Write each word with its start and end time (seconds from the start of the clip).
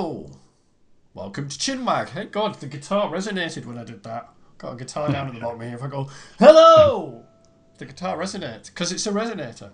Hello! 0.00 0.30
Welcome 1.12 1.50
to 1.50 1.58
Chinwag. 1.58 2.08
Hey 2.08 2.24
God, 2.24 2.54
the 2.54 2.66
guitar 2.66 3.10
resonated 3.12 3.66
when 3.66 3.76
I 3.76 3.84
did 3.84 4.02
that. 4.04 4.30
Got 4.56 4.72
a 4.72 4.76
guitar 4.76 5.12
down 5.12 5.28
at 5.28 5.34
the 5.34 5.40
bottom 5.40 5.60
here. 5.60 5.74
If 5.74 5.82
I 5.82 5.88
go, 5.88 6.08
hello! 6.38 7.22
The 7.76 7.84
guitar 7.84 8.16
resonates 8.16 8.68
because 8.68 8.92
it's 8.92 9.06
a 9.06 9.12
resonator. 9.12 9.72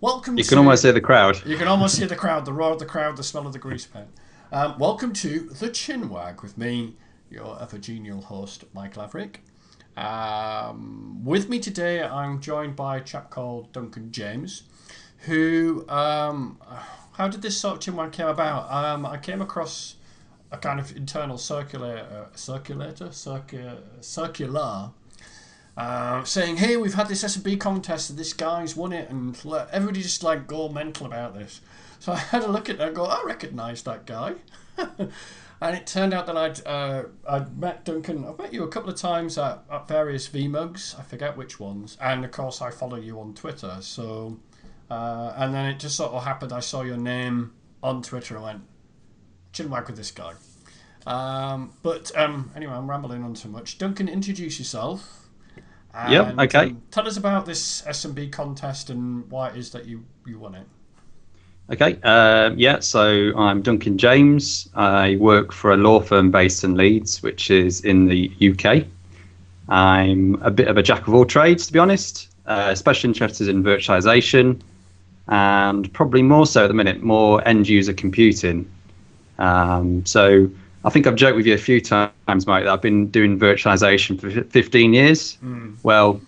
Welcome 0.00 0.36
You 0.36 0.42
to. 0.42 0.48
can 0.48 0.58
almost 0.58 0.82
hear 0.82 0.90
the 0.92 1.00
crowd. 1.00 1.46
You 1.46 1.56
can 1.56 1.68
almost 1.68 1.98
hear 1.98 2.08
the 2.08 2.16
crowd, 2.16 2.46
the 2.46 2.52
roar 2.52 2.72
of 2.72 2.80
the 2.80 2.84
crowd, 2.84 3.16
the 3.16 3.22
smell 3.22 3.46
of 3.46 3.52
the 3.52 3.60
grease 3.60 3.86
paint. 3.86 4.08
Um, 4.50 4.76
welcome 4.76 5.12
to 5.12 5.38
the 5.38 5.68
Chinwag 5.68 6.42
with 6.42 6.58
me, 6.58 6.96
your 7.30 7.56
ever 7.62 7.78
genial 7.78 8.22
host, 8.22 8.64
Mike 8.74 8.94
Laverick. 8.96 9.36
Um, 9.96 11.24
with 11.24 11.48
me 11.48 11.60
today, 11.60 12.02
I'm 12.02 12.40
joined 12.40 12.74
by 12.74 12.96
a 12.96 13.00
chap 13.00 13.30
called 13.30 13.72
Duncan 13.72 14.10
James, 14.10 14.64
who. 15.26 15.88
Um, 15.88 16.58
how 17.20 17.28
did 17.28 17.42
this 17.42 17.58
sort 17.58 17.86
of 17.86 17.94
one 17.94 18.10
came 18.10 18.28
about? 18.28 18.72
Um, 18.72 19.04
I 19.04 19.18
came 19.18 19.42
across 19.42 19.96
a 20.50 20.56
kind 20.56 20.80
of 20.80 20.96
internal 20.96 21.36
circulator, 21.36 22.28
circulator, 22.34 23.12
circular, 23.12 23.76
circular 24.00 24.90
uh, 25.76 26.24
saying, 26.24 26.56
"Hey, 26.56 26.78
we've 26.78 26.94
had 26.94 27.08
this 27.08 27.22
SMB 27.22 27.60
contest, 27.60 28.08
and 28.08 28.18
this 28.18 28.32
guy's 28.32 28.74
won 28.74 28.94
it, 28.94 29.10
and 29.10 29.44
let 29.44 29.68
everybody 29.68 30.00
just 30.00 30.22
like 30.22 30.46
go 30.46 30.70
mental 30.70 31.04
about 31.04 31.34
this." 31.34 31.60
So 31.98 32.12
I 32.12 32.16
had 32.16 32.42
a 32.42 32.48
look 32.50 32.70
at 32.70 32.76
it 32.76 32.80
and 32.80 32.96
go, 32.96 33.04
"I 33.04 33.22
recognise 33.26 33.82
that 33.82 34.06
guy," 34.06 34.36
and 34.78 35.76
it 35.76 35.86
turned 35.86 36.14
out 36.14 36.24
that 36.24 36.38
I'd 36.38 36.66
uh, 36.66 37.02
I'd 37.28 37.58
met 37.58 37.84
Duncan. 37.84 38.24
I've 38.24 38.38
met 38.38 38.54
you 38.54 38.64
a 38.64 38.68
couple 38.68 38.88
of 38.88 38.96
times 38.96 39.36
at, 39.36 39.62
at 39.70 39.86
various 39.86 40.26
VMUGs. 40.30 40.98
I 40.98 41.02
forget 41.02 41.36
which 41.36 41.60
ones, 41.60 41.98
and 42.00 42.24
of 42.24 42.30
course 42.30 42.62
I 42.62 42.70
follow 42.70 42.96
you 42.96 43.20
on 43.20 43.34
Twitter. 43.34 43.76
So, 43.82 44.38
uh, 44.90 45.34
and 45.36 45.54
then 45.54 45.66
it 45.66 45.78
just 45.78 45.96
sort 45.96 46.12
of 46.12 46.24
happened. 46.24 46.52
I 46.52 46.60
saw 46.60 46.82
your 46.82 46.96
name 46.96 47.52
on 47.82 48.02
Twitter 48.02 48.34
and 48.34 48.44
went, 48.44 48.62
"Chinwag 49.52 49.86
with 49.86 49.96
this 49.96 50.10
guy." 50.10 50.34
Um, 51.06 51.72
but 51.82 52.16
um, 52.16 52.50
anyway, 52.54 52.72
I'm 52.72 52.88
rambling 52.88 53.22
on 53.22 53.34
too 53.34 53.48
much. 53.48 53.78
Duncan, 53.78 54.08
introduce 54.08 54.58
yourself. 54.58 55.28
Yep, 56.08 56.38
okay. 56.38 56.58
um, 56.66 56.82
tell 56.92 57.06
us 57.08 57.16
about 57.16 57.46
this 57.46 57.82
SMB 57.82 58.30
contest 58.30 58.90
and 58.90 59.28
why 59.28 59.48
it 59.48 59.56
is 59.56 59.70
that 59.72 59.86
you, 59.86 60.04
you 60.24 60.38
won 60.38 60.54
it. 60.54 60.66
Okay, 61.72 62.00
um, 62.02 62.58
yeah, 62.58 62.78
so 62.78 63.32
I'm 63.36 63.60
Duncan 63.60 63.98
James. 63.98 64.68
I 64.74 65.16
work 65.16 65.52
for 65.52 65.72
a 65.72 65.76
law 65.76 66.00
firm 66.00 66.30
based 66.30 66.62
in 66.62 66.76
Leeds, 66.76 67.22
which 67.22 67.50
is 67.50 67.80
in 67.80 68.06
the 68.06 68.30
UK. 68.40 68.86
I'm 69.68 70.40
a 70.42 70.50
bit 70.50 70.68
of 70.68 70.76
a 70.76 70.82
jack 70.82 71.08
of 71.08 71.14
all 71.14 71.24
trades, 71.24 71.66
to 71.66 71.72
be 71.72 71.78
honest, 71.78 72.28
uh, 72.46 72.68
especially 72.70 73.08
interested 73.08 73.48
in 73.48 73.62
virtualization 73.62 74.60
and 75.30 75.92
probably 75.92 76.22
more 76.22 76.44
so 76.46 76.64
at 76.64 76.68
the 76.68 76.74
minute, 76.74 77.02
more 77.02 77.46
end 77.48 77.68
user 77.68 77.92
computing. 77.92 78.70
Um, 79.38 80.04
so 80.04 80.50
I 80.84 80.90
think 80.90 81.06
I've 81.06 81.14
joked 81.14 81.36
with 81.36 81.46
you 81.46 81.54
a 81.54 81.58
few 81.58 81.80
times, 81.80 82.46
Mike, 82.46 82.64
that 82.64 82.68
I've 82.68 82.82
been 82.82 83.08
doing 83.08 83.38
virtualization 83.38 84.20
for 84.20 84.30
15 84.30 84.92
years. 84.92 85.38
Well, 85.82 86.20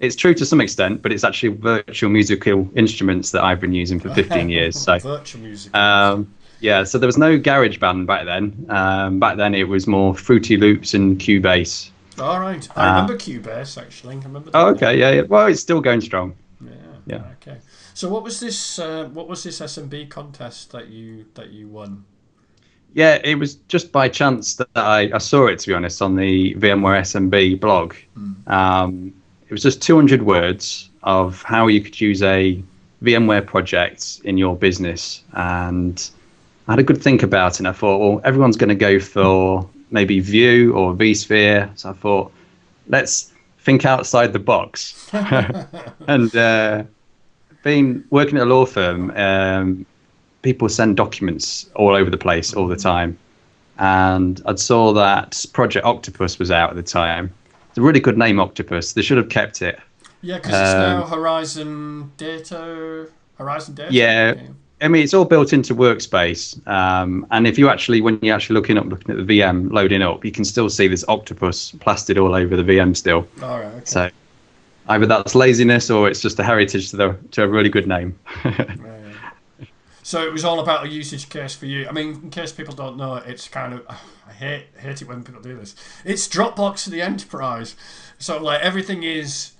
it's 0.00 0.16
true 0.16 0.34
to 0.34 0.44
some 0.46 0.60
extent, 0.60 1.02
but 1.02 1.12
it's 1.12 1.24
actually 1.24 1.50
virtual 1.56 2.10
musical 2.10 2.68
instruments 2.76 3.30
that 3.32 3.44
I've 3.44 3.60
been 3.60 3.74
using 3.74 4.00
for 4.00 4.12
15 4.14 4.48
years. 4.56 4.78
So, 4.78 4.98
Virtual 4.98 5.42
music. 5.42 5.74
um, 5.74 6.32
yeah, 6.60 6.84
so 6.84 6.98
there 6.98 7.06
was 7.06 7.16
no 7.18 7.38
GarageBand 7.38 8.06
back 8.06 8.26
then. 8.26 8.66
Um, 8.68 9.18
back 9.18 9.36
then 9.38 9.54
it 9.54 9.68
was 9.68 9.86
more 9.86 10.14
Fruity 10.14 10.56
Loops 10.56 10.92
and 10.94 11.18
Cubase. 11.18 11.90
All 12.18 12.38
right. 12.40 12.68
I 12.76 12.90
remember 12.90 13.16
Cubase, 13.16 13.80
actually. 13.80 14.16
I 14.16 14.20
remember 14.20 14.50
Oh, 14.52 14.68
okay, 14.74 14.98
yeah, 14.98 15.10
yeah. 15.12 15.20
Well, 15.22 15.46
it's 15.46 15.60
still 15.60 15.80
going 15.80 16.00
strong. 16.02 16.34
Yeah. 16.62 16.72
Yeah. 17.06 17.22
Okay. 17.40 17.56
So 17.94 18.08
what 18.08 18.22
was 18.22 18.40
this? 18.40 18.78
Uh, 18.78 19.08
what 19.12 19.28
was 19.28 19.42
this 19.42 19.60
SMB 19.60 20.08
contest 20.10 20.72
that 20.72 20.88
you 20.88 21.26
that 21.34 21.50
you 21.50 21.68
won? 21.68 22.04
Yeah, 22.92 23.20
it 23.22 23.36
was 23.36 23.54
just 23.68 23.92
by 23.92 24.08
chance 24.08 24.56
that 24.56 24.68
I, 24.74 25.10
I 25.14 25.18
saw 25.18 25.46
it, 25.46 25.60
to 25.60 25.68
be 25.68 25.74
honest, 25.74 26.02
on 26.02 26.16
the 26.16 26.54
VMware 26.56 27.00
SMB 27.00 27.60
blog. 27.60 27.94
Um, 28.48 29.14
it 29.48 29.52
was 29.52 29.62
just 29.62 29.80
200 29.82 30.22
words 30.22 30.90
of 31.02 31.42
how 31.42 31.68
you 31.68 31.80
could 31.80 32.00
use 32.00 32.22
a 32.22 32.62
VMware 33.02 33.46
project 33.46 34.20
in 34.24 34.36
your 34.36 34.56
business. 34.56 35.22
And 35.34 36.10
I 36.66 36.72
had 36.72 36.78
a 36.80 36.82
good 36.82 37.02
think 37.02 37.22
about 37.22 37.54
it. 37.54 37.60
And 37.60 37.68
I 37.68 37.72
thought, 37.72 37.98
well, 37.98 38.20
everyone's 38.24 38.56
going 38.56 38.68
to 38.68 38.74
go 38.74 38.98
for 38.98 39.68
maybe 39.90 40.20
View 40.20 40.72
or 40.74 40.92
vSphere. 40.94 41.70
So 41.78 41.90
I 41.90 41.92
thought, 41.92 42.32
let's 42.88 43.32
think 43.60 43.84
outside 43.84 44.32
the 44.32 44.38
box. 44.40 45.08
and 45.12 46.34
uh, 46.36 46.84
being 47.62 48.04
working 48.10 48.36
at 48.36 48.42
a 48.42 48.46
law 48.46 48.66
firm, 48.66 49.10
um, 49.16 49.86
people 50.42 50.68
send 50.68 50.96
documents 50.96 51.68
all 51.74 51.94
over 51.94 52.10
the 52.10 52.18
place 52.18 52.54
all 52.54 52.66
the 52.66 52.76
time. 52.76 53.18
And 53.78 54.40
I 54.46 54.54
saw 54.56 54.92
that 54.92 55.44
Project 55.52 55.86
Octopus 55.86 56.38
was 56.38 56.50
out 56.50 56.70
at 56.70 56.76
the 56.76 56.82
time. 56.82 57.32
It's 57.68 57.78
a 57.78 57.82
really 57.82 58.00
good 58.00 58.18
name, 58.18 58.40
Octopus. 58.40 58.92
They 58.92 59.02
should 59.02 59.16
have 59.16 59.28
kept 59.28 59.62
it. 59.62 59.78
Yeah, 60.22 60.36
because 60.36 60.52
it's 60.52 60.74
now 60.74 61.02
Um, 61.02 61.10
Horizon 61.10 62.12
Data. 62.16 63.08
Horizon 63.38 63.74
Data. 63.74 63.92
Yeah. 63.92 64.34
I 64.82 64.88
mean, 64.88 65.02
it's 65.02 65.14
all 65.14 65.24
built 65.24 65.52
into 65.52 65.74
Workspace. 65.74 66.66
Um, 66.66 67.26
and 67.30 67.46
if 67.46 67.58
you 67.58 67.68
actually, 67.68 68.00
when 68.00 68.18
you're 68.22 68.34
actually 68.34 68.54
looking 68.54 68.78
up, 68.78 68.86
looking 68.86 69.10
at 69.10 69.26
the 69.26 69.40
VM 69.40 69.70
loading 69.70 70.02
up, 70.02 70.24
you 70.24 70.32
can 70.32 70.44
still 70.44 70.70
see 70.70 70.88
this 70.88 71.04
octopus 71.08 71.72
plastered 71.80 72.16
all 72.18 72.34
over 72.34 72.56
the 72.56 72.62
VM 72.62 72.96
still. 72.96 73.26
All 73.42 73.60
right. 73.60 73.66
Okay. 73.66 73.82
So 73.84 74.10
either 74.88 75.06
that's 75.06 75.34
laziness 75.34 75.90
or 75.90 76.08
it's 76.08 76.20
just 76.20 76.38
a 76.38 76.42
heritage 76.42 76.90
to 76.90 76.96
the 76.96 77.18
to 77.32 77.44
a 77.44 77.48
really 77.48 77.68
good 77.68 77.86
name. 77.86 78.18
So 80.10 80.26
it 80.26 80.32
was 80.32 80.44
all 80.44 80.58
about 80.58 80.86
a 80.86 80.88
usage 80.88 81.28
case 81.28 81.54
for 81.54 81.66
you. 81.66 81.86
I 81.86 81.92
mean, 81.92 82.14
in 82.14 82.30
case 82.30 82.50
people 82.50 82.74
don't 82.74 82.96
know, 82.96 83.14
it's 83.14 83.46
kind 83.46 83.72
of 83.74 83.86
I 84.28 84.32
hate 84.32 84.66
hate 84.76 85.00
it 85.02 85.06
when 85.06 85.22
people 85.22 85.40
do 85.40 85.56
this. 85.56 85.76
It's 86.04 86.26
Dropbox 86.26 86.82
for 86.84 86.90
the 86.90 87.00
enterprise. 87.00 87.76
So 88.18 88.42
like 88.42 88.60
everything 88.60 89.04
is 89.04 89.52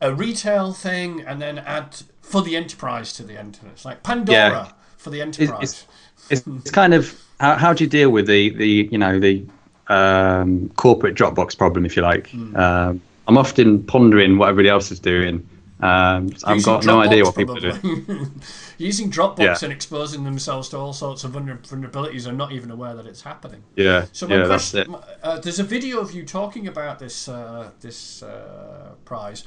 a 0.00 0.12
retail 0.12 0.72
thing, 0.72 1.20
and 1.20 1.40
then 1.40 1.58
add 1.58 1.96
for 2.20 2.42
the 2.42 2.56
enterprise 2.56 3.12
to 3.12 3.22
the 3.22 3.38
end. 3.38 3.60
It's 3.66 3.84
like 3.84 4.02
Pandora 4.02 4.74
for 4.96 5.10
the 5.10 5.22
enterprise. 5.22 5.86
it's, 6.30 6.42
it's 6.46 6.70
kind 6.72 6.92
of 6.92 7.16
how, 7.38 7.54
how 7.54 7.72
do 7.72 7.84
you 7.84 7.90
deal 7.90 8.10
with 8.10 8.26
the 8.26 8.50
the 8.50 8.88
you 8.90 8.98
know 8.98 9.20
the 9.20 9.46
um, 9.86 10.68
corporate 10.70 11.14
Dropbox 11.14 11.56
problem, 11.56 11.86
if 11.86 11.94
you 11.94 12.02
like. 12.02 12.34
Um, 12.56 13.00
I'm 13.26 13.38
often 13.38 13.82
pondering 13.84 14.38
what 14.38 14.48
everybody 14.48 14.68
else 14.68 14.90
is 14.90 15.00
doing. 15.00 15.48
Um, 15.80 16.30
I've 16.44 16.62
got 16.62 16.86
no 16.86 17.00
idea 17.00 17.24
what 17.24 17.36
people 17.36 17.56
are 17.56 17.60
doing. 17.60 18.30
Using 18.78 19.10
Dropbox 19.10 19.38
Yeah. 19.38 19.56
and 19.62 19.72
exposing 19.72 20.24
themselves 20.24 20.68
to 20.70 20.78
all 20.78 20.92
sorts 20.92 21.24
of 21.24 21.32
vulnerabilities 21.32 22.26
and 22.26 22.38
not 22.38 22.52
even 22.52 22.70
aware 22.70 22.94
that 22.94 23.06
it's 23.06 23.22
happening. 23.22 23.62
Yeah, 23.76 24.06
So 24.12 24.26
my 24.28 24.36
yeah, 24.36 24.46
that's 24.46 24.72
it. 24.74 24.88
uh, 25.22 25.40
there's 25.40 25.58
a 25.58 25.64
video 25.64 25.98
of 26.00 26.12
you 26.12 26.24
talking 26.24 26.66
about 26.68 26.98
this 27.00 27.28
uh, 27.28 27.70
this 27.80 28.22
uh, 28.22 28.92
prize, 29.04 29.44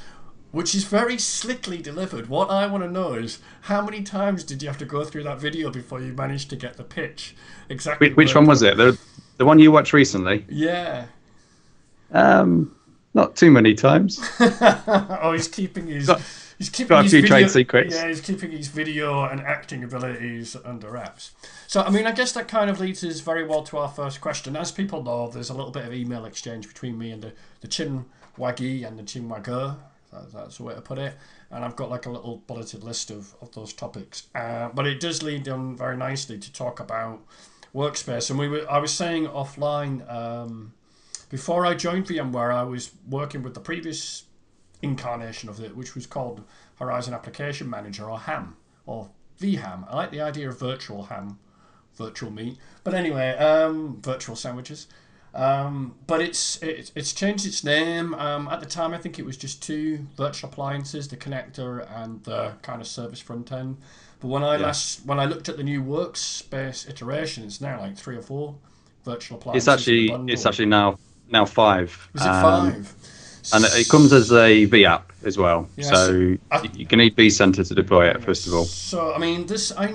which 0.51 0.75
is 0.75 0.83
very 0.83 1.17
slickly 1.17 1.81
delivered. 1.81 2.29
What 2.29 2.51
I 2.51 2.67
want 2.67 2.83
to 2.83 2.91
know 2.91 3.13
is 3.13 3.39
how 3.61 3.81
many 3.81 4.03
times 4.03 4.43
did 4.43 4.61
you 4.61 4.67
have 4.67 4.77
to 4.79 4.85
go 4.85 5.03
through 5.05 5.23
that 5.23 5.39
video 5.39 5.71
before 5.71 6.01
you 6.01 6.13
managed 6.13 6.49
to 6.51 6.55
get 6.55 6.77
the 6.77 6.83
pitch 6.83 7.35
exactly? 7.69 8.09
Which, 8.09 8.17
which 8.17 8.35
one 8.35 8.45
was 8.45 8.61
it? 8.63 8.77
The 8.77 8.97
the 9.37 9.45
one 9.45 9.59
you 9.59 9.71
watched 9.71 9.93
recently? 9.93 10.45
Yeah. 10.49 11.05
Um, 12.11 12.75
not 13.13 13.35
too 13.35 13.51
many 13.51 13.73
times. 13.73 14.19
oh, 14.39 15.33
he's 15.33 15.47
keeping 15.47 15.87
his. 15.87 16.07
Got- 16.07 16.21
He's 16.57 16.69
keeping 16.69 16.89
got 16.89 16.99
a 17.01 17.03
his 17.03 17.11
few 17.11 17.21
video, 17.21 17.37
trade 17.37 17.51
secrets. 17.51 17.93
Yeah, 17.95 18.07
he's 18.07 18.21
keeping 18.21 18.49
his 18.51 18.67
video 18.67 19.23
and 19.25 19.39
acting 19.41 19.83
abilities 19.83 20.55
under 20.65 20.89
wraps. 20.89 21.31
So, 21.67 21.81
I 21.81 21.91
mean, 21.91 22.07
I 22.07 22.11
guess 22.11 22.31
that 22.31 22.47
kind 22.47 22.69
of 22.69 22.79
leads 22.79 23.03
us 23.03 23.19
very 23.19 23.45
well 23.45 23.61
to 23.63 23.77
our 23.77 23.89
first 23.89 24.21
question. 24.21 24.55
As 24.55 24.71
people 24.71 25.03
know, 25.03 25.29
there's 25.29 25.51
a 25.51 25.53
little 25.53 25.69
bit 25.71 25.85
of 25.85 25.93
email 25.93 26.25
exchange 26.25 26.67
between 26.67 26.97
me 26.97 27.11
and 27.11 27.21
the, 27.21 27.33
the 27.61 27.67
Chin 27.67 28.05
Waggy 28.39 28.87
and 28.87 28.97
the 28.97 29.03
Chin 29.03 29.29
Wagger. 29.29 29.75
That, 30.11 30.33
that's 30.33 30.57
the 30.57 30.63
way 30.63 30.73
to 30.73 30.81
put 30.81 30.97
it. 30.97 31.15
And 31.51 31.63
I've 31.63 31.75
got 31.75 31.91
like 31.91 32.07
a 32.07 32.11
little 32.11 32.37
bulleted 32.47 32.83
list 32.83 33.11
of, 33.11 33.35
of 33.39 33.51
those 33.53 33.71
topics. 33.71 34.23
Uh, 34.33 34.69
but 34.73 34.87
it 34.87 34.99
does 34.99 35.21
lead 35.21 35.47
on 35.47 35.77
very 35.77 35.95
nicely 35.95 36.39
to 36.39 36.51
talk 36.51 36.79
about 36.79 37.21
workspace. 37.75 38.31
And 38.31 38.39
we 38.39 38.47
were, 38.47 38.65
I 38.69 38.79
was 38.79 38.91
saying 38.91 39.27
offline, 39.27 40.11
um, 40.11 40.73
before 41.29 41.65
I 41.65 41.73
joined 41.73 42.05
VMware, 42.05 42.53
I 42.53 42.63
was 42.63 42.91
working 43.09 43.43
with 43.43 43.53
the 43.53 43.59
previous 43.59 44.23
incarnation 44.81 45.49
of 45.49 45.59
it, 45.59 45.75
which 45.75 45.95
was 45.95 46.05
called 46.05 46.43
Horizon 46.75 47.13
Application 47.13 47.69
Manager 47.69 48.09
or 48.09 48.19
HAM 48.19 48.55
or 48.85 49.09
VHAM. 49.39 49.85
I 49.89 49.95
like 49.95 50.11
the 50.11 50.21
idea 50.21 50.49
of 50.49 50.59
virtual 50.59 51.03
ham, 51.03 51.39
virtual 51.95 52.31
meat. 52.31 52.57
But 52.83 52.93
anyway, 52.93 53.31
um, 53.37 54.01
virtual 54.01 54.35
sandwiches. 54.35 54.87
Um, 55.33 55.95
but 56.07 56.21
it's 56.21 56.61
it, 56.63 56.91
it's 56.95 57.13
changed 57.13 57.45
its 57.45 57.63
name. 57.63 58.13
Um, 58.15 58.47
at 58.47 58.59
the 58.59 58.65
time, 58.65 58.93
I 58.93 58.97
think 58.97 59.19
it 59.19 59.25
was 59.25 59.37
just 59.37 59.61
two 59.61 60.07
virtual 60.15 60.49
appliances: 60.49 61.09
the 61.09 61.17
connector 61.17 61.85
and 61.95 62.23
the 62.23 62.53
kind 62.61 62.81
of 62.81 62.87
service 62.87 63.19
front 63.19 63.51
end. 63.51 63.77
But 64.19 64.29
when 64.29 64.43
I 64.43 64.55
Yeah. 64.55 64.67
last 64.67 65.05
when 65.05 65.19
I 65.19 65.25
looked 65.25 65.47
at 65.49 65.57
the 65.57 65.63
new 65.63 65.83
workspace 65.83 66.89
iteration, 66.89 67.43
it's 67.43 67.61
now 67.61 67.79
like 67.79 67.97
three 67.97 68.15
or 68.15 68.21
four 68.23 68.55
virtual 69.03 69.37
appliances. 69.37 69.67
It's 69.67 69.79
actually 69.79 69.99
in 69.99 70.05
the 70.05 70.11
bundle. 70.13 70.33
it's 70.33 70.45
actually 70.45 70.65
now 70.67 70.97
now 71.29 71.45
five. 71.45 72.09
Is 72.15 72.21
it 72.21 72.27
Um, 72.27 72.41
five? 72.71 72.93
and 73.53 73.63
it 73.65 73.87
comes 73.87 74.11
as 74.11 74.31
a 74.31 74.65
V 74.65 74.85
app 74.85 75.11
as 75.23 75.37
well. 75.37 75.69
Yes. 75.77 75.89
So 75.89 76.35
I- 76.51 76.61
you're 76.73 76.87
going 76.87 76.87
to 76.89 76.97
need 76.97 77.15
vCenter 77.15 77.65
to 77.67 77.75
deploy 77.75 78.07
it 78.09 78.21
first 78.23 78.45
of 78.47 78.53
all. 78.53 78.65
So 78.65 79.13
I 79.13 79.17
mean, 79.19 79.45
this 79.47 79.71
I 79.71 79.93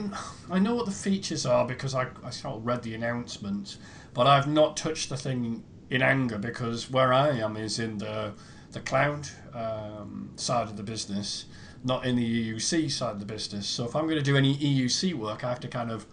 I 0.51 0.59
know 0.59 0.75
what 0.75 0.87
the 0.87 0.93
features 0.93 1.45
are 1.47 1.67
because 1.67 1.95
I 1.95 2.07
I 2.25 2.31
sort 2.31 2.57
of 2.57 2.67
read 2.67 2.83
the 2.83 2.95
announcement, 2.95 3.77
but 4.15 4.27
I've 4.27 4.49
not 4.49 4.77
touched 4.77 5.09
the 5.11 5.17
thing 5.17 5.63
in 5.91 6.01
anger 6.03 6.39
because 6.39 6.91
where 6.91 7.13
I 7.13 7.31
am 7.39 7.57
is 7.57 7.79
in 7.79 7.99
the 7.99 8.33
the 8.73 8.81
cloud 8.81 9.29
um, 9.55 10.31
side 10.37 10.67
of 10.69 10.77
the 10.79 10.83
business, 10.83 11.45
not 11.85 12.07
in 12.07 12.17
the 12.17 12.25
EUC 12.55 12.91
side 12.91 13.13
of 13.13 13.19
the 13.21 13.27
business. 13.27 13.67
So 13.67 13.85
if 13.85 13.95
I'm 13.95 14.05
going 14.05 14.17
to 14.17 14.23
do 14.23 14.35
any 14.35 14.57
EUC 14.57 15.13
work, 15.13 15.45
I 15.45 15.51
have 15.51 15.61
to 15.61 15.69
kind 15.69 15.91
of 15.91 16.07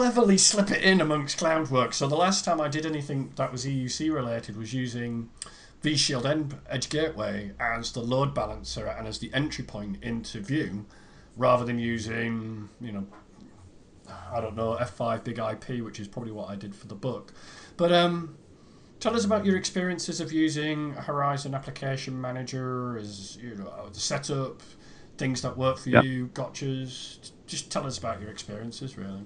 cleverly 0.00 0.36
slip 0.36 0.70
it 0.70 0.82
in 0.82 1.00
amongst 1.00 1.38
cloud 1.38 1.70
work. 1.70 1.94
So 1.94 2.06
the 2.06 2.16
last 2.16 2.44
time 2.44 2.60
I 2.60 2.68
did 2.68 2.84
anything 2.84 3.32
that 3.36 3.50
was 3.50 3.64
EUC 3.64 4.12
related 4.12 4.54
was 4.54 4.74
using 4.74 5.30
vShield 5.82 6.52
Edge 6.68 6.90
Gateway 6.90 7.52
as 7.58 7.92
the 7.92 8.02
load 8.02 8.34
balancer 8.34 8.86
and 8.86 9.06
as 9.08 9.20
the 9.20 9.32
entry 9.32 9.64
point 9.64 9.96
into 10.02 10.40
View, 10.40 10.84
rather 11.34 11.64
than 11.64 11.78
using 11.78 12.68
you 12.78 12.92
know 12.92 13.06
I 14.30 14.42
don't 14.42 14.54
know 14.54 14.76
F5 14.78 15.24
Big 15.24 15.38
IP, 15.38 15.82
which 15.82 15.98
is 15.98 16.08
probably 16.08 16.32
what 16.32 16.50
I 16.50 16.56
did 16.56 16.74
for 16.74 16.86
the 16.88 16.94
book. 16.94 17.32
But 17.78 17.90
um, 17.90 18.36
tell 19.00 19.16
us 19.16 19.24
about 19.24 19.46
your 19.46 19.56
experiences 19.56 20.20
of 20.20 20.30
using 20.30 20.92
Horizon 20.92 21.54
Application 21.54 22.20
Manager, 22.20 22.98
as 22.98 23.38
you 23.40 23.54
know 23.54 23.88
the 23.90 23.98
setup, 23.98 24.62
things 25.16 25.40
that 25.40 25.56
work 25.56 25.78
for 25.78 25.88
Yeah. 25.88 26.02
you, 26.02 26.26
gotchas. 26.34 27.30
Just 27.46 27.70
tell 27.70 27.86
us 27.86 27.96
about 27.96 28.20
your 28.20 28.30
experiences, 28.30 28.98
really. 28.98 29.22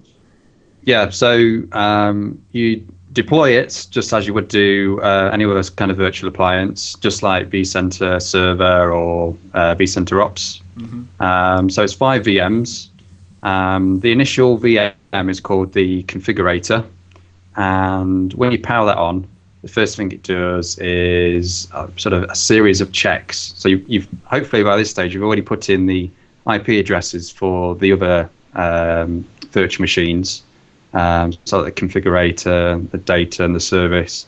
Yeah, 0.82 1.10
so 1.10 1.62
um, 1.72 2.42
you 2.52 2.86
deploy 3.12 3.50
it 3.50 3.86
just 3.90 4.12
as 4.12 4.26
you 4.26 4.34
would 4.34 4.48
do 4.48 5.00
uh, 5.02 5.30
any 5.32 5.44
other 5.44 5.62
kind 5.62 5.90
of 5.90 5.96
virtual 5.96 6.28
appliance, 6.28 6.94
just 6.94 7.22
like 7.22 7.50
vCenter 7.50 8.20
Server 8.22 8.92
or 8.92 9.36
uh, 9.54 9.74
vCenter 9.74 10.24
Ops. 10.24 10.62
Um, 11.20 11.68
so 11.70 11.82
it's 11.82 11.92
five 11.92 12.22
VMs. 12.22 12.88
Um, 13.42 14.00
the 14.00 14.12
initial 14.12 14.58
VM 14.58 15.30
is 15.30 15.40
called 15.40 15.72
the 15.72 16.02
configurator, 16.04 16.86
and 17.56 18.32
when 18.34 18.52
you 18.52 18.60
power 18.60 18.86
that 18.86 18.96
on, 18.98 19.26
the 19.62 19.68
first 19.68 19.96
thing 19.96 20.10
it 20.12 20.22
does 20.22 20.78
is 20.78 21.68
uh, 21.72 21.88
sort 21.96 22.12
of 22.12 22.24
a 22.24 22.34
series 22.34 22.80
of 22.80 22.92
checks. 22.92 23.52
So 23.56 23.68
you, 23.68 23.84
you've 23.86 24.08
hopefully 24.24 24.62
by 24.62 24.76
this 24.76 24.90
stage 24.90 25.12
you've 25.12 25.22
already 25.22 25.42
put 25.42 25.68
in 25.68 25.86
the 25.86 26.10
IP 26.50 26.68
addresses 26.68 27.30
for 27.30 27.74
the 27.74 27.92
other 27.92 28.30
um, 28.54 29.26
virtual 29.50 29.82
machines. 29.82 30.42
Um, 30.92 31.32
so 31.44 31.62
the 31.62 31.72
configurator, 31.72 32.90
the 32.90 32.98
data, 32.98 33.44
and 33.44 33.54
the 33.54 33.60
service. 33.60 34.26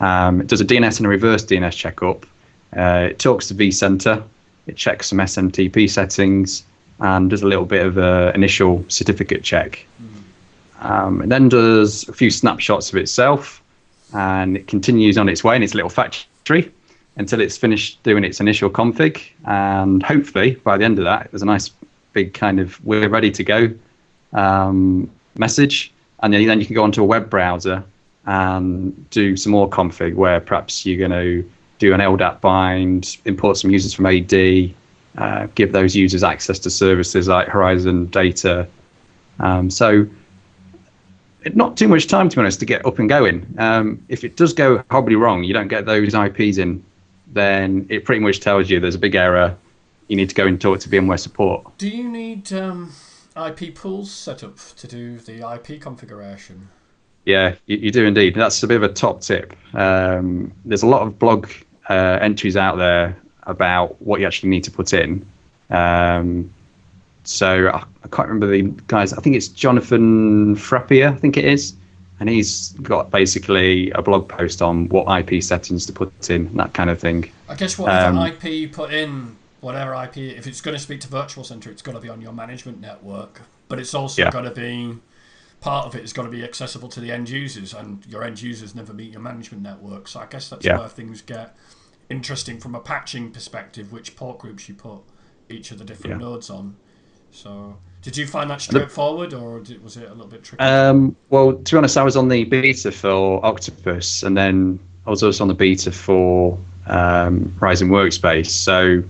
Um, 0.00 0.40
it 0.40 0.48
does 0.48 0.60
a 0.60 0.64
DNS 0.64 0.98
and 0.98 1.06
a 1.06 1.08
reverse 1.08 1.44
DNS 1.44 1.72
checkup. 1.72 2.26
Uh, 2.76 3.08
it 3.10 3.18
talks 3.18 3.48
to 3.48 3.54
vCenter. 3.54 4.22
It 4.66 4.76
checks 4.76 5.08
some 5.08 5.18
SMTP 5.18 5.88
settings 5.88 6.64
and 7.00 7.30
does 7.30 7.42
a 7.42 7.46
little 7.46 7.64
bit 7.64 7.84
of 7.84 7.98
an 7.98 8.34
initial 8.34 8.84
certificate 8.88 9.42
check. 9.42 9.84
Um, 10.80 11.22
it 11.22 11.28
then 11.28 11.48
does 11.48 12.08
a 12.08 12.12
few 12.12 12.30
snapshots 12.30 12.90
of 12.90 12.96
itself, 12.96 13.62
and 14.14 14.56
it 14.56 14.66
continues 14.66 15.16
on 15.16 15.28
its 15.28 15.44
way 15.44 15.56
in 15.56 15.62
its 15.62 15.74
little 15.74 15.90
factory 15.90 16.70
until 17.16 17.40
it's 17.40 17.56
finished 17.56 18.02
doing 18.02 18.24
its 18.24 18.40
initial 18.40 18.70
config. 18.70 19.22
And 19.44 20.02
hopefully, 20.02 20.56
by 20.56 20.76
the 20.76 20.84
end 20.84 20.98
of 20.98 21.04
that, 21.04 21.30
there's 21.30 21.42
a 21.42 21.46
nice 21.46 21.70
big 22.12 22.34
kind 22.34 22.58
of 22.58 22.84
"we're 22.84 23.08
ready 23.08 23.30
to 23.30 23.44
go" 23.44 23.72
um, 24.32 25.10
message, 25.36 25.91
and 26.22 26.32
then, 26.32 26.46
then 26.46 26.60
you 26.60 26.66
can 26.66 26.74
go 26.74 26.84
onto 26.84 27.02
a 27.02 27.06
web 27.06 27.28
browser 27.28 27.84
and 28.26 29.10
do 29.10 29.36
some 29.36 29.52
more 29.52 29.68
config 29.68 30.14
where 30.14 30.40
perhaps 30.40 30.86
you're 30.86 30.98
going 30.98 31.10
to 31.10 31.48
do 31.78 31.92
an 31.92 32.00
LDAP 32.00 32.40
bind, 32.40 33.16
import 33.24 33.56
some 33.56 33.70
users 33.70 33.92
from 33.92 34.06
AD, 34.06 34.72
uh, 35.18 35.48
give 35.56 35.72
those 35.72 35.96
users 35.96 36.22
access 36.22 36.58
to 36.60 36.70
services 36.70 37.26
like 37.26 37.48
Horizon 37.48 38.06
Data. 38.06 38.68
Um, 39.40 39.68
so 39.68 40.06
not 41.54 41.76
too 41.76 41.88
much 41.88 42.06
time 42.06 42.28
to 42.28 42.36
be 42.36 42.40
honest 42.40 42.60
to 42.60 42.66
get 42.66 42.86
up 42.86 43.00
and 43.00 43.08
going. 43.08 43.52
Um, 43.58 44.02
if 44.08 44.22
it 44.22 44.36
does 44.36 44.52
go 44.52 44.84
horribly 44.90 45.16
wrong, 45.16 45.42
you 45.42 45.52
don't 45.52 45.68
get 45.68 45.86
those 45.86 46.14
IPs 46.14 46.58
in, 46.58 46.84
then 47.26 47.86
it 47.90 48.04
pretty 48.04 48.20
much 48.20 48.40
tells 48.40 48.70
you 48.70 48.78
there's 48.78 48.94
a 48.94 48.98
big 49.00 49.16
error. 49.16 49.56
You 50.06 50.16
need 50.16 50.28
to 50.28 50.34
go 50.34 50.46
and 50.46 50.60
talk 50.60 50.78
to 50.80 50.88
VMware 50.88 51.18
support. 51.18 51.66
Do 51.78 51.88
you 51.88 52.08
need 52.08 52.52
um, 52.52 52.92
IP 53.36 53.74
pools 53.74 54.10
set 54.10 54.42
up 54.44 54.58
to 54.76 54.86
do 54.86 55.18
the 55.18 55.48
IP 55.54 55.80
configuration? 55.80 56.68
Yeah, 57.24 57.54
you, 57.66 57.76
you 57.76 57.90
do 57.90 58.04
indeed. 58.04 58.34
That's 58.34 58.62
a 58.62 58.66
bit 58.66 58.76
of 58.76 58.82
a 58.82 58.92
top 58.92 59.20
tip. 59.20 59.54
Um, 59.74 60.52
there's 60.64 60.82
a 60.82 60.86
lot 60.88 61.02
of 61.02 61.18
blog 61.18 61.48
uh, 61.88 62.18
entries 62.20 62.56
out 62.56 62.76
there 62.78 63.16
about 63.44 64.00
what 64.02 64.20
you 64.20 64.26
actually 64.26 64.50
need 64.50 64.64
to 64.64 64.70
put 64.70 64.92
in. 64.92 65.24
Um, 65.70 66.52
so 67.24 67.68
I, 67.68 67.84
I 68.04 68.08
can't 68.08 68.28
remember 68.28 68.48
the 68.48 68.62
guys. 68.88 69.12
I 69.12 69.20
think 69.20 69.36
it's 69.36 69.48
Jonathan 69.48 70.56
Frappier. 70.56 71.12
I 71.12 71.16
think 71.16 71.36
it 71.36 71.44
is, 71.44 71.74
and 72.20 72.28
he's 72.28 72.70
got 72.82 73.10
basically 73.10 73.90
a 73.92 74.02
blog 74.02 74.28
post 74.28 74.60
on 74.60 74.88
what 74.88 75.06
IP 75.20 75.42
settings 75.42 75.86
to 75.86 75.92
put 75.92 76.30
in, 76.30 76.54
that 76.56 76.74
kind 76.74 76.90
of 76.90 76.98
thing. 76.98 77.30
I 77.48 77.54
guess 77.54 77.78
whatever 77.78 78.18
Um, 78.18 78.26
IP 78.26 78.44
you 78.44 78.68
put 78.68 78.92
in, 78.92 79.36
whatever 79.62 79.94
IP, 79.94 80.16
if 80.18 80.46
it's 80.46 80.60
going 80.60 80.76
to 80.76 80.82
speak 80.82 81.00
to 81.00 81.08
Virtual 81.08 81.44
Center, 81.44 81.70
it's 81.70 81.82
got 81.82 81.92
to 81.92 82.00
be 82.00 82.08
on 82.08 82.20
your 82.20 82.32
management 82.32 82.80
network. 82.80 83.40
But 83.68 83.78
it's 83.78 83.94
also 83.94 84.22
Yeah. 84.22 84.30
got 84.30 84.42
to 84.42 84.50
be 84.50 84.98
part 85.60 85.86
of 85.86 85.94
it 85.94 86.00
has 86.00 86.12
got 86.12 86.24
to 86.24 86.28
be 86.28 86.42
accessible 86.42 86.88
to 86.88 86.98
the 87.00 87.12
end 87.12 87.30
users, 87.30 87.72
and 87.72 88.04
your 88.06 88.24
end 88.24 88.42
users 88.42 88.74
never 88.74 88.92
meet 88.92 89.12
your 89.12 89.20
management 89.22 89.62
network. 89.62 90.08
So 90.08 90.18
I 90.18 90.26
guess 90.26 90.48
that's 90.48 90.66
Yeah. 90.66 90.78
where 90.78 90.88
things 90.88 91.22
get 91.22 91.56
interesting 92.10 92.58
from 92.58 92.74
a 92.74 92.80
patching 92.80 93.30
perspective, 93.30 93.92
which 93.92 94.16
port 94.16 94.38
groups 94.40 94.68
you 94.68 94.74
put 94.74 94.98
each 95.48 95.70
of 95.70 95.78
the 95.78 95.84
different 95.84 96.20
Yeah. 96.20 96.26
nodes 96.26 96.50
on. 96.50 96.74
So 97.30 97.76
did 98.02 98.16
you 98.16 98.26
find 98.26 98.50
that 98.50 98.60
straightforward, 98.60 99.32
or 99.32 99.60
did, 99.60 99.82
was 99.82 99.96
it 99.96 100.10
a 100.10 100.12
little 100.12 100.26
bit 100.26 100.42
tricky? 100.42 100.62
Um, 100.64 101.14
well, 101.30 101.52
to 101.52 101.74
be 101.74 101.78
honest, 101.78 101.96
I 101.96 102.02
was 102.02 102.16
on 102.16 102.26
the 102.28 102.42
beta 102.42 102.90
for 102.90 103.44
Octopus, 103.46 104.24
and 104.24 104.36
then 104.36 104.80
I 105.06 105.10
was 105.10 105.22
also 105.22 105.44
on 105.44 105.48
the 105.48 105.54
beta 105.54 105.92
for 105.92 106.58
um, 106.88 107.54
Workspace. 107.60 108.50
So 108.50 109.04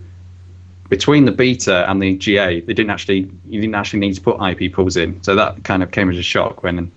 between 0.93 1.25
the 1.25 1.33
beta 1.33 1.91
and 1.91 2.03
the 2.03 2.19
GA, 2.19 2.61
they 2.61 2.75
didn't 2.75 2.91
actually 2.91 3.21
you 3.47 3.63
didn't 3.63 3.75
actually 3.75 4.01
need 4.01 4.13
to 4.13 4.21
put 4.21 4.37
IP 4.43 4.71
pools 4.75 4.95
in. 4.95 5.23
So 5.23 5.35
that 5.35 5.65
kind 5.65 5.83
of 5.83 5.91
came 5.91 6.11
as 6.11 6.19
a 6.19 6.23
shock 6.23 6.63
when 6.63 6.93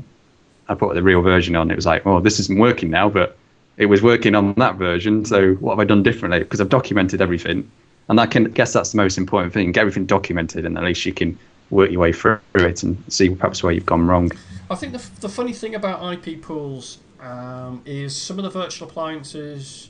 I 0.68 0.76
put 0.76 0.96
the 0.96 1.02
real 1.02 1.22
version 1.22 1.56
on. 1.56 1.72
It 1.72 1.78
was 1.78 1.86
like, 1.86 2.06
oh, 2.06 2.20
this 2.20 2.38
isn't 2.42 2.60
working 2.60 2.90
now, 2.90 3.08
but 3.08 3.38
it 3.78 3.86
was 3.86 4.02
working 4.02 4.36
on 4.36 4.54
that 4.56 4.76
version. 4.76 5.24
So 5.24 5.54
what 5.62 5.72
have 5.72 5.80
I 5.80 5.86
done 5.86 6.04
differently? 6.04 6.40
Because 6.40 6.60
I've 6.60 6.68
documented 6.68 7.22
everything, 7.22 7.72
and 8.10 8.20
I 8.20 8.26
can 8.26 8.44
guess 8.52 8.74
that's 8.74 8.92
the 8.92 8.98
most 8.98 9.18
important 9.18 9.54
thing: 9.54 9.72
get 9.72 9.80
everything 9.80 10.06
documented, 10.06 10.66
and 10.66 10.78
at 10.78 10.84
least 10.84 11.06
you 11.06 11.14
can 11.14 11.40
work 11.70 11.90
your 11.90 12.02
way 12.02 12.12
through 12.12 12.40
it 12.56 12.84
and 12.84 13.02
see 13.08 13.30
perhaps 13.30 13.64
where 13.64 13.72
you've 13.72 13.86
gone 13.86 14.08
wrong. 14.08 14.30
I 14.70 14.76
think 14.76 14.92
the, 14.92 15.10
the 15.22 15.30
funny 15.30 15.54
thing 15.54 15.74
about 15.74 16.28
IP 16.28 16.42
pools 16.42 16.98
um, 17.22 17.82
is 17.86 18.14
some 18.14 18.40
of 18.40 18.44
the 18.44 18.50
virtual 18.50 18.90
appliances 18.90 19.90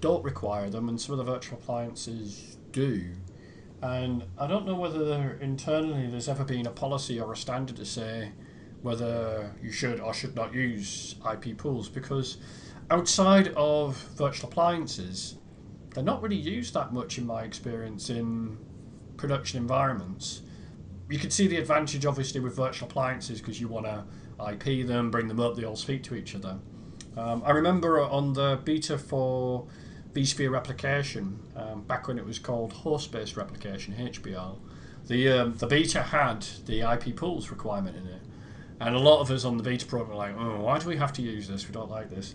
don't 0.00 0.24
require 0.24 0.70
them, 0.70 0.88
and 0.88 0.98
some 0.98 1.12
of 1.12 1.18
the 1.18 1.30
virtual 1.30 1.58
appliances 1.58 2.56
do. 2.72 3.10
And 3.82 4.24
I 4.38 4.46
don't 4.46 4.64
know 4.64 4.76
whether 4.76 5.38
internally 5.40 6.06
there's 6.06 6.28
ever 6.28 6.44
been 6.44 6.66
a 6.66 6.70
policy 6.70 7.20
or 7.20 7.32
a 7.32 7.36
standard 7.36 7.76
to 7.76 7.84
say 7.84 8.32
whether 8.80 9.54
you 9.62 9.72
should 9.72 10.00
or 10.00 10.14
should 10.14 10.34
not 10.34 10.54
use 10.54 11.16
IP 11.30 11.56
pools 11.56 11.88
because 11.88 12.38
outside 12.90 13.48
of 13.56 13.96
virtual 14.16 14.48
appliances, 14.48 15.36
they're 15.94 16.04
not 16.04 16.22
really 16.22 16.36
used 16.36 16.74
that 16.74 16.92
much 16.92 17.18
in 17.18 17.26
my 17.26 17.42
experience 17.42 18.10
in 18.10 18.58
production 19.16 19.58
environments 19.58 20.42
you 21.12 21.18
can 21.18 21.30
see 21.30 21.46
the 21.46 21.56
advantage 21.56 22.06
obviously 22.06 22.40
with 22.40 22.56
virtual 22.56 22.88
appliances 22.88 23.38
because 23.38 23.60
you 23.60 23.68
want 23.68 23.84
to 23.84 24.04
IP 24.50 24.86
them, 24.86 25.10
bring 25.10 25.28
them 25.28 25.40
up, 25.40 25.54
they 25.54 25.64
all 25.64 25.76
speak 25.76 26.02
to 26.04 26.14
each 26.14 26.34
other. 26.34 26.58
Um, 27.18 27.42
I 27.44 27.50
remember 27.50 28.00
on 28.00 28.32
the 28.32 28.58
beta 28.64 28.96
for 28.96 29.66
vSphere 30.14 30.50
replication, 30.50 31.40
um, 31.56 31.82
back 31.82 32.08
when 32.08 32.18
it 32.18 32.24
was 32.24 32.38
called 32.38 32.72
host-based 32.72 33.36
replication 33.36 33.94
(HBR), 33.94 34.56
the 35.08 35.28
um, 35.28 35.54
the 35.56 35.66
beta 35.66 36.02
had 36.02 36.42
the 36.66 36.80
IP 36.80 37.16
pools 37.16 37.50
requirement 37.50 37.96
in 37.96 38.06
it, 38.06 38.22
and 38.80 38.94
a 38.94 38.98
lot 38.98 39.20
of 39.20 39.30
us 39.30 39.44
on 39.44 39.56
the 39.56 39.62
beta 39.62 39.86
program 39.86 40.10
were 40.10 40.16
like, 40.16 40.34
"Oh, 40.36 40.62
why 40.62 40.78
do 40.78 40.88
we 40.88 40.96
have 40.96 41.12
to 41.14 41.22
use 41.22 41.48
this? 41.48 41.66
We 41.66 41.72
don't 41.72 41.90
like 41.90 42.10
this." 42.10 42.34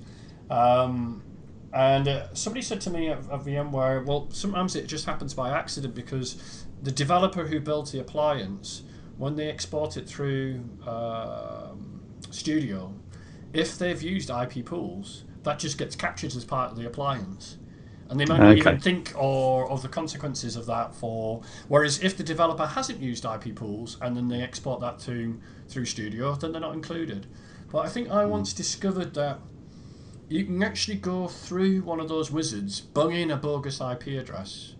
Um, 0.50 1.24
and 1.74 2.08
uh, 2.08 2.34
somebody 2.34 2.62
said 2.62 2.82
to 2.82 2.90
me 2.90 3.10
at, 3.10 3.20
at 3.20 3.42
VMware, 3.42 4.06
well, 4.06 4.30
sometimes 4.32 4.76
it 4.76 4.88
just 4.88 5.06
happens 5.06 5.34
by 5.34 5.52
accident 5.52 5.94
because 5.94 6.66
the 6.82 6.92
developer 6.92 7.46
who 7.46 7.60
built 7.60 7.92
the 7.92 8.00
appliance, 8.00 8.84
when 9.18 9.36
they 9.36 9.50
export 9.50 9.98
it 9.98 10.08
through 10.08 10.64
um, 10.88 12.02
Studio, 12.32 12.94
if 13.54 13.78
they've 13.78 14.02
used 14.02 14.30
IP 14.30 14.66
pools, 14.66 15.24
that 15.44 15.60
just 15.60 15.78
gets 15.78 15.96
captured 15.96 16.36
as 16.36 16.46
part 16.46 16.72
of 16.72 16.78
the 16.78 16.86
appliance. 16.86 17.58
And 18.10 18.20
they 18.20 18.26
might 18.26 18.40
not 18.40 18.52
Okay. 18.52 18.60
even 18.60 18.80
think 18.80 19.14
or 19.18 19.70
of 19.70 19.82
the 19.82 19.90
consequences 19.90 20.56
of 20.56 20.66
that 20.68 20.96
for. 20.96 21.42
Whereas 21.68 22.02
if 22.02 22.16
the 22.16 22.24
developer 22.24 22.66
hasn't 22.66 23.02
used 23.02 23.26
IP 23.26 23.56
pools 23.56 23.98
and 24.02 24.16
then 24.16 24.28
they 24.30 24.42
export 24.42 24.80
that 24.82 25.00
to 25.00 25.40
through 25.68 25.86
Studio, 25.86 26.34
then 26.36 26.52
they're 26.52 26.62
not 26.62 26.74
included. 26.74 27.28
But 27.72 27.80
I 27.80 27.90
think 27.90 28.10
I 28.10 28.24
hmm. 28.24 28.32
once 28.32 28.54
discovered 28.54 29.14
that 29.16 29.40
you 30.30 30.46
can 30.46 30.62
actually 30.64 30.98
go 30.98 31.28
through 31.28 31.82
one 31.82 32.00
of 32.00 32.10
those 32.10 32.32
wizards, 32.32 32.82
bung 32.82 33.14
in 33.14 33.32
a 33.32 33.38
bogus 33.38 33.80
IP 33.80 34.08
address, 34.08 34.76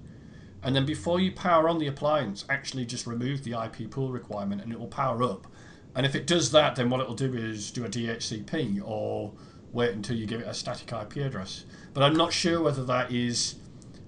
and 0.64 0.76
then 0.76 0.86
before 0.86 1.20
you 1.20 1.32
power 1.32 1.70
on 1.70 1.78
the 1.78 1.88
appliance, 1.88 2.44
actually 2.50 2.86
just 2.86 3.08
remove 3.08 3.44
the 3.44 3.54
IP 3.54 3.90
pool 3.90 4.12
requirement 4.12 4.62
and 4.62 4.72
it 4.72 4.80
will 4.80 4.88
power 4.88 5.24
up. 5.24 5.48
And 5.96 6.06
if 6.06 6.16
it 6.16 6.28
does 6.28 6.52
that, 6.52 6.76
then 6.76 6.90
what 6.90 7.00
it'll 7.00 7.16
do 7.16 7.34
is 7.34 7.72
do 7.72 7.86
a 7.86 7.90
DHCP 7.90 8.82
or 8.84 9.34
wait 9.72 9.92
until 9.92 10.18
you 10.18 10.26
give 10.26 10.42
it 10.42 10.48
a 10.48 10.54
static 10.54 10.92
IP 10.92 11.26
address. 11.26 11.66
But 11.98 12.04
I'm 12.04 12.16
not 12.16 12.32
sure 12.32 12.62
whether 12.62 12.86
that 12.86 13.12
is 13.12 13.56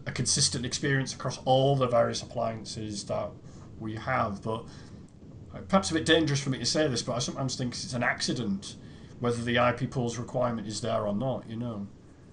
a 0.06 0.12
consistent 0.12 0.64
experience 0.64 1.12
across 1.12 1.40
all 1.44 1.76
the 1.76 1.88
various 1.88 2.22
appliances 2.22 3.04
that 3.06 3.32
we 3.80 3.96
have. 3.96 4.44
But 4.44 4.66
uh, 5.56 5.62
perhaps 5.68 5.90
a 5.90 5.96
bit 5.96 6.06
dangerous 6.06 6.40
for 6.40 6.52
me 6.52 6.60
to 6.60 6.68
say 6.68 6.88
this, 6.88 7.02
but 7.02 7.14
I 7.14 7.18
sometimes 7.18 7.56
think 7.56 7.74
it's 7.74 7.94
an 7.94 8.04
accident 8.04 8.76
whether 9.22 9.42
the 9.42 9.56
IP 9.56 9.90
pools 9.90 10.20
requirement 10.20 10.68
is 10.68 10.82
there 10.82 11.08
or 11.08 11.16
not. 11.16 11.50
You 11.50 11.56
know. 11.56 11.88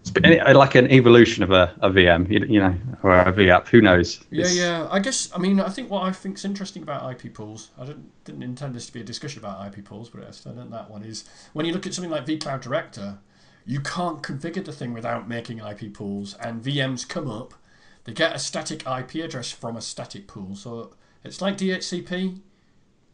It's 0.05 0.55
like 0.55 0.75
an 0.75 0.91
evolution 0.91 1.43
of 1.43 1.51
a, 1.51 1.75
a 1.81 1.89
VM, 1.89 2.31
you, 2.31 2.47
you 2.47 2.61
know, 2.61 2.75
or 3.03 3.19
a 3.19 3.33
VApp. 3.33 3.69
Who 3.69 3.81
knows? 3.81 4.23
Yeah, 4.31 4.45
it's... 4.45 4.57
yeah. 4.59 4.87
I 4.91 4.99
guess. 4.99 5.31
I 5.35 5.39
mean, 5.39 5.59
I 5.59 5.71
think 5.71 5.91
what 5.91 6.03
I 6.03 6.13
think 6.13 6.37
is 6.37 6.45
interesting 6.45 6.83
about 6.83 7.11
IP 7.11 7.33
pools. 7.33 7.71
I 7.79 7.87
didn't, 7.87 8.25
didn't 8.25 8.43
intend 8.43 8.75
this 8.75 8.89
to 8.89 8.93
be 8.93 9.01
a 9.01 9.05
discussion 9.05 9.39
about 9.39 9.67
IP 9.67 9.87
pools, 9.87 10.11
but 10.11 10.23
I 10.23 10.33
still 10.33 10.53
that 10.53 10.91
one 10.91 11.03
is 11.03 11.25
when 11.55 11.65
you 11.65 11.73
look 11.73 11.87
at 11.87 11.95
something 11.95 12.11
like 12.11 12.27
vCloud 12.27 12.61
Director, 12.61 13.21
you 13.67 13.81
can't 13.81 14.23
configure 14.23 14.65
the 14.65 14.73
thing 14.73 14.95
without 14.95 15.29
making 15.29 15.59
IP 15.59 15.93
pools, 15.93 16.35
and 16.35 16.63
VMs 16.63 17.07
come 17.07 17.29
up. 17.29 17.55
They 18.05 18.13
get 18.13 18.35
a 18.35 18.39
static 18.39 18.85
IP 18.87 19.17
address 19.17 19.51
from 19.51 19.77
a 19.77 19.81
static 19.81 20.29
pool, 20.29 20.55
so 20.55 20.95
it's 21.25 21.41
like 21.41 21.59
DHCP, 21.59 22.41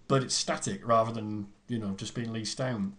but 0.06 0.22
it's 0.22 0.34
static 0.34 0.86
rather 0.86 1.10
than 1.12 1.48
you 1.68 1.78
know 1.78 1.92
just 1.92 2.14
being 2.14 2.32
leased 2.32 2.58
down. 2.58 2.94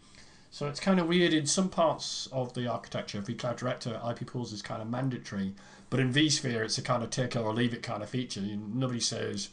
So 0.50 0.68
it's 0.68 0.80
kind 0.80 1.00
of 1.00 1.08
weird 1.08 1.34
in 1.34 1.46
some 1.46 1.70
parts 1.70 2.28
of 2.32 2.54
the 2.54 2.68
architecture. 2.68 3.22
vCloud 3.22 3.58
Director 3.58 4.00
IP 4.10 4.28
pools 4.28 4.54
is 4.54 4.62
kind 4.62 4.82
of 4.82 4.90
mandatory, 4.90 5.54
but 5.90 6.00
in 6.00 6.14
vSphere 6.14 6.64
it's 6.64 6.78
a 6.78 6.82
kind 6.82 7.04
of 7.04 7.12
take 7.12 7.36
it 7.36 7.40
or 7.40 7.54
leave 7.54 7.74
it 7.74 7.84
kind 7.84 8.02
of 8.02 8.10
feature. 8.10 8.42
Nobody 8.42 9.00
says, 9.00 9.50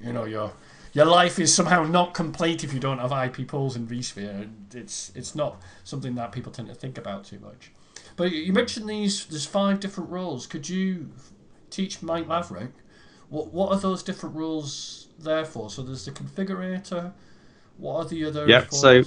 you 0.00 0.12
know, 0.12 0.24
your 0.24 0.52
your 0.92 1.06
life 1.06 1.38
is 1.38 1.54
somehow 1.54 1.84
not 1.84 2.14
complete 2.14 2.64
if 2.64 2.74
you 2.74 2.80
don't 2.80 2.98
have 2.98 3.12
IP 3.12 3.48
pools 3.48 3.76
in 3.76 3.86
vSphere. 3.86 4.50
It's 4.74 5.12
it's 5.14 5.34
not 5.34 5.60
something 5.84 6.14
that 6.16 6.32
people 6.32 6.52
tend 6.52 6.68
to 6.68 6.74
think 6.74 6.98
about 6.98 7.24
too 7.24 7.38
much. 7.38 7.72
But 8.16 8.32
you 8.32 8.52
mentioned 8.52 8.88
these. 8.88 9.24
There's 9.26 9.46
five 9.46 9.80
different 9.80 10.10
roles. 10.10 10.46
Could 10.46 10.68
you 10.68 11.10
teach 11.70 12.02
Mike 12.02 12.28
Laverick 12.28 12.72
what 13.32 13.52
what 13.52 13.72
are 13.72 13.78
those 13.78 14.02
different 14.02 14.36
roles 14.36 15.08
there 15.18 15.44
for? 15.44 15.70
So 15.70 15.82
there's 15.82 16.04
the 16.04 16.10
configurator. 16.10 17.12
What 17.78 17.94
are 17.96 18.04
the 18.04 18.26
other? 18.26 18.46
Yeah. 18.46 18.66
So 18.68 19.02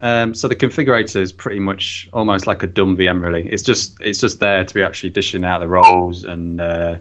um, 0.00 0.34
so 0.34 0.48
the 0.48 0.56
configurator 0.56 1.20
is 1.20 1.30
pretty 1.30 1.60
much 1.60 2.08
almost 2.14 2.46
like 2.46 2.62
a 2.62 2.66
dumb 2.66 2.96
VM, 2.96 3.22
really. 3.22 3.46
It's 3.48 3.62
just 3.62 4.00
it's 4.00 4.18
just 4.18 4.40
there 4.40 4.64
to 4.64 4.74
be 4.74 4.82
actually 4.82 5.10
dishing 5.10 5.44
out 5.44 5.60
the 5.60 5.68
roles 5.68 6.24
and 6.24 6.60
uh, 6.60 6.96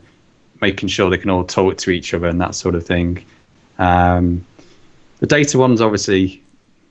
making 0.59 0.89
sure 0.89 1.09
they 1.09 1.17
can 1.17 1.29
all 1.29 1.45
talk 1.45 1.77
to 1.77 1.91
each 1.91 2.13
other 2.13 2.27
and 2.27 2.41
that 2.41 2.55
sort 2.55 2.75
of 2.75 2.85
thing. 2.85 3.25
Um, 3.81 4.45
the 5.19 5.27
data 5.27 5.57
one's 5.57 5.81
obviously 5.81 6.41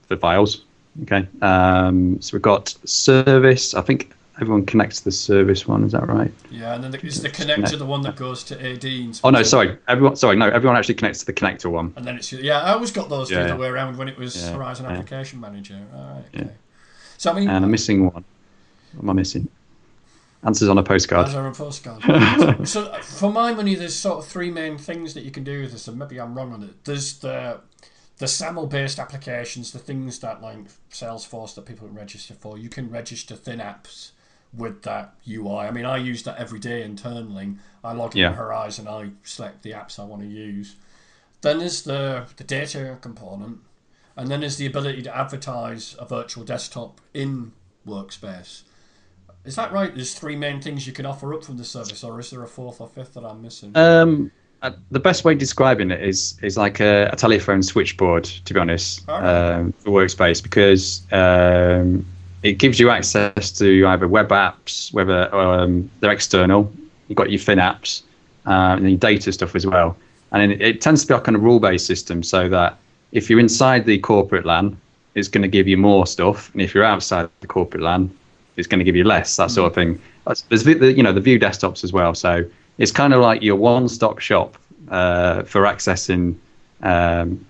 the 0.08 0.16
files. 0.16 0.64
Okay, 1.02 1.26
um, 1.40 2.20
so 2.20 2.36
we've 2.36 2.42
got 2.42 2.74
service. 2.84 3.74
I 3.74 3.80
think 3.80 4.12
everyone 4.40 4.66
connects 4.66 4.98
to 4.98 5.04
the 5.04 5.12
service 5.12 5.68
one. 5.68 5.84
Is 5.84 5.92
that 5.92 6.06
right? 6.08 6.32
Yeah, 6.50 6.74
and 6.74 6.82
then 6.82 6.90
the, 6.90 7.06
is 7.06 7.22
the 7.22 7.28
connector 7.28 7.78
the 7.78 7.86
one 7.86 8.02
that 8.02 8.16
goes 8.16 8.42
to 8.44 8.54
AD? 8.60 8.84
Oh 9.22 9.30
no, 9.30 9.42
sorry. 9.44 9.78
Everyone, 9.86 10.16
sorry, 10.16 10.36
no. 10.36 10.48
Everyone 10.48 10.76
actually 10.76 10.96
connects 10.96 11.20
to 11.20 11.26
the 11.26 11.32
connector 11.32 11.70
one. 11.70 11.92
And 11.96 12.04
then 12.04 12.16
it's 12.16 12.32
yeah. 12.32 12.60
I 12.60 12.72
always 12.72 12.90
got 12.90 13.08
those 13.08 13.30
yeah, 13.30 13.44
the 13.44 13.54
other 13.54 13.60
way 13.60 13.68
around 13.68 13.96
when 13.96 14.08
it 14.08 14.18
was 14.18 14.42
yeah, 14.42 14.52
Horizon 14.52 14.86
yeah. 14.86 14.92
Application 14.92 15.40
Manager. 15.40 15.80
All 15.94 16.00
right. 16.00 16.24
Okay. 16.34 16.50
So 17.18 17.30
I 17.30 17.34
mean, 17.34 17.48
and 17.48 17.64
I'm 17.64 17.70
missing 17.70 18.06
one. 18.06 18.24
What 18.94 19.04
am 19.04 19.10
I 19.10 19.12
missing? 19.12 19.48
Answers 20.42 20.68
on 20.68 20.78
a 20.78 20.82
postcard. 20.82 21.26
Answers 21.26 21.36
on 21.36 21.46
a 21.46 21.52
postcard. 21.52 22.68
so, 22.68 22.92
for 23.02 23.30
my 23.30 23.52
money, 23.52 23.74
there's 23.74 23.94
sort 23.94 24.18
of 24.18 24.26
three 24.26 24.50
main 24.50 24.78
things 24.78 25.14
that 25.14 25.22
you 25.24 25.30
can 25.30 25.44
do 25.44 25.60
with 25.60 25.72
this, 25.72 25.86
and 25.86 25.98
maybe 25.98 26.18
I'm 26.18 26.34
wrong 26.34 26.52
on 26.52 26.62
it. 26.62 26.84
There's 26.84 27.18
the 27.18 27.60
the 28.18 28.28
SAML 28.28 28.66
based 28.66 28.98
applications, 28.98 29.72
the 29.72 29.78
things 29.78 30.18
that 30.20 30.42
like 30.42 30.58
Salesforce 30.90 31.54
that 31.54 31.64
people 31.64 31.88
register 31.88 32.34
for. 32.34 32.58
You 32.58 32.68
can 32.68 32.90
register 32.90 33.34
thin 33.34 33.60
apps 33.60 34.10
with 34.52 34.82
that 34.82 35.14
UI. 35.28 35.66
I 35.66 35.70
mean, 35.70 35.86
I 35.86 35.96
use 35.96 36.22
that 36.24 36.36
every 36.38 36.58
day 36.58 36.82
internally. 36.82 37.56
I 37.82 37.92
log 37.92 38.14
in 38.14 38.20
yeah. 38.20 38.32
Horizon, 38.32 38.88
I 38.88 39.10
select 39.22 39.62
the 39.62 39.72
apps 39.72 39.98
I 39.98 40.04
want 40.04 40.22
to 40.22 40.28
use. 40.28 40.76
Then 41.40 41.58
there's 41.58 41.82
the, 41.82 42.26
the 42.36 42.44
data 42.44 42.98
component, 43.00 43.60
and 44.16 44.28
then 44.28 44.40
there's 44.40 44.56
the 44.56 44.66
ability 44.66 45.02
to 45.02 45.16
advertise 45.16 45.96
a 45.98 46.04
virtual 46.04 46.44
desktop 46.44 47.00
in 47.14 47.52
Workspace. 47.86 48.62
Is 49.44 49.56
that 49.56 49.72
right? 49.72 49.94
There's 49.94 50.14
three 50.14 50.36
main 50.36 50.60
things 50.60 50.86
you 50.86 50.92
can 50.92 51.06
offer 51.06 51.32
up 51.34 51.44
from 51.44 51.56
the 51.56 51.64
service, 51.64 52.04
or 52.04 52.20
is 52.20 52.30
there 52.30 52.42
a 52.42 52.48
fourth 52.48 52.80
or 52.80 52.88
fifth 52.88 53.14
that 53.14 53.24
I'm 53.24 53.40
missing? 53.40 53.72
Um, 53.74 54.30
uh, 54.62 54.72
the 54.90 55.00
best 55.00 55.24
way 55.24 55.32
of 55.32 55.38
describing 55.38 55.90
it 55.90 56.02
is 56.02 56.38
is 56.42 56.58
like 56.58 56.80
a, 56.80 57.08
a 57.12 57.16
telephone 57.16 57.62
switchboard, 57.62 58.24
to 58.24 58.54
be 58.54 58.60
honest, 58.60 59.06
right. 59.08 59.54
um, 59.54 59.72
for 59.72 59.90
Workspace, 59.90 60.42
because 60.42 61.02
um, 61.12 62.04
it 62.42 62.58
gives 62.58 62.78
you 62.78 62.90
access 62.90 63.50
to 63.52 63.86
either 63.86 64.06
web 64.06 64.28
apps, 64.28 64.92
whether 64.92 65.34
um, 65.34 65.90
they're 66.00 66.12
external. 66.12 66.70
You've 67.08 67.16
got 67.16 67.30
your 67.30 67.40
thin 67.40 67.58
apps 67.58 68.02
uh, 68.46 68.76
and 68.76 68.88
your 68.88 68.98
data 68.98 69.32
stuff 69.32 69.56
as 69.56 69.66
well. 69.66 69.96
And 70.32 70.52
it, 70.52 70.60
it 70.60 70.80
tends 70.80 71.02
to 71.02 71.08
be 71.08 71.14
a 71.14 71.20
kind 71.20 71.34
of 71.34 71.42
rule-based 71.42 71.86
system, 71.86 72.22
so 72.22 72.46
that 72.50 72.76
if 73.12 73.30
you're 73.30 73.40
inside 73.40 73.86
the 73.86 73.98
corporate 73.98 74.44
LAN, 74.44 74.78
it's 75.14 75.28
going 75.28 75.42
to 75.42 75.48
give 75.48 75.66
you 75.66 75.78
more 75.78 76.06
stuff, 76.06 76.52
and 76.52 76.60
if 76.60 76.74
you're 76.74 76.84
outside 76.84 77.30
the 77.40 77.46
corporate 77.46 77.82
LAN, 77.82 78.14
it's 78.60 78.68
going 78.68 78.78
to 78.78 78.84
give 78.84 78.96
you 78.96 79.04
less. 79.04 79.36
That 79.36 79.50
sort 79.50 79.66
of 79.66 79.74
thing. 79.74 80.00
There's 80.48 80.64
the, 80.64 80.92
you 80.92 81.02
know 81.02 81.12
the 81.12 81.20
view 81.20 81.38
desktops 81.40 81.82
as 81.82 81.92
well, 81.92 82.14
so 82.14 82.44
it's 82.78 82.92
kind 82.92 83.12
of 83.12 83.20
like 83.20 83.42
your 83.42 83.56
one-stop 83.56 84.20
shop 84.20 84.56
uh, 84.88 85.42
for 85.42 85.62
accessing 85.62 86.36
um, 86.82 87.44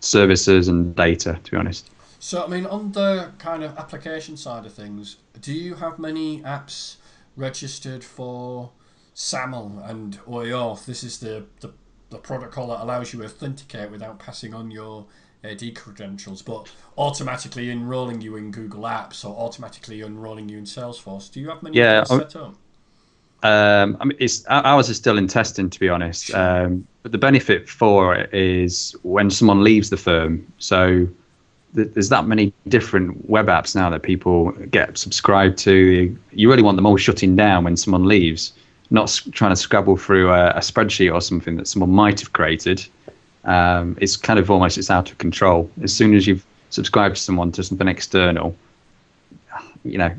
services 0.00 0.68
and 0.68 0.96
data. 0.96 1.38
To 1.44 1.50
be 1.50 1.56
honest. 1.56 1.90
So, 2.24 2.42
I 2.42 2.46
mean, 2.46 2.64
on 2.64 2.92
the 2.92 3.32
kind 3.36 3.62
of 3.62 3.76
application 3.76 4.38
side 4.38 4.64
of 4.64 4.72
things, 4.72 5.18
do 5.42 5.52
you 5.52 5.74
have 5.74 5.98
many 5.98 6.40
apps 6.40 6.96
registered 7.36 8.02
for 8.02 8.70
SAML 9.12 9.82
and 9.84 10.18
OAuth? 10.20 10.86
This 10.86 11.04
is 11.04 11.18
the, 11.18 11.44
the, 11.60 11.74
the 12.08 12.16
protocol 12.16 12.68
that 12.68 12.82
allows 12.82 13.12
you 13.12 13.18
to 13.18 13.26
authenticate 13.26 13.90
without 13.90 14.18
passing 14.18 14.54
on 14.54 14.70
your 14.70 15.04
AD 15.44 15.74
credentials, 15.74 16.42
but 16.42 16.70
automatically 16.96 17.70
enrolling 17.70 18.20
you 18.20 18.36
in 18.36 18.50
Google 18.50 18.82
Apps 18.82 19.24
or 19.24 19.36
automatically 19.36 20.02
enrolling 20.02 20.48
you 20.48 20.58
in 20.58 20.64
Salesforce. 20.64 21.30
Do 21.30 21.40
you 21.40 21.48
have 21.50 21.62
many 21.62 21.76
yeah, 21.76 22.04
set 22.04 22.34
up? 22.36 22.54
Um, 23.42 23.98
I 24.00 24.06
mean, 24.06 24.16
it's 24.18 24.46
ours 24.46 24.88
is 24.88 24.96
still 24.96 25.18
in 25.18 25.28
testing, 25.28 25.68
to 25.68 25.78
be 25.78 25.88
honest. 25.88 26.26
Sure. 26.26 26.64
Um, 26.64 26.86
but 27.02 27.12
the 27.12 27.18
benefit 27.18 27.68
for 27.68 28.14
it 28.14 28.32
is 28.32 28.96
when 29.02 29.30
someone 29.30 29.62
leaves 29.62 29.90
the 29.90 29.98
firm. 29.98 30.50
So 30.58 31.06
there's 31.74 32.08
that 32.08 32.26
many 32.26 32.52
different 32.68 33.28
web 33.28 33.46
apps 33.46 33.74
now 33.74 33.90
that 33.90 34.02
people 34.02 34.52
get 34.70 34.96
subscribed 34.96 35.58
to. 35.58 36.16
You 36.32 36.48
really 36.48 36.62
want 36.62 36.76
them 36.76 36.86
all 36.86 36.96
shutting 36.96 37.36
down 37.36 37.64
when 37.64 37.76
someone 37.76 38.06
leaves, 38.06 38.54
not 38.90 39.20
trying 39.32 39.50
to 39.50 39.56
scrabble 39.56 39.98
through 39.98 40.30
a, 40.30 40.50
a 40.50 40.60
spreadsheet 40.60 41.12
or 41.12 41.20
something 41.20 41.56
that 41.56 41.68
someone 41.68 41.90
might 41.90 42.20
have 42.20 42.32
created. 42.32 42.86
Um, 43.44 43.96
it's 44.00 44.16
kind 44.16 44.38
of 44.38 44.50
almost 44.50 44.78
it's 44.78 44.90
out 44.90 45.10
of 45.10 45.18
control. 45.18 45.70
As 45.82 45.94
soon 45.94 46.14
as 46.14 46.26
you've 46.26 46.44
subscribed 46.70 47.16
to 47.16 47.22
someone 47.22 47.52
to 47.52 47.62
something 47.62 47.88
external, 47.88 48.56
you 49.84 49.98
know, 49.98 50.14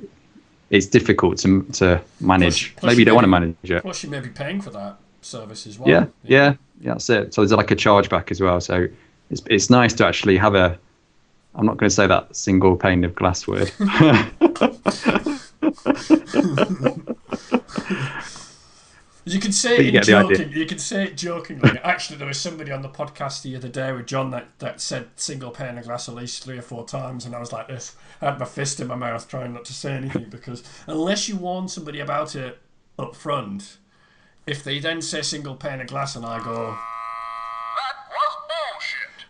it's 0.70 0.86
difficult 0.86 1.38
to 1.39 1.63
to 1.74 2.01
manage. 2.20 2.75
Plus, 2.75 2.79
plus 2.79 2.91
Maybe 2.91 3.01
you 3.01 3.05
don't 3.05 3.15
want 3.15 3.25
to 3.25 3.29
manage 3.29 3.55
it. 3.63 3.82
Plus, 3.82 4.03
you 4.03 4.10
may 4.10 4.20
be 4.20 4.29
paying 4.29 4.62
for 4.62 4.70
that 4.72 4.98
service 5.22 5.67
as 5.67 5.79
well. 5.79 5.89
Yeah, 5.89 6.05
yeah, 6.24 6.55
yeah, 6.82 6.94
that's 6.94 7.10
it. 7.10 7.34
So 7.34 7.41
there's 7.41 7.51
like 7.51 7.72
a 7.72 7.75
chargeback 7.75 8.32
as 8.32 8.41
well. 8.41 8.62
So 8.62 8.88
it's 9.29 9.41
it's 9.50 9.70
nice 9.70 9.94
to 9.94 10.05
actually 10.05 10.38
have 10.38 10.55
a 10.55 10.77
I'm 11.55 11.65
not 11.65 11.77
going 11.77 11.89
to 11.89 11.96
say 11.96 12.08
that 12.08 12.36
single 12.36 12.75
pane 12.75 13.03
of 13.03 13.15
glass 13.15 13.48
word. 13.48 13.72
you 19.25 19.39
can 19.39 19.51
say 19.51 19.77
it 19.77 19.94
you, 19.94 20.01
joking, 20.01 20.51
you 20.51 20.65
can 20.65 20.77
say 20.77 21.05
it 21.05 21.17
jokingly. 21.17 21.79
Actually, 21.84 22.17
there 22.17 22.27
was 22.27 22.39
somebody 22.39 22.72
on 22.72 22.84
the 22.84 22.89
podcast 22.89 23.41
the 23.41 23.55
other 23.55 23.67
day 23.67 23.91
with 23.91 24.05
John 24.05 24.29
that, 24.32 24.58
that 24.60 24.79
said 24.79 25.10
single 25.15 25.51
pane 25.51 25.77
of 25.77 25.86
glass 25.86 26.08
at 26.08 26.15
least 26.15 26.44
three 26.44 26.58
or 26.60 26.62
four 26.62 26.86
times, 26.86 27.25
and 27.25 27.36
I 27.36 27.39
was 27.39 27.51
like 27.51 27.67
this. 27.67 27.96
I 28.22 28.25
had 28.25 28.39
my 28.39 28.46
fist 28.46 28.79
in 28.79 28.88
my 28.88 28.96
mouth 28.96 29.27
trying 29.27 29.53
not 29.53 29.65
to 29.65 29.74
say 29.74 29.94
anything 29.94 30.29
because 30.29 30.63
unless 30.88 31.27
you 31.27 31.38
warn 31.38 31.67
somebody 31.67 32.00
about 32.00 32.36
it 32.36 32.60
up 33.00 33.15
front, 33.15 33.77
if 34.46 34.63
they 34.63 34.79
then 34.79 35.01
say 35.01 35.22
single 35.22 35.55
pane 35.55 35.82
of 35.82 35.88
glass 35.88 36.15
and 36.15 36.25
I 36.25 36.44
go 36.44 36.77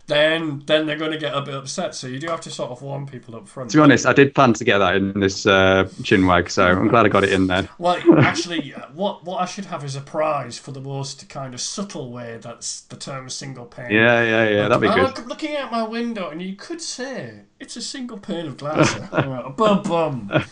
then 0.06 0.62
then 0.66 0.86
they're 0.86 0.96
going 0.96 1.10
to 1.10 1.18
get 1.18 1.34
a 1.34 1.40
bit 1.40 1.54
upset. 1.54 1.94
So 1.94 2.06
you 2.06 2.18
do 2.18 2.28
have 2.28 2.40
to 2.42 2.50
sort 2.50 2.70
of 2.70 2.82
warn 2.82 3.06
people 3.06 3.34
up 3.34 3.48
front. 3.48 3.70
To 3.70 3.78
be 3.78 3.82
honest, 3.82 4.06
I 4.06 4.12
did 4.12 4.34
plan 4.34 4.52
to 4.54 4.64
get 4.64 4.78
that 4.78 4.96
in 4.96 5.18
this 5.18 5.46
uh, 5.46 5.84
chinwag, 6.02 6.50
so 6.50 6.64
I'm 6.64 6.88
glad 6.88 7.06
I 7.06 7.08
got 7.08 7.24
it 7.24 7.32
in 7.32 7.46
there. 7.48 7.68
Well, 7.78 7.98
actually, 8.20 8.74
uh, 8.74 8.86
what 8.94 9.24
what 9.24 9.40
I 9.40 9.46
should 9.46 9.66
have 9.66 9.84
is 9.84 9.96
a 9.96 10.00
prize 10.00 10.58
for 10.58 10.72
the 10.72 10.80
most 10.80 11.28
kind 11.28 11.54
of 11.54 11.60
subtle 11.60 12.12
way 12.12 12.38
that's 12.40 12.82
the 12.82 12.96
term 12.96 13.28
single 13.28 13.66
pane. 13.66 13.90
Yeah, 13.90 14.22
yeah, 14.22 14.48
yeah, 14.48 14.68
that'd 14.68 14.80
be 14.80 14.88
good. 14.88 15.18
I'm 15.18 15.26
looking 15.26 15.56
out 15.56 15.72
my 15.72 15.82
window, 15.82 16.30
and 16.30 16.40
you 16.40 16.54
could 16.54 16.80
say 16.80 17.40
it's 17.58 17.76
a 17.76 17.82
single 17.82 18.18
pane 18.18 18.46
of 18.46 18.56
glass. 18.56 18.94
bum 19.56 19.82
bum. 19.82 20.44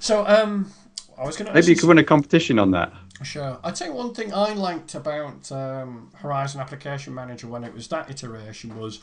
So, 0.00 0.26
um, 0.26 0.72
I 1.18 1.24
was 1.24 1.36
going 1.36 1.46
to 1.46 1.54
Maybe 1.54 1.68
you 1.68 1.76
could 1.76 1.88
win 1.88 1.98
a 1.98 2.04
competition 2.04 2.58
on 2.58 2.72
that. 2.72 2.92
Sure. 3.22 3.58
I'd 3.62 3.76
say 3.76 3.88
one 3.88 4.14
thing 4.14 4.32
I 4.32 4.52
liked 4.52 4.94
about 4.94 5.50
um, 5.52 6.10
Horizon 6.14 6.60
Application 6.60 7.14
Manager 7.14 7.46
when 7.46 7.64
it 7.64 7.72
was 7.72 7.88
that 7.88 8.10
iteration 8.10 8.78
was 8.78 9.00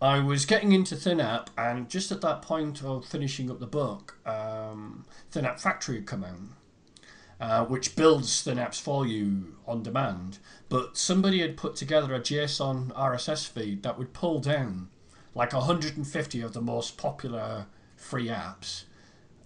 I 0.00 0.18
was 0.18 0.44
getting 0.44 0.72
into 0.72 0.96
ThinApp, 0.96 1.48
and 1.56 1.88
just 1.88 2.12
at 2.12 2.20
that 2.20 2.42
point 2.42 2.82
of 2.84 3.06
finishing 3.06 3.50
up 3.50 3.60
the 3.60 3.66
book, 3.66 4.18
um, 4.26 5.06
ThinApp 5.32 5.60
Factory 5.60 5.96
had 5.96 6.06
come 6.06 6.24
out, 6.24 7.40
uh, 7.40 7.64
which 7.64 7.96
builds 7.96 8.44
ThinApps 8.44 8.80
for 8.80 9.06
you 9.06 9.56
on 9.66 9.82
demand. 9.82 10.38
But 10.68 10.96
somebody 10.98 11.40
had 11.40 11.56
put 11.56 11.76
together 11.76 12.14
a 12.14 12.20
JSON 12.20 12.92
RSS 12.92 13.48
feed 13.48 13.82
that 13.82 13.98
would 13.98 14.12
pull 14.12 14.40
down 14.40 14.90
like 15.34 15.52
150 15.52 16.40
of 16.42 16.52
the 16.52 16.60
most 16.60 16.96
popular 16.96 17.66
free 17.96 18.26
apps 18.26 18.84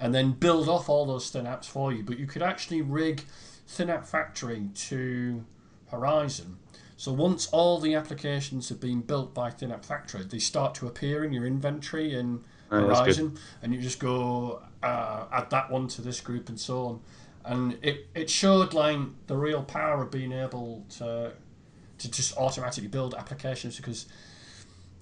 and 0.00 0.14
then 0.14 0.32
build 0.32 0.68
off 0.68 0.88
all 0.88 1.06
those 1.06 1.30
ThinApps 1.30 1.66
for 1.66 1.92
you. 1.92 2.02
But 2.02 2.18
you 2.18 2.26
could 2.26 2.42
actually 2.42 2.82
rig 2.82 3.24
ThinApp 3.68 4.06
Factory 4.06 4.68
to 4.74 5.44
Horizon. 5.90 6.58
So 6.96 7.12
once 7.12 7.46
all 7.48 7.78
the 7.78 7.94
applications 7.94 8.68
have 8.70 8.80
been 8.80 9.02
built 9.02 9.34
by 9.34 9.50
ThinApp 9.50 9.84
Factory, 9.84 10.24
they 10.24 10.38
start 10.40 10.74
to 10.76 10.86
appear 10.86 11.24
in 11.24 11.32
your 11.32 11.46
inventory 11.46 12.14
in 12.14 12.44
Oh, 12.70 12.80
Horizon, 12.80 13.38
and 13.62 13.74
you 13.74 13.80
just 13.80 13.98
go 13.98 14.62
uh, 14.82 15.24
add 15.32 15.48
that 15.50 15.70
one 15.70 15.88
to 15.88 16.02
this 16.02 16.20
group 16.20 16.48
and 16.50 16.60
so 16.60 16.84
on. 16.86 17.00
And 17.44 17.78
it, 17.82 18.08
it 18.14 18.28
showed 18.28 18.74
like 18.74 18.98
the 19.26 19.36
real 19.36 19.62
power 19.62 20.02
of 20.02 20.10
being 20.10 20.32
able 20.32 20.84
to 20.98 21.32
to 21.98 22.10
just 22.10 22.36
automatically 22.36 22.88
build 22.88 23.14
applications 23.14 23.76
because 23.76 24.06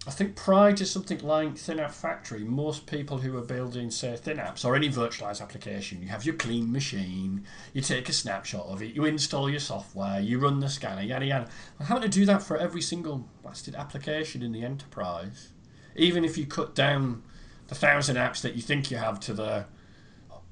I 0.07 0.13
think 0.13 0.37
prior 0.37 0.73
to 0.73 0.87
something 0.87 1.19
like 1.19 1.57
ThinApp 1.57 1.91
Factory, 1.91 2.45
most 2.45 2.87
people 2.87 3.19
who 3.19 3.37
are 3.37 3.43
building, 3.43 3.91
say, 3.91 4.17
ThinApps 4.17 4.65
or 4.65 4.77
any 4.77 4.89
virtualized 4.89 5.43
application, 5.43 6.01
you 6.01 6.09
have 6.09 6.25
your 6.25 6.37
clean 6.37 6.71
machine, 6.71 7.45
you 7.73 7.81
take 7.81 8.09
a 8.09 8.13
snapshot 8.13 8.67
of 8.67 8.83
it, 8.83 8.95
you 8.95 9.05
install 9.05 9.51
your 9.51 9.59
software, 9.59 10.21
you 10.21 10.39
run 10.39 10.61
the 10.61 10.69
scanner, 10.69 11.03
yada 11.03 11.27
yada. 11.27 11.49
And 11.81 11.89
having 11.89 12.05
to 12.05 12.09
do 12.09 12.25
that 12.27 12.41
for 12.41 12.57
every 12.57 12.83
single 12.83 13.29
blasted 13.43 13.75
application 13.75 14.43
in 14.43 14.53
the 14.53 14.65
enterprise, 14.65 15.49
even 15.97 16.25
if 16.25 16.39
you 16.39 16.47
cut 16.47 16.77
down 16.77 17.25
the 17.67 17.75
thousand 17.75 18.15
apps 18.15 18.43
that 18.43 18.55
you 18.55 18.63
think 18.63 18.93
you 18.93 18.99
have 18.99 19.19
to 19.21 19.35
the 19.35 19.67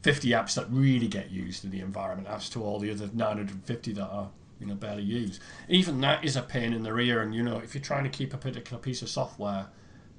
50 0.02 0.30
apps 0.30 0.54
that 0.54 0.66
really 0.68 1.06
get 1.06 1.30
used 1.30 1.64
in 1.64 1.70
the 1.70 1.80
environment, 1.80 2.26
as 2.28 2.50
to 2.50 2.62
all 2.62 2.80
the 2.80 2.90
other 2.90 3.08
950 3.14 3.92
that 3.92 4.02
are 4.02 4.30
you 4.60 4.66
know 4.66 4.74
barely 4.74 5.02
use. 5.02 5.40
Even 5.68 6.00
that 6.02 6.24
is 6.24 6.36
a 6.36 6.42
pain 6.42 6.72
in 6.72 6.82
the 6.82 6.92
rear, 6.92 7.22
and 7.22 7.34
you 7.34 7.42
know 7.42 7.58
if 7.58 7.74
you're 7.74 7.82
trying 7.82 8.04
to 8.04 8.10
keep 8.10 8.32
a 8.34 8.38
particular 8.38 8.80
piece 8.80 9.02
of 9.02 9.08
software 9.08 9.66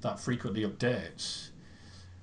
that 0.02 0.20
frequently 0.20 0.62
updates, 0.62 1.48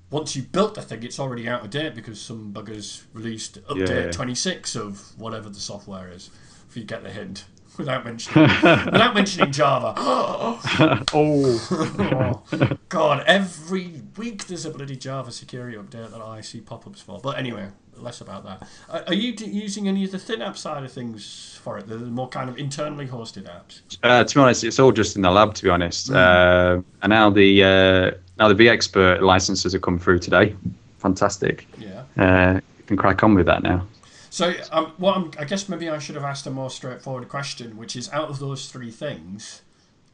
once 0.10 0.36
you 0.36 0.44
built 0.44 0.76
the 0.76 0.82
thing, 0.82 1.04
it's 1.04 1.20
already 1.20 1.48
out 1.48 1.64
of 1.64 1.70
date 1.72 1.96
because 1.96 2.22
some 2.22 2.54
buggers 2.54 3.04
released 3.14 3.62
update 3.66 4.06
Yeah. 4.06 4.12
26 4.12 4.76
of 4.76 5.20
whatever 5.20 5.50
the 5.50 5.60
software 5.60 6.12
is. 6.12 6.30
If 6.70 6.78
you 6.78 6.84
get 6.84 7.04
the 7.04 7.10
hint, 7.10 7.46
without 7.78 8.06
mentioning 8.06 8.48
without 8.48 9.14
mentioning 9.16 9.52
Java. 9.52 9.94
Oh, 11.14 12.44
Oh, 12.56 12.70
God, 12.90 13.24
every 13.26 14.02
week 14.18 14.46
there's 14.48 14.66
a 14.66 14.70
bloody 14.70 14.96
Java 14.96 15.32
security 15.32 15.78
update 15.78 16.12
that 16.12 16.22
I 16.22 16.42
see 16.42 16.62
pop 16.62 16.86
ups 16.88 17.02
for. 17.02 17.20
But 17.20 17.38
anyway, 17.40 17.70
less 17.98 18.22
about 18.22 18.44
that. 18.46 18.68
Are, 18.90 19.04
are 19.08 19.14
you 19.14 19.34
d- 19.34 19.46
using 19.46 19.88
any 19.88 20.04
of 20.04 20.12
the 20.12 20.20
thin 20.20 20.42
app 20.42 20.58
side 20.58 20.84
of 20.84 20.92
things 20.92 21.60
for 21.64 21.78
it? 21.78 21.88
The 21.88 21.98
more 21.98 22.28
kind 22.28 22.50
of 22.50 22.58
internally 22.58 23.08
hosted 23.08 23.44
apps? 23.44 23.82
uh, 24.04 24.24
to 24.24 24.36
be 24.36 24.42
honest, 24.42 24.64
it's 24.64 24.80
all 24.80 24.92
just 24.92 25.16
in 25.16 25.22
the 25.22 25.32
lab. 25.32 25.54
To 25.56 25.64
be 25.64 25.70
honest, 25.70 26.12
uh, 26.12 26.82
and 27.02 27.10
now 27.10 27.30
the 27.30 27.64
uh, 27.64 28.18
now 28.38 28.52
the 28.52 28.56
vExpert 28.56 29.22
licenses 29.22 29.74
have 29.74 29.82
come 29.82 30.00
through 30.00 30.20
today. 30.20 30.56
Fantastic. 30.98 31.68
Yeah. 31.78 32.04
Uh, 32.18 32.60
you 32.78 32.84
can 32.86 32.98
crack 32.98 33.24
on 33.24 33.34
with 33.36 33.46
that 33.46 33.64
now. 33.64 33.88
So, 34.30 34.54
um, 34.72 34.94
what 34.98 35.16
I'm, 35.16 35.32
I 35.38 35.46
guess 35.46 35.70
maybe 35.70 35.90
I 35.90 36.00
should 36.00 36.16
have 36.16 36.24
asked 36.24 36.48
a 36.48 36.50
more 36.50 36.72
straightforward 36.72 37.30
question, 37.30 37.78
which 37.78 37.96
is 37.96 38.12
out 38.12 38.30
of 38.30 38.40
those 38.40 38.72
three 38.72 38.90
things 38.90 39.62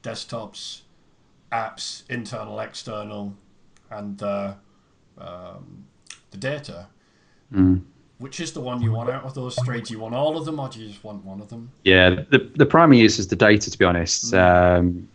desktops, 0.03 0.81
apps, 1.51 2.03
internal, 2.09 2.59
external, 2.59 3.35
and 3.89 4.21
uh, 4.21 4.53
um, 5.17 5.85
the 6.31 6.37
data. 6.37 6.87
Mm. 7.53 7.81
Which 8.19 8.39
is 8.41 8.51
the 8.51 8.59
one 8.59 8.81
you 8.81 8.91
want 8.91 9.09
out 9.09 9.23
of 9.23 9.33
those 9.33 9.55
three? 9.63 9.79
Do 9.81 9.93
you 9.93 9.99
want 9.99 10.13
all 10.13 10.37
of 10.37 10.43
them, 10.45 10.59
or 10.59 10.67
do 10.67 10.79
you 10.79 10.89
just 10.89 11.03
want 11.03 11.23
one 11.23 11.39
of 11.39 11.49
them? 11.49 11.71
Yeah, 11.85 12.09
the 12.29 12.39
the 12.55 12.65
primary 12.65 12.99
use 12.99 13.17
is 13.17 13.27
the 13.29 13.35
data. 13.37 13.71
To 13.71 13.77
be 13.77 13.85
honest, 13.85 14.33
um, 14.33 15.07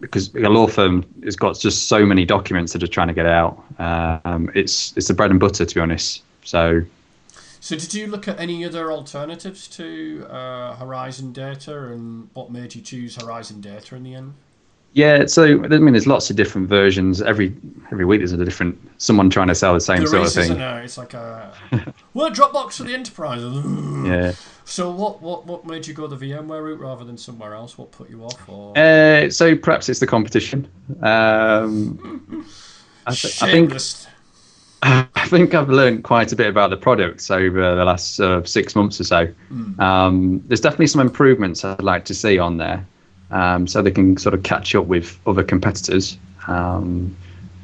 because 0.00 0.32
a 0.34 0.48
law 0.48 0.68
firm 0.68 1.04
has 1.24 1.34
got 1.34 1.58
just 1.58 1.88
so 1.88 2.06
many 2.06 2.24
documents 2.24 2.72
that 2.72 2.82
are 2.82 2.86
trying 2.86 3.08
to 3.08 3.14
get 3.14 3.26
out. 3.26 3.62
Um, 3.78 4.50
it's 4.54 4.96
it's 4.96 5.08
the 5.08 5.14
bread 5.14 5.32
and 5.32 5.40
butter. 5.40 5.64
To 5.64 5.74
be 5.74 5.80
honest, 5.80 6.22
so 6.44 6.82
So, 7.60 7.76
did 7.76 7.92
you 7.92 8.06
look 8.06 8.28
at 8.28 8.38
any 8.38 8.64
other 8.64 8.92
alternatives 8.92 9.66
to 9.68 10.24
uh, 10.30 10.76
Horizon 10.76 11.32
Data, 11.32 11.86
and 11.86 12.28
what 12.34 12.52
made 12.52 12.74
you 12.74 12.82
choose 12.82 13.16
Horizon 13.16 13.60
Data 13.62 13.96
in 13.96 14.04
the 14.04 14.14
end? 14.14 14.34
Yeah. 14.94 15.26
So 15.26 15.44
I 15.64 15.68
mean, 15.68 15.92
there's 15.92 16.06
lots 16.06 16.30
of 16.30 16.36
different 16.36 16.68
versions. 16.68 17.20
Every 17.20 17.54
every 17.92 18.04
week 18.04 18.20
there's 18.20 18.32
a 18.32 18.44
different 18.44 18.78
someone 18.98 19.28
trying 19.30 19.48
to 19.48 19.54
sell 19.54 19.74
the 19.74 19.80
same 19.80 19.98
There 19.98 20.06
sort 20.06 20.20
of 20.22 20.26
is, 20.28 20.36
isn't 20.38 20.56
thing. 20.56 20.58
there? 20.58 20.82
It's 20.82 20.96
like 20.96 21.14
a 21.14 21.52
well, 22.14 22.30
Dropbox 22.30 22.78
for 22.78 22.84
the 22.84 22.94
enterprise. 22.94 23.42
Yeah. 24.04 24.32
So, 24.66 24.90
what, 24.90 25.20
what 25.20 25.44
what 25.46 25.66
made 25.66 25.86
you 25.86 25.92
go 25.92 26.06
the 26.06 26.16
VMware 26.16 26.62
route 26.62 26.80
rather 26.80 27.04
than 27.04 27.18
somewhere 27.18 27.52
else? 27.54 27.76
What 27.76 27.90
put 27.92 28.08
you 28.08 28.24
off? 28.24 28.48
Or 28.48 28.76
Uh, 28.78 29.28
so 29.28 29.54
perhaps 29.56 29.90
it's 29.90 30.00
the 30.00 30.06
competition. 30.06 30.66
Um, 31.02 32.46
I, 33.06 33.12
th- 33.12 33.42
I 33.42 33.50
think 33.50 33.72
I 34.82 35.26
think 35.28 35.54
I've 35.54 35.68
learned 35.68 36.04
quite 36.04 36.32
a 36.32 36.36
bit 36.36 36.46
about 36.48 36.70
the 36.70 36.76
products 36.76 37.30
over 37.30 37.74
the 37.74 37.84
last 37.84 38.20
uh, 38.20 38.42
six 38.44 38.74
months 38.74 39.00
or 39.00 39.04
so. 39.04 39.28
Um, 39.78 40.42
there's 40.46 40.60
definitely 40.60 40.86
some 40.88 41.00
improvements 41.00 41.64
I'd 41.64 41.82
like 41.82 42.04
to 42.06 42.14
see 42.14 42.38
on 42.38 42.56
there, 42.58 42.86
um, 43.30 43.66
so 43.66 43.82
they 43.82 43.90
can 43.90 44.16
sort 44.16 44.34
of 44.34 44.42
catch 44.42 44.74
up 44.74 44.86
with 44.86 45.18
other 45.26 45.42
competitors. 45.42 46.18
Um, 46.46 47.16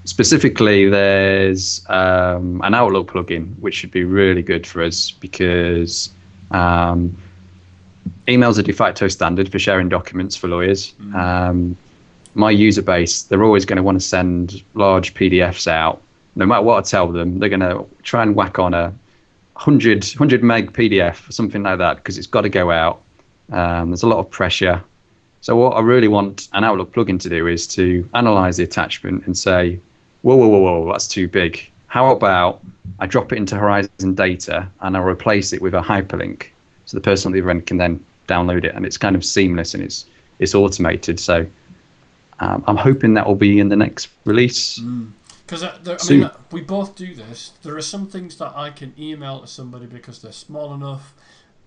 specifically, 0.04 0.88
there's 0.88 1.84
um, 1.88 2.60
an 2.62 2.74
Outlook 2.74 3.12
plugin 3.12 3.58
which 3.58 3.74
should 3.74 3.90
be 3.90 4.04
really 4.04 4.42
good 4.42 4.66
for 4.66 4.82
us 4.82 5.10
because 5.10 6.10
um, 6.50 7.16
email's 8.28 8.58
a 8.58 8.62
de 8.62 8.72
facto 8.72 9.08
standard 9.08 9.50
for 9.50 9.58
sharing 9.58 9.88
documents 9.88 10.36
for 10.36 10.48
lawyers. 10.48 10.94
Um, 11.14 11.76
my 12.34 12.50
user 12.50 12.82
base, 12.82 13.22
they're 13.22 13.42
always 13.42 13.64
going 13.64 13.76
to 13.76 13.82
want 13.82 14.00
to 14.00 14.06
send 14.06 14.62
large 14.74 15.14
PDFs 15.14 15.66
out. 15.66 16.00
No 16.36 16.46
matter 16.46 16.62
what 16.62 16.78
I 16.78 16.82
tell 16.82 17.08
them, 17.08 17.38
they're 17.38 17.48
going 17.48 17.60
to 17.60 17.86
try 18.02 18.22
and 18.22 18.36
whack 18.36 18.58
on 18.58 18.72
a 18.72 18.94
100, 19.54 20.04
100 20.04 20.42
meg 20.42 20.72
PDF 20.72 21.28
or 21.28 21.32
something 21.32 21.62
like 21.62 21.78
that 21.78 21.96
because 21.96 22.16
it's 22.18 22.26
got 22.26 22.42
to 22.42 22.48
go 22.48 22.70
out. 22.70 23.02
Um, 23.50 23.90
there's 23.90 24.04
a 24.04 24.08
lot 24.08 24.18
of 24.18 24.30
pressure. 24.30 24.82
So 25.40 25.56
what 25.56 25.70
I 25.70 25.80
really 25.80 26.08
want 26.08 26.48
an 26.52 26.64
Outlook 26.64 26.92
plugin 26.92 27.18
to 27.20 27.28
do 27.28 27.46
is 27.46 27.66
to 27.68 28.08
analyze 28.14 28.58
the 28.58 28.64
attachment 28.64 29.24
and 29.26 29.36
say, 29.36 29.80
whoa, 30.22 30.36
whoa, 30.36 30.48
whoa, 30.48 30.60
whoa, 30.60 30.92
that's 30.92 31.08
too 31.08 31.28
big. 31.28 31.70
How 31.86 32.10
about 32.14 32.60
I 32.98 33.06
drop 33.06 33.32
it 33.32 33.36
into 33.36 33.56
Horizon 33.56 34.14
Data 34.14 34.68
and 34.80 34.96
I 34.96 35.00
replace 35.00 35.52
it 35.52 35.62
with 35.62 35.74
a 35.74 35.80
hyperlink 35.80 36.48
so 36.84 36.96
the 36.96 37.00
person 37.00 37.28
on 37.28 37.32
the 37.32 37.40
other 37.40 37.50
end 37.50 37.66
can 37.66 37.78
then 37.78 38.04
download 38.28 38.64
it 38.64 38.74
and 38.74 38.84
it's 38.84 38.98
kind 38.98 39.16
of 39.16 39.24
seamless 39.24 39.74
and 39.74 39.82
it's 39.82 40.06
it's 40.40 40.54
automated. 40.54 41.20
So 41.20 41.46
um, 42.40 42.64
I'm 42.66 42.76
hoping 42.76 43.14
that 43.14 43.26
will 43.26 43.34
be 43.34 43.60
in 43.60 43.68
the 43.68 43.76
next 43.76 44.08
release. 44.24 44.80
Because 45.46 45.62
uh, 45.62 45.78
there- 45.82 45.98
I 46.00 46.08
mean, 46.08 46.24
uh, 46.24 46.36
we 46.50 46.62
both 46.62 46.96
do 46.96 47.14
this. 47.14 47.52
There 47.62 47.76
are 47.76 47.82
some 47.82 48.06
things 48.06 48.36
that 48.38 48.52
I 48.56 48.70
can 48.70 48.94
email 48.98 49.40
to 49.40 49.46
somebody 49.46 49.86
because 49.86 50.22
they're 50.22 50.32
small 50.32 50.72
enough, 50.74 51.12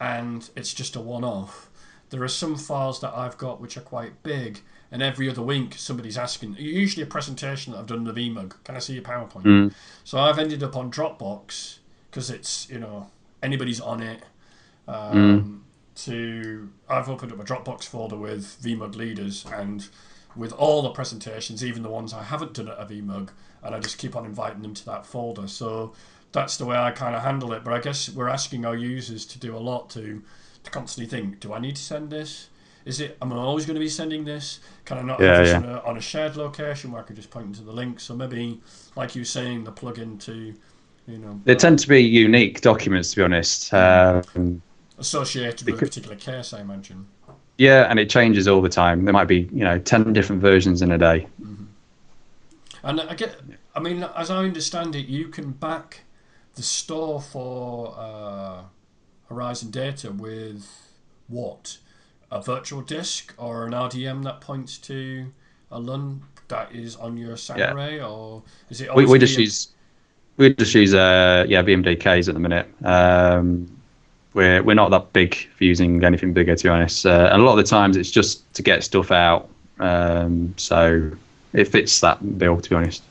and 0.02 0.50
it's 0.56 0.74
just 0.74 0.96
a 0.96 1.02
one-off. 1.02 1.70
There 2.14 2.22
are 2.22 2.28
some 2.28 2.56
files 2.56 3.02
that 3.02 3.12
I've 3.18 3.40
got 3.40 3.60
which 3.60 3.76
are 3.76 3.82
quite 3.82 4.22
big, 4.22 4.60
and 4.92 5.02
every 5.02 5.28
other 5.28 5.42
week 5.42 5.74
somebody's 5.80 6.16
asking. 6.16 6.56
Usually 6.60 7.02
a 7.02 7.08
presentation 7.08 7.74
that 7.74 7.80
I've 7.80 7.88
done 7.88 8.06
in 8.08 8.14
the 8.14 8.14
VMUG. 8.14 8.54
Can 8.64 8.76
I 8.76 8.80
see 8.80 8.94
your 8.94 9.02
PowerPoint? 9.02 9.42
Mm. 9.44 9.74
So 10.04 10.20
I've 10.20 10.38
ended 10.38 10.62
up 10.62 10.76
on 10.76 10.92
Dropbox 10.92 11.80
because 12.12 12.30
it's 12.30 12.70
you 12.70 12.78
know 12.78 13.10
anybody's 13.42 13.82
on 13.82 14.04
it. 14.04 14.22
Um, 14.88 15.16
Mm. 15.16 15.60
To 16.06 16.70
I've 16.88 17.10
opened 17.10 17.32
up 17.32 17.40
a 17.40 17.44
Dropbox 17.44 17.86
folder 17.86 18.16
with 18.18 18.58
VMUG 18.62 18.96
leaders 18.96 19.46
and 19.52 19.88
with 20.36 20.52
all 20.54 20.84
the 20.84 20.90
presentations, 20.90 21.64
even 21.66 21.82
the 21.82 21.90
ones 21.90 22.14
I 22.14 22.24
haven't 22.24 22.54
done 22.54 22.68
at 22.68 22.80
a 22.80 22.86
VMUG, 22.86 23.30
and 23.64 23.76
I 23.76 23.80
just 23.80 23.98
keep 23.98 24.16
on 24.16 24.26
inviting 24.26 24.62
them 24.62 24.76
to 24.76 24.86
that 24.86 25.06
folder. 25.08 25.48
So 25.48 25.94
that's 26.32 26.58
the 26.58 26.66
way 26.66 26.78
I 26.78 26.92
kind 26.92 27.16
of 27.16 27.24
handle 27.24 27.54
it. 27.54 27.64
But 27.64 27.74
I 27.74 27.80
guess 27.80 28.10
we're 28.10 28.30
asking 28.30 28.66
our 28.66 28.76
users 28.76 29.26
to 29.28 29.40
do 29.40 29.56
a 29.56 29.60
lot 29.60 29.90
to 29.92 30.22
constantly 30.72 31.10
think: 31.10 31.40
Do 31.40 31.54
I 31.54 31.60
need 31.60 31.76
to 31.76 31.82
send 31.82 32.10
this? 32.10 32.50
Is 32.86 33.00
it? 33.00 33.18
Am 33.22 33.32
I 33.32 33.38
always 33.38 33.66
going 33.66 33.76
to 33.76 33.80
be 33.80 33.90
sending 33.90 34.26
this? 34.26 34.60
Can 34.86 34.98
I 34.98 35.02
not 35.02 35.20
Yeah, 35.22 35.28
have 35.28 35.38
this 35.38 35.50
yeah. 35.50 35.58
on, 35.58 35.66
a, 35.66 35.80
on 35.82 35.98
a 35.98 36.02
shared 36.02 36.36
location 36.36 36.92
where 36.92 37.02
I 37.02 37.06
can 37.06 37.16
just 37.16 37.30
point 37.30 37.56
to 37.56 37.64
the 37.64 37.72
link? 37.72 38.00
So 38.00 38.16
maybe, 38.16 38.62
like 38.96 39.16
you 39.16 39.22
were 39.22 39.26
saying, 39.26 39.64
the 39.64 39.72
plug-in 39.72 40.18
to, 40.20 40.54
you 41.08 41.18
know, 41.18 41.40
They 41.46 41.56
tend 41.56 41.80
to 41.80 41.88
be 41.88 42.02
unique 42.02 42.62
documents, 42.62 43.12
to 43.12 43.16
be 43.18 43.24
honest. 43.24 43.74
Um, 43.74 44.62
associated 44.98 45.66
with 45.66 45.76
a 45.76 45.78
particular 45.86 46.16
case, 46.16 46.54
I 46.54 46.62
imagine. 46.62 47.08
yeah, 47.58 47.88
and 47.90 48.00
it 48.00 48.10
changes 48.10 48.48
all 48.48 48.62
the 48.62 48.70
time. 48.70 49.06
There 49.06 49.14
might 49.14 49.28
be, 49.28 49.50
you 49.54 49.64
know, 49.64 49.80
ten 49.80 50.12
different 50.14 50.42
versions 50.42 50.82
in 50.82 50.92
a 50.92 50.98
day. 50.98 51.28
And 52.84 53.00
I 53.02 53.16
get, 53.16 53.40
I 53.76 53.80
mean, 53.80 54.04
as 54.04 54.30
I 54.30 54.44
understand 54.44 54.96
it, 54.96 55.08
you 55.08 55.30
can 55.30 55.52
back 55.52 56.02
the 56.56 56.64
store 56.64 57.22
for 57.22 57.96
uh, 57.98 58.64
Horizon 59.30 59.72
Data 59.72 60.12
with 60.12 60.68
what? 61.28 61.78
A 62.32 62.42
virtual 62.42 62.82
disk 62.82 63.34
or 63.38 63.66
an 63.66 63.74
RDM 63.74 64.24
that 64.24 64.42
points 64.42 64.78
to 64.80 65.28
a 65.72 65.80
LUN 65.80 66.24
that 66.48 66.74
is 66.74 66.96
on 66.96 67.16
your 67.18 67.38
SAN 67.38 67.60
Yeah. 67.60 67.74
array, 67.74 68.02
or 68.02 68.42
is 68.70 68.82
it? 68.82 68.94
We, 68.96 69.06
we 69.06 69.20
just 69.20 69.38
use 69.38 69.70
we 70.38 70.54
just 70.54 70.74
use 70.74 70.94
uh 70.94 71.46
yeah 71.48 71.62
VMDKs 71.62 72.28
at 72.28 72.34
the 72.34 72.40
minute. 72.40 72.68
Um, 72.84 73.70
we're 74.34 74.64
we're 74.64 74.74
not 74.74 74.90
that 74.92 75.14
big 75.14 75.36
for 75.56 75.64
using 75.64 76.04
anything 76.04 76.34
bigger 76.34 76.56
to 76.56 76.64
be 76.64 76.70
honest. 76.70 77.06
Uh, 77.06 77.30
and 77.32 77.42
a 77.42 77.46
lot 77.46 77.52
of 77.52 77.58
the 77.64 77.70
times 77.70 77.98
it's 77.98 78.12
just 78.12 78.52
to 78.56 78.64
get 78.64 78.84
stuff 78.84 79.12
out. 79.12 79.50
Um, 79.80 80.54
so 80.58 81.12
it 81.54 81.66
fits 81.66 82.00
that 82.02 82.40
bill 82.40 82.60
to 82.62 82.70
be 82.70 82.76
honest. 82.76 83.04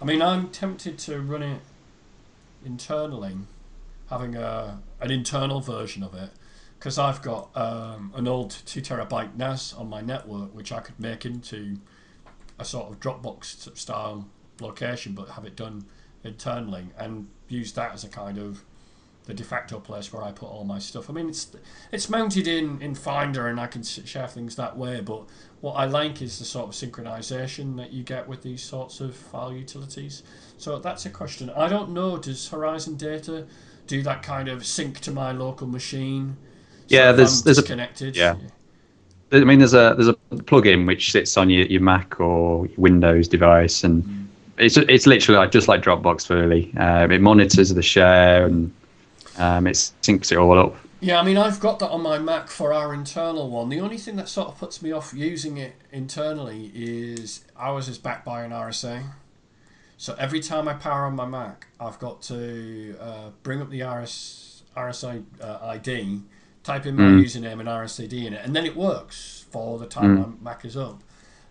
I 0.00 0.04
mean, 0.04 0.22
I'm 0.22 0.48
tempted 0.48 0.98
to 1.00 1.20
run 1.20 1.42
it 1.42 1.60
internally, 2.64 3.36
having 4.10 4.36
a 4.36 4.82
an 5.00 5.10
internal 5.10 5.60
version 5.60 6.02
of 6.02 6.14
it, 6.14 6.30
because 6.78 6.98
I've 6.98 7.22
got 7.22 7.50
um, 7.56 8.12
an 8.14 8.26
old 8.26 8.50
two 8.66 8.80
terabyte 8.80 9.36
NAS 9.36 9.72
on 9.74 9.88
my 9.88 10.00
network, 10.00 10.54
which 10.54 10.72
I 10.72 10.80
could 10.80 10.98
make 10.98 11.24
into 11.24 11.76
a 12.58 12.64
sort 12.64 12.90
of 12.90 13.00
Dropbox 13.00 13.76
style 13.76 14.28
location, 14.60 15.12
but 15.14 15.30
have 15.30 15.44
it 15.44 15.56
done 15.56 15.84
internally 16.24 16.88
and 16.98 17.28
use 17.48 17.72
that 17.72 17.94
as 17.94 18.04
a 18.04 18.08
kind 18.08 18.38
of 18.38 18.64
the 19.28 19.34
de 19.34 19.44
facto 19.44 19.78
place 19.78 20.10
where 20.10 20.22
I 20.22 20.32
put 20.32 20.48
all 20.48 20.64
my 20.64 20.78
stuff. 20.78 21.10
I 21.10 21.12
mean, 21.12 21.28
it's 21.28 21.54
it's 21.92 22.08
mounted 22.08 22.48
in 22.48 22.80
in 22.80 22.94
Finder, 22.94 23.46
and 23.46 23.60
I 23.60 23.66
can 23.66 23.82
share 23.82 24.26
things 24.26 24.56
that 24.56 24.76
way. 24.76 25.02
But 25.02 25.28
what 25.60 25.74
I 25.74 25.84
like 25.84 26.22
is 26.22 26.38
the 26.38 26.46
sort 26.46 26.68
of 26.68 26.74
synchronization 26.74 27.76
that 27.76 27.92
you 27.92 28.02
get 28.02 28.26
with 28.26 28.42
these 28.42 28.62
sorts 28.62 29.00
of 29.00 29.14
file 29.14 29.52
utilities. 29.52 30.22
So 30.56 30.78
that's 30.78 31.04
a 31.04 31.10
question. 31.10 31.50
I 31.50 31.68
don't 31.68 31.90
know. 31.90 32.16
Does 32.16 32.48
Horizon 32.48 32.96
Data 32.96 33.46
do 33.88 34.02
that 34.02 34.22
kind 34.22 34.48
of 34.48 34.64
sync 34.64 35.00
to 35.00 35.10
my 35.10 35.32
local 35.32 35.66
machine? 35.66 36.36
So 36.86 36.94
Yeah, 36.96 37.10
there's- 37.12 37.40
I'm 37.40 37.44
there's 37.46 37.58
a- 37.58 37.62
disconnected. 37.62 38.16
yeah. 38.16 38.36
I 39.32 39.40
mean, 39.40 39.58
there's 39.58 39.74
a 39.74 39.94
there's 39.96 40.08
a 40.08 40.14
plugin 40.36 40.86
which 40.86 41.12
sits 41.12 41.36
on 41.36 41.50
your, 41.50 41.66
your 41.66 41.82
Mac 41.82 42.18
or 42.18 42.64
your 42.66 42.76
Windows 42.78 43.28
device, 43.28 43.84
and 43.84 44.28
it's 44.56 44.76
it's 44.78 45.06
literally 45.06 45.38
like 45.38 45.50
just 45.50 45.68
like 45.68 45.82
Dropbox 45.82 46.30
really. 46.30 46.72
Um, 46.78 47.10
it 47.12 47.20
monitors 47.20 47.68
the 47.74 47.82
share 47.82 48.46
and 48.46 48.72
um, 49.36 49.66
it 49.66 49.74
syncs 50.02 50.32
it 50.32 50.38
all 50.38 50.58
up. 50.58 50.76
Yeah, 51.00 51.20
I 51.20 51.24
mean, 51.24 51.36
I've 51.36 51.60
got 51.60 51.78
that 51.80 51.90
on 51.90 52.00
my 52.02 52.18
Mac 52.18 52.48
for 52.48 52.72
our 52.72 52.94
internal 52.94 53.50
one. 53.50 53.68
The 53.68 53.80
only 53.80 53.98
thing 53.98 54.16
that 54.16 54.28
sort 54.30 54.48
of 54.48 54.58
puts 54.58 54.80
me 54.80 54.92
off 54.92 55.12
using 55.14 55.58
it 55.58 55.74
internally 55.92 56.72
is 56.74 57.44
ours 57.56 57.86
is 57.88 57.98
backed 57.98 58.24
by 58.24 58.42
an 58.44 58.50
RSA. 58.50 59.02
So 60.00 60.14
every 60.18 60.38
time 60.40 60.68
I 60.68 60.74
power 60.74 61.06
on 61.06 61.16
my 61.16 61.26
Mac, 61.26 61.66
I've 61.80 61.98
got 61.98 62.22
to 62.22 62.96
uh, 63.00 63.30
bring 63.42 63.60
up 63.60 63.68
the 63.68 63.82
RS, 63.82 64.62
RSA 64.76 65.24
uh, 65.42 65.58
ID, 65.66 66.20
type 66.62 66.86
in 66.86 66.94
my 66.94 67.02
Mm. 67.02 67.20
username 67.24 67.58
and 67.58 67.68
RSID 67.68 68.12
in 68.26 68.32
it, 68.32 68.40
and 68.44 68.54
then 68.54 68.64
it 68.64 68.76
works 68.76 69.44
for 69.50 69.76
the 69.78 69.86
time 69.86 70.18
my 70.40 70.52
Mac 70.52 70.64
is 70.64 70.76
up. 70.76 71.02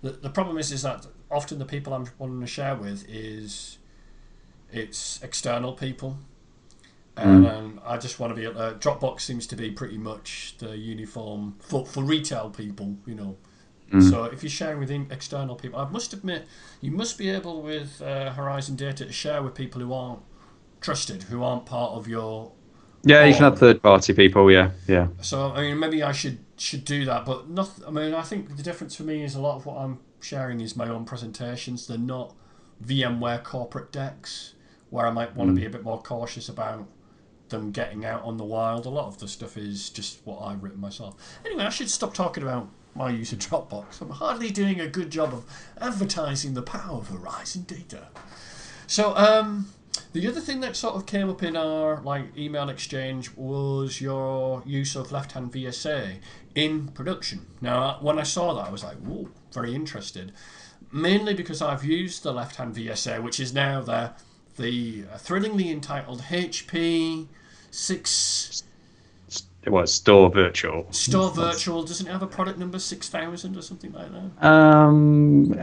The, 0.01 0.11
the 0.11 0.29
problem 0.29 0.57
is, 0.57 0.71
is 0.71 0.83
that 0.83 1.07
often 1.29 1.59
the 1.59 1.65
people 1.65 1.93
I'm 1.93 2.07
wanting 2.17 2.39
to 2.39 2.47
share 2.47 2.75
with 2.75 3.05
is 3.09 3.79
it's 4.71 5.21
external 5.21 5.73
people. 5.73 6.17
And 7.17 7.47
um, 7.47 7.81
I 7.83 7.97
just 7.97 8.19
want 8.19 8.35
to 8.35 8.39
be. 8.39 8.45
Uh, 8.45 8.73
Dropbox 8.75 9.21
seems 9.21 9.47
to 9.47 9.55
be 9.55 9.71
pretty 9.71 9.97
much 9.97 10.53
the 10.59 10.77
uniform 10.77 11.55
for, 11.59 11.83
for 11.83 12.03
retail 12.03 12.51
people, 12.51 12.95
you 13.07 13.15
know. 13.15 13.37
So 14.01 14.25
if 14.25 14.43
you're 14.43 14.49
sharing 14.49 14.79
with 14.79 14.91
external 15.11 15.55
people, 15.55 15.79
I 15.79 15.89
must 15.89 16.11
admit, 16.11 16.45
you 16.81 16.91
must 16.91 17.17
be 17.17 17.29
able 17.29 17.61
with 17.61 18.01
uh, 18.01 18.31
Horizon 18.33 18.75
Data 18.75 19.05
to 19.05 19.13
share 19.13 19.41
with 19.41 19.55
people 19.55 19.81
who 19.81 19.93
aren't 19.93 20.19
trusted, 20.81 21.23
who 21.23 21.43
aren't 21.43 21.65
part 21.65 21.93
of 21.93 22.07
your. 22.07 22.51
Yeah, 23.03 23.23
you 23.23 23.33
can 23.33 23.43
have 23.43 23.59
third 23.59 23.81
party 23.81 24.13
people. 24.13 24.51
Yeah, 24.51 24.71
yeah. 24.87 25.07
So 25.21 25.51
I 25.51 25.61
mean, 25.61 25.79
maybe 25.79 26.03
I 26.03 26.11
should 26.11 26.39
should 26.57 26.83
do 26.83 27.05
that, 27.05 27.25
but 27.25 27.49
not. 27.49 27.71
I 27.87 27.91
mean, 27.91 28.13
I 28.13 28.23
think 28.23 28.57
the 28.57 28.63
difference 28.63 28.95
for 28.95 29.03
me 29.03 29.23
is 29.23 29.35
a 29.35 29.41
lot 29.41 29.55
of 29.55 29.65
what 29.65 29.77
I'm 29.77 29.99
sharing 30.19 30.59
is 30.59 30.75
my 30.75 30.89
own 30.89 31.05
presentations. 31.05 31.87
They're 31.87 31.97
not 31.97 32.35
VMware 32.83 33.43
corporate 33.43 33.91
decks 33.91 34.53
where 34.89 35.05
I 35.05 35.11
might 35.11 35.35
want 35.35 35.49
to 35.49 35.55
be 35.55 35.65
a 35.65 35.69
bit 35.69 35.83
more 35.83 36.01
cautious 36.01 36.49
about 36.49 36.87
them 37.49 37.71
getting 37.71 38.05
out 38.05 38.23
on 38.23 38.37
the 38.37 38.43
wild. 38.43 38.85
A 38.85 38.89
lot 38.89 39.07
of 39.07 39.17
the 39.19 39.27
stuff 39.27 39.57
is 39.57 39.89
just 39.89 40.19
what 40.25 40.41
I've 40.41 40.63
written 40.63 40.79
myself. 40.79 41.15
Anyway, 41.45 41.63
I 41.63 41.69
should 41.69 41.89
stop 41.89 42.13
talking 42.13 42.43
about 42.43 42.69
my 42.97 43.09
use 43.09 43.31
of 43.31 43.39
Dropbox. 43.39 44.01
I'm 44.01 44.09
hardly 44.09 44.49
doing 44.49 44.79
a 44.79 44.87
good 44.87 45.11
job 45.11 45.33
of 45.33 45.45
advertising 45.79 46.53
the 46.53 46.61
power 46.61 46.97
of 46.97 47.09
Horizon 47.09 47.63
Data. 47.63 48.07
So, 48.87 49.15
um, 49.15 49.71
the 50.13 50.27
other 50.27 50.41
thing 50.41 50.61
that 50.61 50.75
sort 50.75 50.95
of 50.95 51.05
came 51.05 51.29
up 51.29 51.43
in 51.43 51.55
our 51.55 52.01
like 52.01 52.35
email 52.37 52.69
exchange 52.69 53.31
was 53.35 54.01
your 54.01 54.63
use 54.65 54.95
of 54.95 55.09
LeftHand 55.09 55.51
VSA 55.51 56.17
in 56.55 56.87
production. 56.89 57.45
Now, 57.61 57.97
when 58.01 58.17
I 58.17 58.23
saw 58.23 58.53
that, 58.55 58.67
I 58.67 58.71
was 58.71 58.83
like, 58.83 58.97
"Whoa, 58.97 59.29
very 59.53 59.75
interested." 59.75 60.31
Mainly 60.91 61.33
because 61.33 61.61
I've 61.61 61.83
used 61.83 62.23
the 62.23 62.33
LeftHand 62.33 62.73
VSA, 62.75 63.21
which 63.21 63.39
is 63.39 63.53
now 63.53 63.81
the 63.81 64.13
the 64.55 65.03
thrillingly 65.17 65.69
entitled 65.69 66.21
HP 66.23 67.27
six 67.69 68.63
It 69.67 69.73
was 69.73 69.99
StoreVirtual. 69.99 70.95
store 70.95 71.29
virtual. 71.29 71.83
Doesn't 71.83 72.05
have 72.05 72.23
a 72.23 72.27
product 72.27 72.57
number 72.57 72.79
six 72.79 73.09
thousand 73.09 73.57
or 73.57 73.61
something 73.61 73.91
like 73.91 74.07
that? 74.13 74.47
Um, 74.47 75.53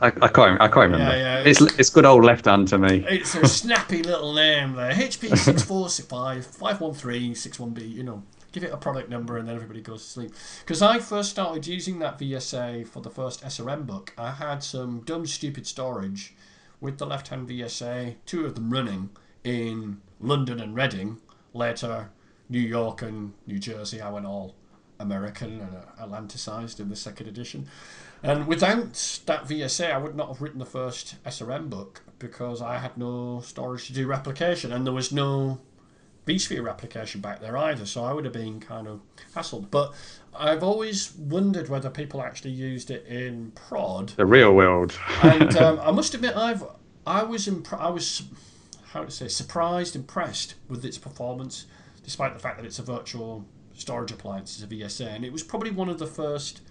I, 0.00 0.06
I 0.06 0.28
can't. 0.28 0.58
I 0.58 0.68
can't 0.68 0.90
remember. 0.90 1.14
Yeah, 1.14 1.42
yeah, 1.42 1.44
It's 1.44 1.60
it's 1.78 1.90
good 1.90 2.06
old 2.06 2.24
LeftHand 2.24 2.68
to 2.70 2.78
me. 2.78 3.04
It's 3.06 3.34
a 3.34 3.46
snappy 3.46 4.02
little 4.02 4.32
name 4.32 4.72
there. 4.72 4.92
HP 4.92 5.36
six 5.36 5.62
four 5.62 5.90
six 5.90 6.08
five 6.08 6.46
five 6.46 6.80
one 6.80 6.94
three 6.94 7.34
six 7.34 7.60
one 7.60 7.72
B. 7.72 7.84
You 7.84 8.02
know, 8.02 8.22
give 8.52 8.64
it 8.64 8.72
a 8.72 8.78
product 8.78 9.10
number 9.10 9.36
and 9.36 9.46
then 9.46 9.54
everybody 9.56 9.82
goes 9.82 10.02
to 10.04 10.08
sleep. 10.10 10.32
Because 10.60 10.80
I 10.80 10.98
first 10.98 11.28
started 11.28 11.66
using 11.66 11.98
that 11.98 12.18
VSA 12.18 12.88
for 12.88 13.02
the 13.02 13.10
first 13.10 13.44
SRM 13.44 13.84
book. 13.84 14.14
I 14.16 14.30
had 14.30 14.62
some 14.62 15.00
dumb 15.00 15.26
stupid 15.26 15.66
storage 15.66 16.34
with 16.80 16.96
the 16.96 17.04
LeftHand 17.06 17.46
VSA, 17.46 18.14
two 18.24 18.46
of 18.46 18.54
them 18.54 18.70
running 18.70 19.10
in 19.44 20.00
London 20.18 20.60
and 20.60 20.74
Reading. 20.74 21.18
Later, 21.52 22.08
New 22.48 22.60
York 22.60 23.02
and 23.02 23.34
New 23.46 23.58
Jersey. 23.58 24.00
I 24.00 24.10
went 24.10 24.26
all 24.26 24.54
American 25.00 25.60
and 25.60 25.76
Atlanticized 26.00 26.80
in 26.80 26.88
the 26.88 26.96
second 26.96 27.28
edition. 27.28 27.68
And 28.22 28.46
without 28.46 29.22
that 29.26 29.44
VSA, 29.46 29.92
I 29.92 29.98
would 29.98 30.16
not 30.16 30.28
have 30.28 30.42
written 30.42 30.58
the 30.58 30.66
first 30.66 31.22
SRM 31.24 31.70
book 31.70 32.02
because 32.18 32.60
I 32.60 32.78
had 32.78 32.96
no 32.98 33.40
storage 33.40 33.86
to 33.86 33.92
do 33.92 34.06
replication 34.08 34.72
and 34.72 34.84
there 34.84 34.92
was 34.92 35.12
no 35.12 35.60
vSphere 36.26 36.62
replication 36.64 37.20
back 37.20 37.40
there 37.40 37.56
either. 37.56 37.86
So 37.86 38.04
I 38.04 38.12
would 38.12 38.24
have 38.24 38.34
been 38.34 38.58
kind 38.60 38.88
of 38.88 39.00
hassled. 39.34 39.70
But 39.70 39.94
I've 40.36 40.62
always 40.64 41.14
wondered 41.16 41.68
whether 41.68 41.90
people 41.90 42.20
actually 42.20 42.50
used 42.50 42.90
it 42.90 43.06
in 43.06 43.52
prod 43.52 44.08
The 44.10 44.26
real 44.26 44.52
world. 44.52 44.98
and 45.22 45.56
um, 45.56 45.80
I 45.82 45.90
must 45.92 46.12
admit, 46.14 46.36
I've 46.36 46.64
I 47.06 47.22
was 47.22 47.46
impr- 47.46 47.80
I 47.80 47.88
was 47.88 48.24
how 48.92 49.04
to 49.04 49.10
say 49.10 49.28
surprised, 49.28 49.96
impressed 49.96 50.54
with 50.68 50.84
its 50.84 50.98
performance, 50.98 51.64
despite 52.08 52.32
the 52.32 52.40
fact 52.40 52.56
that 52.56 52.64
it's 52.64 52.78
a 52.78 52.82
virtual 52.82 53.44
storage 53.74 54.10
appliance, 54.10 54.54
it's 54.54 54.64
a 54.64 54.66
VSA, 54.74 55.14
and 55.14 55.26
it 55.26 55.30
was 55.30 55.42
probably 55.42 55.70
one 55.70 55.90
of 55.90 55.98
the 55.98 56.06
first 56.06 56.62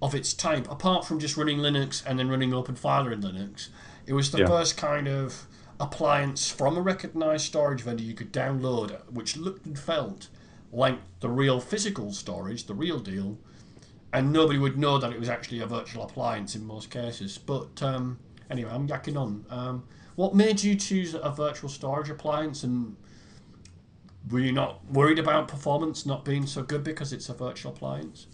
of 0.00 0.14
its 0.14 0.32
type, 0.32 0.66
apart 0.70 1.04
from 1.04 1.18
just 1.18 1.36
running 1.36 1.58
Linux 1.58 2.02
and 2.06 2.18
then 2.18 2.30
running 2.30 2.48
OpenFiler 2.52 3.12
in 3.12 3.20
Linux. 3.20 3.68
It 4.06 4.14
was 4.14 4.30
the 4.30 4.38
Yeah. 4.38 4.46
first 4.46 4.78
kind 4.78 5.06
of 5.06 5.46
appliance 5.78 6.50
from 6.50 6.78
a 6.78 6.80
recognized 6.80 7.44
storage 7.44 7.82
vendor 7.82 8.02
you 8.02 8.14
could 8.14 8.32
download, 8.32 8.98
which 9.12 9.36
looked 9.36 9.66
and 9.66 9.78
felt 9.78 10.28
like 10.72 10.98
the 11.20 11.28
real 11.28 11.60
physical 11.60 12.10
storage, 12.14 12.64
the 12.64 12.72
real 12.74 13.00
deal, 13.00 13.36
and 14.14 14.32
nobody 14.32 14.58
would 14.58 14.78
know 14.78 14.96
that 14.96 15.12
it 15.12 15.20
was 15.20 15.28
actually 15.28 15.60
a 15.60 15.66
virtual 15.66 16.04
appliance 16.04 16.54
in 16.56 16.64
most 16.66 16.88
cases. 16.90 17.36
But 17.36 17.82
um, 17.82 18.18
anyway, 18.48 18.70
I'm 18.72 18.88
yakking 18.88 19.18
on. 19.18 19.44
Um, 19.50 19.84
what 20.16 20.34
made 20.34 20.62
you 20.62 20.74
choose 20.74 21.12
a 21.12 21.30
virtual 21.30 21.68
storage 21.68 22.08
appliance, 22.08 22.64
and 22.64 22.96
were 24.30 24.40
you 24.40 24.52
not 24.52 24.84
worried 24.90 25.18
about 25.18 25.48
performance 25.48 26.04
not 26.04 26.24
being 26.24 26.46
so 26.46 26.62
good 26.62 26.84
because 26.84 27.12
it's 27.12 27.28
a 27.28 27.34
virtual 27.34 27.72
appliance? 27.72 28.26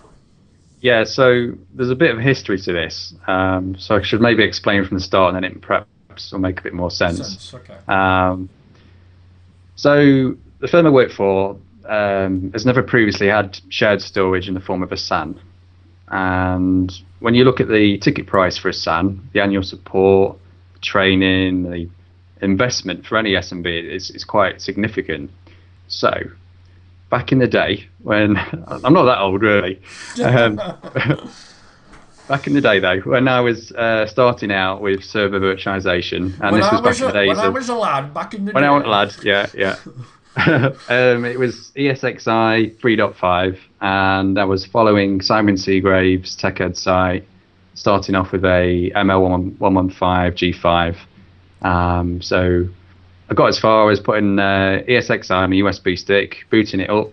Yeah, 0.81 1.05
so 1.05 1.53
there's 1.75 1.91
a 1.91 1.95
bit 1.95 2.11
of 2.11 2.21
history 2.21 2.59
to 2.61 2.73
this. 2.73 3.15
Um, 3.27 3.77
so 3.79 3.97
I 3.97 4.03
should 4.03 4.21
maybe 4.21 4.43
explain 4.43 4.85
from 4.85 4.97
the 4.97 5.03
start, 5.03 5.35
and 5.35 5.43
then 5.43 5.53
it 5.53 5.61
perhaps 5.61 6.33
will 6.33 6.39
make 6.39 6.61
a 6.61 6.63
bit 6.63 6.75
more 6.75 6.91
sense. 6.91 7.19
Sense, 7.19 7.55
okay. 7.55 7.77
Um, 7.89 8.49
so 9.77 10.37
the 10.61 10.69
firm 10.69 10.87
I 10.87 10.91
work 10.91 11.13
for 11.13 11.59
um, 11.87 12.51
has 12.53 12.67
never 12.67 12.83
previously 12.83 13.29
had 13.29 13.61
shared 13.69 14.03
storage 14.03 14.49
in 14.49 14.55
the 14.55 14.61
form 14.61 14.83
of 14.83 14.93
a 14.93 14.97
SAN. 14.97 15.41
And 16.09 16.93
when 17.21 17.35
you 17.35 17.45
look 17.45 17.61
at 17.61 17.69
the 17.69 17.99
ticket 17.99 18.27
price 18.27 18.57
for 18.57 18.69
a 18.69 18.75
SAN, 18.75 19.29
the 19.33 19.41
annual 19.41 19.63
support, 19.63 20.39
training, 20.81 21.71
the 21.71 21.89
investment 22.41 23.07
for 23.07 23.19
any 23.19 23.33
SMB 23.33 23.91
is, 23.91 24.11
is 24.11 24.25
quite 24.25 24.61
significant. 24.61 25.31
So 25.89 26.11
back 27.11 27.33
in 27.33 27.39
the 27.39 27.47
day 27.47 27.87
when 28.03 28.37
I'm 28.85 28.93
not 28.93 29.05
that 29.05 29.19
old 29.19 29.43
really, 29.43 29.81
um, 30.23 30.57
back 32.29 32.47
in 32.47 32.55
the 32.55 32.61
day 32.61 32.79
though, 32.79 33.01
when 33.01 33.29
I 33.29 33.41
was 33.41 33.73
uh, 33.73 34.07
starting 34.07 34.53
out 34.53 34.81
with 34.81 35.05
server 35.05 35.41
virtualization, 35.41 36.39
and 36.41 36.53
when 36.53 36.61
this 36.61 36.65
I 36.65 36.73
was 36.73 36.81
back 36.81 36.85
was 36.85 37.01
in 37.01 37.07
the 37.07 37.13
days 37.13 37.29
when 37.29 37.39
I 37.39 37.49
was 37.49 37.69
a 37.69 37.75
lad 37.75 38.15
back 38.15 38.35
in 38.35 38.45
the 38.45 38.53
when 38.53 38.63
day. 38.63 38.69
I 38.69 38.77
was 38.77 38.85
a 38.85 38.89
lad, 38.89 39.15
yeah, 39.23 39.47
yeah. 39.55 39.77
um, 40.91 41.25
it 41.25 41.39
was 41.39 41.73
ESXi 41.77 42.77
3.5, 42.77 43.59
and 43.81 44.39
I 44.39 44.45
was 44.45 44.67
following 44.67 45.23
Simon 45.23 45.55
Seagrave's 45.57 46.37
TechHead 46.37 46.77
site, 46.77 47.27
starting 47.75 48.15
off 48.15 48.33
with 48.33 48.45
a 48.45 48.91
ML115 48.95 49.57
G5. 49.59 50.97
Um, 51.67 52.21
so 52.21 52.69
I 53.29 53.35
got 53.35 53.47
as 53.47 53.59
far 53.59 53.91
as 53.91 54.01
putting 54.01 54.39
uh, 54.39 54.83
ESXi 54.89 55.31
on 55.31 55.53
a 55.53 55.57
USB 55.57 55.99
stick, 55.99 56.47
booting 56.51 56.81
it 56.81 56.91
up, 56.91 57.13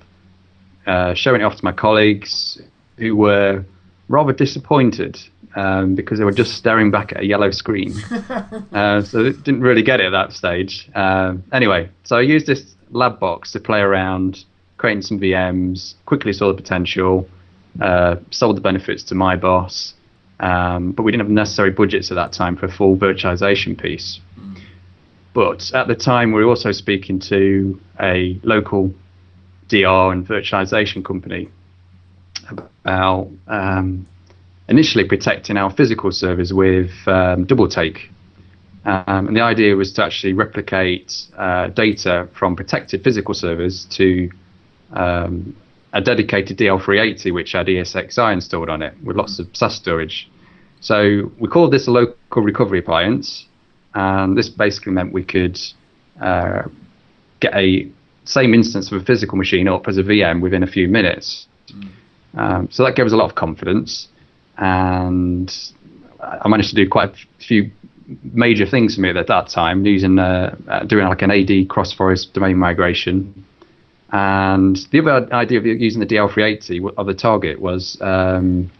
uh, 0.85 1.13
showing 1.13 1.41
it 1.41 1.43
off 1.43 1.55
to 1.55 1.65
my 1.65 1.71
colleagues, 1.71 2.61
who 2.97 3.15
were 3.15 3.65
rather 4.09 4.33
disappointed 4.33 5.19
um, 5.55 5.95
because 5.95 6.19
they 6.19 6.25
were 6.25 6.31
just 6.31 6.55
staring 6.55 6.91
back 6.91 7.13
at 7.13 7.21
a 7.21 7.25
yellow 7.25 7.51
screen. 7.51 7.93
uh, 8.73 9.01
so 9.01 9.23
they 9.23 9.31
didn't 9.31 9.61
really 9.61 9.81
get 9.81 9.99
it 9.99 10.05
at 10.05 10.11
that 10.11 10.33
stage. 10.33 10.89
Um 10.95 11.43
anyway, 11.51 11.89
so 12.03 12.17
I 12.17 12.21
used 12.21 12.47
this 12.47 12.75
lab 12.91 13.19
box 13.19 13.51
to 13.53 13.59
play 13.59 13.79
around, 13.79 14.45
creating 14.77 15.01
some 15.01 15.19
VMs, 15.19 15.95
quickly 16.05 16.33
saw 16.33 16.47
the 16.49 16.61
potential, 16.61 17.27
uh, 17.81 18.17
sold 18.31 18.57
the 18.57 18.61
benefits 18.61 19.03
to 19.03 19.15
my 19.15 19.35
boss, 19.35 19.93
um, 20.39 20.91
but 20.91 21.03
we 21.03 21.11
didn't 21.11 21.21
have 21.21 21.29
the 21.29 21.33
necessary 21.33 21.71
budgets 21.71 22.11
at 22.11 22.15
that 22.15 22.33
time 22.33 22.55
for 22.55 22.65
a 22.65 22.71
full 22.71 22.97
virtualization 22.97 23.79
piece. 23.79 24.19
But 25.33 25.71
at 25.73 25.87
the 25.87 25.95
time, 25.95 26.31
we 26.31 26.43
were 26.43 26.49
also 26.49 26.71
speaking 26.71 27.19
to 27.21 27.79
a 27.99 28.39
local 28.43 28.93
DR 29.67 30.11
and 30.11 30.27
virtualization 30.27 31.03
company 31.03 31.49
about 32.49 33.29
um, 33.47 34.07
initially 34.67 35.05
protecting 35.05 35.57
our 35.57 35.71
physical 35.71 36.11
servers 36.11 36.53
with 36.53 36.91
um, 37.07 37.45
Double-Take. 37.45 38.09
Um, 38.85 39.27
and 39.27 39.35
the 39.35 39.41
idea 39.41 39.75
was 39.75 39.91
to 39.93 40.03
actually 40.03 40.33
replicate 40.33 41.13
uh, 41.37 41.67
data 41.69 42.27
from 42.33 42.55
protected 42.55 43.03
physical 43.03 43.33
servers 43.33 43.85
to 43.91 44.29
um, 44.91 45.55
a 45.93 46.01
dedicated 46.01 46.57
DL380, 46.57 47.33
which 47.33 47.53
had 47.53 47.67
ESXi 47.67 48.33
installed 48.33 48.69
on 48.69 48.81
it 48.81 48.93
with 49.03 49.15
lots 49.15 49.39
of 49.39 49.47
SAS 49.53 49.75
storage. 49.75 50.29
So 50.81 51.31
we 51.39 51.47
called 51.47 51.71
this 51.71 51.87
a 51.87 51.91
local 51.91 52.41
recovery 52.41 52.79
appliance, 52.79 53.45
and 53.93 54.37
this 54.37 54.49
basically 54.49 54.93
meant 54.93 55.13
we 55.13 55.23
could 55.23 55.59
uh, 56.21 56.63
get 57.39 57.53
a 57.55 57.87
same 58.25 58.53
instance 58.53 58.91
of 58.91 59.01
a 59.01 59.05
physical 59.05 59.37
machine 59.37 59.67
up 59.67 59.87
as 59.87 59.97
a 59.97 60.03
VM 60.03 60.41
within 60.41 60.63
a 60.63 60.67
few 60.67 60.87
minutes. 60.87 61.47
Um, 62.35 62.69
so 62.71 62.83
that 62.85 62.95
gave 62.95 63.05
us 63.05 63.11
a 63.11 63.17
lot 63.17 63.29
of 63.29 63.35
confidence, 63.35 64.07
and 64.57 65.53
I 66.19 66.47
managed 66.47 66.69
to 66.69 66.75
do 66.75 66.89
quite 66.89 67.09
a 67.09 67.43
few 67.43 67.69
major 68.23 68.65
things 68.65 68.95
for 68.95 69.01
me 69.01 69.09
at 69.09 69.27
that 69.27 69.47
time, 69.49 69.85
using 69.85 70.19
uh, 70.19 70.55
uh, 70.67 70.83
doing 70.83 71.05
like 71.05 71.21
an 71.21 71.31
AD 71.31 71.69
cross 71.69 71.93
forest 71.93 72.33
domain 72.33 72.57
migration. 72.57 73.45
And 74.11 74.77
the 74.91 74.99
other 74.99 75.33
idea 75.33 75.57
of 75.57 75.65
using 75.65 75.99
the 75.99 76.05
DL380 76.05 76.93
of 76.97 77.07
the 77.07 77.15
target 77.15 77.59
was 77.59 77.97
um, 78.01 78.71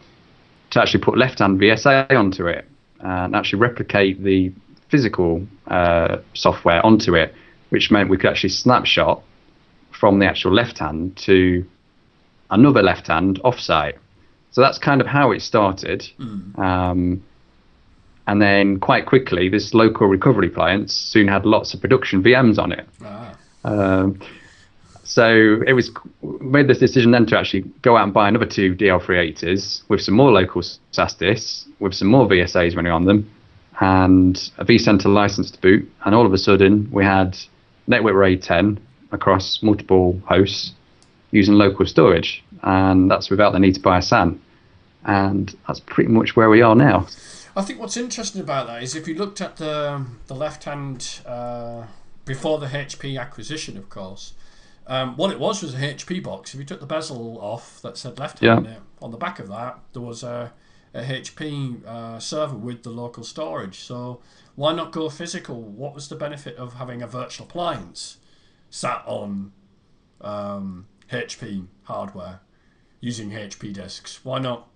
to 0.70 0.82
actually 0.82 1.02
put 1.02 1.16
LeftHand 1.16 1.58
VSA 1.58 2.12
onto 2.12 2.46
it 2.46 2.66
and 3.00 3.36
actually 3.36 3.60
replicate 3.60 4.24
the 4.24 4.54
physical 4.94 5.42
uh, 5.66 6.18
software 6.36 6.86
onto 6.86 7.16
it, 7.16 7.34
which 7.70 7.90
meant 7.90 8.12
we 8.12 8.18
could 8.18 8.30
actually 8.30 8.50
snapshot 8.50 9.24
from 9.90 10.20
the 10.20 10.28
actual 10.28 10.52
LeftHand 10.52 11.16
to 11.16 11.66
another 12.52 12.84
LeftHand 12.84 13.42
offsite. 13.42 13.98
So 14.52 14.62
that's 14.62 14.78
kind 14.78 15.02
of 15.02 15.08
how 15.08 15.32
it 15.32 15.42
started. 15.42 16.08
Um, 16.60 17.24
and 18.28 18.40
then 18.40 18.80
quite 18.80 19.08
quickly, 19.08 19.50
this 19.50 19.74
local 19.74 20.06
recovery 20.06 20.50
appliance 20.50 20.94
soon 20.94 21.28
had 21.28 21.44
lots 21.44 21.74
of 21.74 21.82
production 21.82 22.22
VMs 22.22 22.60
on 22.60 22.72
it. 22.72 22.88
Ah. 23.04 23.36
Um, 23.64 24.20
so 25.04 25.28
it 25.66 25.74
was 25.74 25.90
made 26.40 26.68
this 26.68 26.78
decision 26.78 27.10
then 27.12 27.26
to 27.26 27.40
actually 27.40 27.62
go 27.82 27.98
out 27.98 28.04
and 28.04 28.14
buy 28.14 28.28
another 28.28 28.46
two 28.46 28.76
DL380s 28.76 29.90
with 29.90 30.02
some 30.02 30.14
more 30.14 30.32
local 30.32 30.62
SAS 30.92 31.16
disks, 31.16 31.66
with 31.80 31.96
some 31.96 32.10
more 32.10 32.28
VSAs 32.28 32.76
running 32.76 32.92
on 32.92 33.06
them, 33.06 33.28
and 33.80 34.52
a 34.58 34.66
vCenter 34.66 35.06
license 35.14 35.52
to 35.52 35.62
boot. 35.62 35.92
And 36.06 36.14
all 36.16 36.26
of 36.26 36.34
a 36.34 36.38
sudden, 36.38 36.90
we 36.92 37.04
had 37.04 37.38
Network 37.88 38.16
RAID 38.16 38.42
10 38.44 38.80
across 39.12 39.62
multiple 39.62 40.20
hosts 40.26 40.74
using 41.32 41.56
local 41.56 41.86
storage, 41.86 42.44
and 42.62 43.10
that's 43.10 43.30
without 43.30 43.54
the 43.54 43.60
need 43.60 43.76
to 43.76 43.82
buy 43.82 43.98
a 43.98 44.02
SAN. 44.02 44.40
And 45.06 45.54
that's 45.68 45.80
pretty 45.82 46.10
much 46.12 46.36
where 46.36 46.50
we 46.50 46.62
are 46.62 46.76
now. 46.76 47.08
I 47.56 47.62
think 47.62 47.80
what's 47.80 47.98
interesting 47.98 48.42
about 48.42 48.68
that 48.68 48.82
is 48.84 48.96
if 48.96 49.08
you 49.08 49.16
looked 49.16 49.42
at 49.42 49.58
the 49.58 50.06
the 50.28 50.34
LeftHand 50.36 51.22
uh, 51.28 51.86
before 52.26 52.58
the 52.60 52.68
HP 52.68 53.20
acquisition, 53.20 53.78
of 53.78 53.90
course, 53.90 54.34
um, 54.88 55.16
what 55.18 55.32
it 55.32 55.40
was 55.40 55.62
was 55.62 55.74
a 55.74 55.78
HP 55.78 56.24
box. 56.24 56.54
If 56.54 56.60
you 56.60 56.66
took 56.66 56.80
the 56.80 56.86
bezel 56.86 57.38
off 57.42 57.82
that 57.82 57.98
said 57.98 58.16
LeftHand 58.16 58.42
Yeah. 58.66 58.76
on 59.02 59.12
the 59.12 59.18
back 59.18 59.40
of 59.40 59.50
that 59.50 59.80
there 59.94 60.02
was 60.02 60.24
a, 60.24 60.52
a 60.94 61.02
HP 61.02 61.86
uh, 61.86 62.20
server 62.20 62.56
with 62.56 62.84
the 62.84 62.90
local 62.90 63.24
storage. 63.24 63.80
So 63.80 64.22
why 64.56 64.74
not 64.74 64.92
go 64.92 65.10
physical? 65.10 65.62
What 65.62 65.96
was 65.96 66.08
the 66.08 66.16
benefit 66.16 66.56
of 66.58 66.74
having 66.74 67.02
a 67.02 67.08
virtual 67.08 67.48
appliance 67.48 68.18
sat 68.70 69.04
on 69.06 69.52
um, 70.22 70.88
HP 71.12 71.68
hardware 71.84 72.42
using 73.00 73.32
HP 73.32 73.74
disks? 73.74 74.24
Why 74.24 74.40
not 74.40 74.68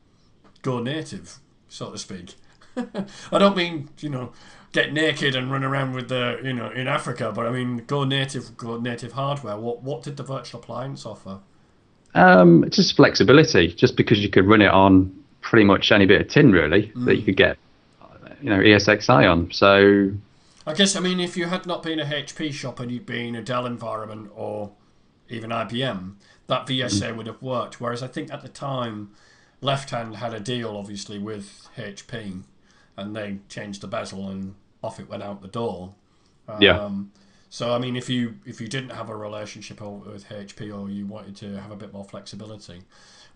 go 0.62 0.80
native, 0.80 1.40
so 1.68 1.92
to 1.92 1.98
speak? 1.98 2.36
I 3.32 3.40
don't 3.40 3.58
mean 3.58 3.90
you 4.00 4.10
know 4.10 4.34
get 4.72 4.94
naked 4.94 5.36
and 5.36 5.52
run 5.52 5.64
around 5.64 5.94
with 5.94 6.10
the 6.10 6.40
you 6.44 6.54
know 6.54 6.70
in 6.72 6.88
Africa, 6.88 7.32
but 7.34 7.46
I 7.46 7.52
mean 7.52 7.84
go 7.86 8.04
native, 8.04 8.58
go 8.58 8.80
native 8.80 9.14
hardware. 9.14 9.58
What 9.58 9.84
what 9.84 10.04
did 10.04 10.18
the 10.18 10.24
virtual 10.24 10.62
appliance 10.62 11.06
offer? 11.06 11.40
Um, 12.16 12.66
just 12.70 12.96
flexibility, 12.96 13.68
just 13.68 13.96
because 13.96 14.20
you 14.20 14.30
could 14.30 14.48
run 14.48 14.62
it 14.62 14.72
on 14.72 15.14
pretty 15.48 15.64
much 15.64 15.94
any 15.94 16.06
bit 16.06 16.20
of 16.20 16.28
tin, 16.28 16.52
really, 16.52 16.92
that 17.06 17.16
you 17.16 17.24
could 17.24 17.38
get, 17.38 17.58
you 18.42 18.50
know, 18.50 18.60
ESXi 18.60 19.32
on. 19.32 19.50
So 19.52 20.12
I 20.66 20.74
guess 20.74 20.98
I 20.98 21.00
mean 21.00 21.22
if 21.22 21.38
you 21.38 21.46
had 21.46 21.66
not 21.66 21.84
been 21.84 22.02
a 22.02 22.06
HP 22.06 22.52
shop 22.52 22.82
and 22.82 22.92
you'd 22.92 23.06
been 23.06 23.34
a 23.34 23.42
Dell 23.42 23.66
environment 23.66 24.30
or 24.36 24.72
even 25.30 25.52
IBM, 25.52 26.16
that 26.48 26.68
VSA 26.68 27.16
would 27.16 27.28
have 27.28 27.42
worked. 27.42 27.80
Whereas 27.80 28.04
I 28.04 28.08
think 28.08 28.34
at 28.34 28.42
the 28.42 28.50
time, 28.50 29.12
LeftHand 29.64 30.16
had 30.16 30.34
a 30.34 30.42
deal 30.42 30.76
obviously 30.76 31.18
with 31.18 31.70
HP, 31.78 32.44
and 32.98 33.16
they 33.16 33.40
changed 33.48 33.80
the 33.80 33.88
bezel 33.88 34.28
and 34.28 34.56
off 34.84 35.00
it 35.00 35.10
went 35.10 35.24
out 35.24 35.42
the 35.42 35.48
door. 35.48 35.96
Um, 36.50 36.62
Yeah. 36.62 36.90
So 37.50 37.74
I 37.74 37.80
mean, 37.80 37.96
if 37.96 38.10
you 38.10 38.36
if 38.46 38.60
you 38.60 38.68
didn't 38.68 38.90
have 38.90 39.10
a 39.10 39.16
relationship 39.16 39.80
with 39.80 40.28
HP 40.28 40.78
or 40.78 40.90
you 40.90 41.06
wanted 41.06 41.38
to 41.38 41.62
have 41.62 41.72
a 41.72 41.78
bit 41.78 41.94
more 41.94 42.04
flexibility, 42.04 42.82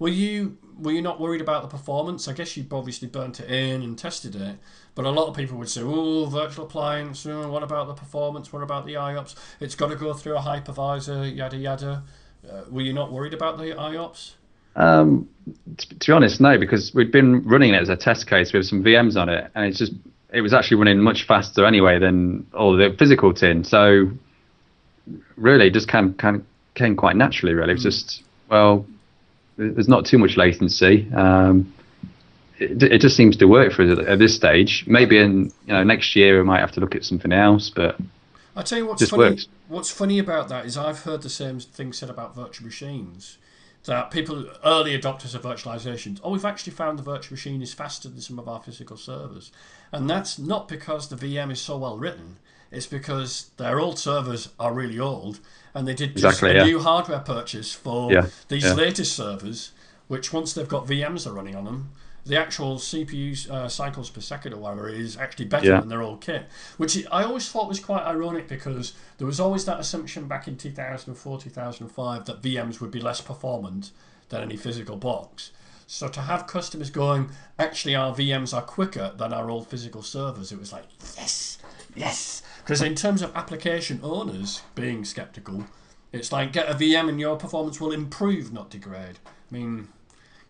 were 0.02 0.10
you 0.10 0.58
were 0.80 0.92
you 0.92 1.02
not 1.02 1.20
worried 1.20 1.42
about 1.42 1.62
the 1.62 1.68
performance? 1.68 2.28
I 2.28 2.34
guess 2.34 2.58
you 2.58 2.66
obviously 2.72 3.08
burnt 3.08 3.40
it 3.40 3.52
in 3.52 3.84
and 3.84 3.96
tested 3.96 4.36
it, 4.36 4.58
but 4.96 5.06
a 5.06 5.12
lot 5.12 5.28
of 5.28 5.36
people 5.36 5.60
would 5.60 5.70
say, 5.70 5.82
"Oh, 5.84 6.26
virtual 6.26 6.66
appliance. 6.66 7.24
Oh, 7.28 7.52
what 7.52 7.62
about 7.62 7.86
the 7.86 7.94
performance? 7.94 8.52
What 8.52 8.64
about 8.64 8.88
the 8.88 8.96
IOPS? 8.96 9.36
It's 9.60 9.76
got 9.76 9.90
to 9.90 9.96
go 9.96 10.16
through 10.16 10.38
a 10.38 10.42
hypervisor. 10.42 11.36
Yada 11.36 11.56
yada." 11.56 12.04
Uh, 12.44 12.64
were 12.72 12.82
you 12.82 12.94
not 12.94 13.12
worried 13.12 13.36
about 13.36 13.60
the 13.60 13.76
IOPS? 13.76 14.32
Um, 14.76 15.30
to, 15.78 15.90
to 16.00 16.08
be 16.08 16.12
honest, 16.12 16.42
no, 16.42 16.58
because 16.58 16.92
we'd 16.96 17.12
been 17.12 17.44
running 17.44 17.76
it 17.76 17.82
as 17.84 17.90
a 17.90 17.96
test 17.96 18.26
case 18.26 18.52
with 18.54 18.66
some 18.66 18.84
VMs 18.84 19.22
on 19.22 19.30
it, 19.30 19.52
and 19.54 19.66
it's 19.66 19.78
just 19.78 19.94
it 20.34 20.42
was 20.42 20.52
actually 20.52 20.78
running 20.78 20.98
much 20.98 21.28
faster 21.28 21.64
anyway 21.64 22.00
than 22.00 22.48
all 22.56 22.76
the 22.76 22.96
physical 22.98 23.36
tin. 23.36 23.64
So 23.64 24.10
really, 25.36 25.68
it 25.68 25.74
just 25.74 25.88
kind 25.88 26.20
of 26.24 26.44
came 26.74 26.96
quite 26.96 27.16
naturally. 27.16 27.54
Really, 27.54 27.70
it 27.70 27.76
was 27.76 27.84
just 27.84 28.24
well, 28.50 28.88
there's 29.70 29.88
not 29.88 30.06
too 30.06 30.18
much 30.18 30.38
latency. 30.38 31.12
Um, 31.14 31.74
it, 32.58 32.84
it 32.84 33.02
just 33.02 33.16
seems 33.16 33.38
to 33.38 33.46
work 33.46 33.74
for 33.74 33.84
us 33.84 34.00
at, 34.00 34.20
this 34.20 34.36
stage. 34.36 34.86
Maybe 34.88 35.18
in 35.18 35.52
you 35.66 35.74
know 35.74 35.84
next 35.84 36.16
year 36.16 36.38
we 36.38 36.44
might 36.44 36.60
have 36.60 36.72
to 36.74 36.80
look 36.80 36.96
at 36.96 37.06
something 37.06 37.32
else, 37.32 37.70
but 37.70 37.98
I 38.56 38.64
tell 38.64 38.78
you 38.78 38.88
what's 38.88 39.08
funny. 39.10 39.32
works. 39.32 39.48
What's 39.68 39.92
funny 39.92 40.20
about 40.20 40.50
that 40.50 40.66
is 40.66 40.78
I've 40.78 41.02
heard 41.02 41.22
the 41.22 41.30
same 41.30 41.60
thing 41.60 41.94
said 41.94 42.10
about 42.10 42.36
virtual 42.36 42.66
machines. 42.66 43.38
That 43.86 44.12
people, 44.12 44.46
early 44.64 44.96
adopters 44.96 45.34
of 45.34 45.42
virtualizations, 45.42 46.20
oh, 46.24 46.34
we've 46.34 46.46
actually 46.46 46.74
found 46.74 47.00
the 47.00 47.04
virtual 47.04 47.34
machine 47.34 47.64
is 47.64 47.74
faster 47.74 48.10
than 48.10 48.22
some 48.22 48.38
of 48.38 48.48
our 48.48 48.62
physical 48.62 48.96
servers, 48.96 49.52
and 49.92 50.08
that's 50.08 50.38
not 50.38 50.68
because 50.68 51.10
the 51.10 51.16
VM 51.16 51.52
is 51.52 51.60
so 51.60 51.80
well 51.80 51.98
written. 51.98 52.38
It's 52.72 52.88
because 52.88 53.52
their 53.58 53.80
old 53.80 54.00
servers 54.00 54.50
are 54.60 54.74
really 54.74 54.98
old, 55.00 55.40
and 55.74 55.88
they 55.88 55.94
did 55.94 56.14
just 56.16 56.26
Exactly, 56.42 56.52
a 56.52 56.54
yeah. 56.56 56.64
new 56.64 56.80
hardware 56.80 57.20
purchase 57.20 57.74
for 57.74 58.12
Yeah, 58.12 58.28
these 58.48 58.64
yeah. 58.64 58.74
latest 58.74 59.14
servers, 59.16 59.72
which 60.08 60.32
once 60.32 60.54
they've 60.54 60.68
got 60.68 60.88
VMs 60.88 61.28
are 61.28 61.34
running 61.34 61.56
on 61.56 61.66
them, 61.66 61.92
the 62.26 62.38
actual 62.38 62.78
CPU 62.78 63.50
uh, 63.50 63.68
cycles 63.68 64.10
per 64.12 64.22
second 64.22 64.54
or 64.54 64.58
whatever 64.58 64.88
is 64.88 65.18
actually 65.18 65.46
better 65.46 65.66
Yeah. 65.68 65.80
than 65.80 65.90
their 65.90 66.04
old 66.04 66.22
kit. 66.22 66.46
Which 66.78 66.96
I 67.12 67.24
always 67.24 67.50
thought 67.50 67.68
was 67.68 67.80
quite 67.80 68.04
ironic 68.04 68.48
because 68.48 68.94
there 69.18 69.26
was 69.28 69.40
always 69.40 69.66
that 69.66 69.80
assumption 69.80 70.28
back 70.28 70.48
in 70.48 70.56
2004, 70.56 71.40
2005 71.40 72.26
that 72.26 72.42
VMs 72.42 72.80
would 72.80 72.92
be 72.92 73.02
less 73.02 73.22
performant 73.22 73.92
than 74.30 74.42
any 74.44 74.56
physical 74.56 74.98
box. 74.98 75.52
So 75.88 76.08
to 76.08 76.22
have 76.22 76.48
customers 76.48 76.90
going, 76.90 77.32
actually 77.60 77.96
our 77.96 78.14
VMs 78.16 78.54
are 78.56 78.62
quicker 78.62 79.12
than 79.18 79.34
our 79.34 79.50
old 79.50 79.68
physical 79.68 80.04
servers, 80.04 80.52
it 80.52 80.60
was 80.60 80.72
like, 80.72 80.86
yes, 81.18 81.58
yes. 81.96 82.44
Because 82.72 82.84
in 82.84 82.96
terms 82.96 83.22
of 83.22 83.36
application 83.36 84.00
owners 84.02 84.62
being 84.76 85.04
skeptical, 85.04 85.66
it's 86.14 86.32
like 86.32 86.54
get 86.54 86.70
a 86.70 86.74
VM 86.74 87.10
and 87.10 87.20
your 87.20 87.36
performance 87.36 87.82
will 87.82 87.92
improve, 87.92 88.54
not 88.54 88.70
degrade. 88.70 89.20
I 89.28 89.54
mean, 89.54 89.90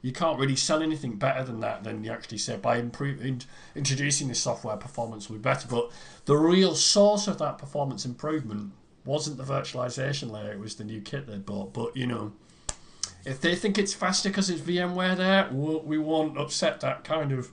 you 0.04 0.12
can't 0.12 0.38
really 0.38 0.56
sell 0.56 0.84
anything 0.84 1.16
better 1.16 1.44
than 1.44 1.62
that 1.62 1.84
than 1.84 2.04
you 2.04 2.12
actually 2.12 2.38
say 2.38 2.58
by 2.58 2.78
improving, 2.78 3.42
introducing 3.74 4.28
this 4.28 4.40
software 4.40 4.78
performance 4.78 5.30
will 5.30 5.38
be 5.38 5.42
better. 5.42 5.68
But 5.68 5.90
the 6.26 6.38
real 6.38 6.76
source 6.76 7.28
of 7.28 7.40
that 7.40 7.58
performance 7.58 8.06
improvement 8.06 8.74
wasn't 9.04 9.38
the 9.38 9.44
virtualization 9.44 10.30
layer; 10.30 10.52
it 10.52 10.60
was 10.60 10.76
the 10.76 10.84
new 10.84 11.02
kit 11.02 11.26
they 11.26 11.40
bought. 11.40 11.74
But 11.74 11.98
you 11.98 12.06
know, 12.06 12.34
if 13.26 13.42
they 13.42 13.56
think 13.56 13.80
it's 13.80 13.96
faster 13.96 14.30
because 14.30 14.48
it's 14.52 14.62
VMware 14.62 15.18
there, 15.18 15.50
we 15.52 15.98
won't 15.98 16.38
upset 16.38 16.82
that 16.82 17.04
kind 17.04 17.32
of 17.32 17.50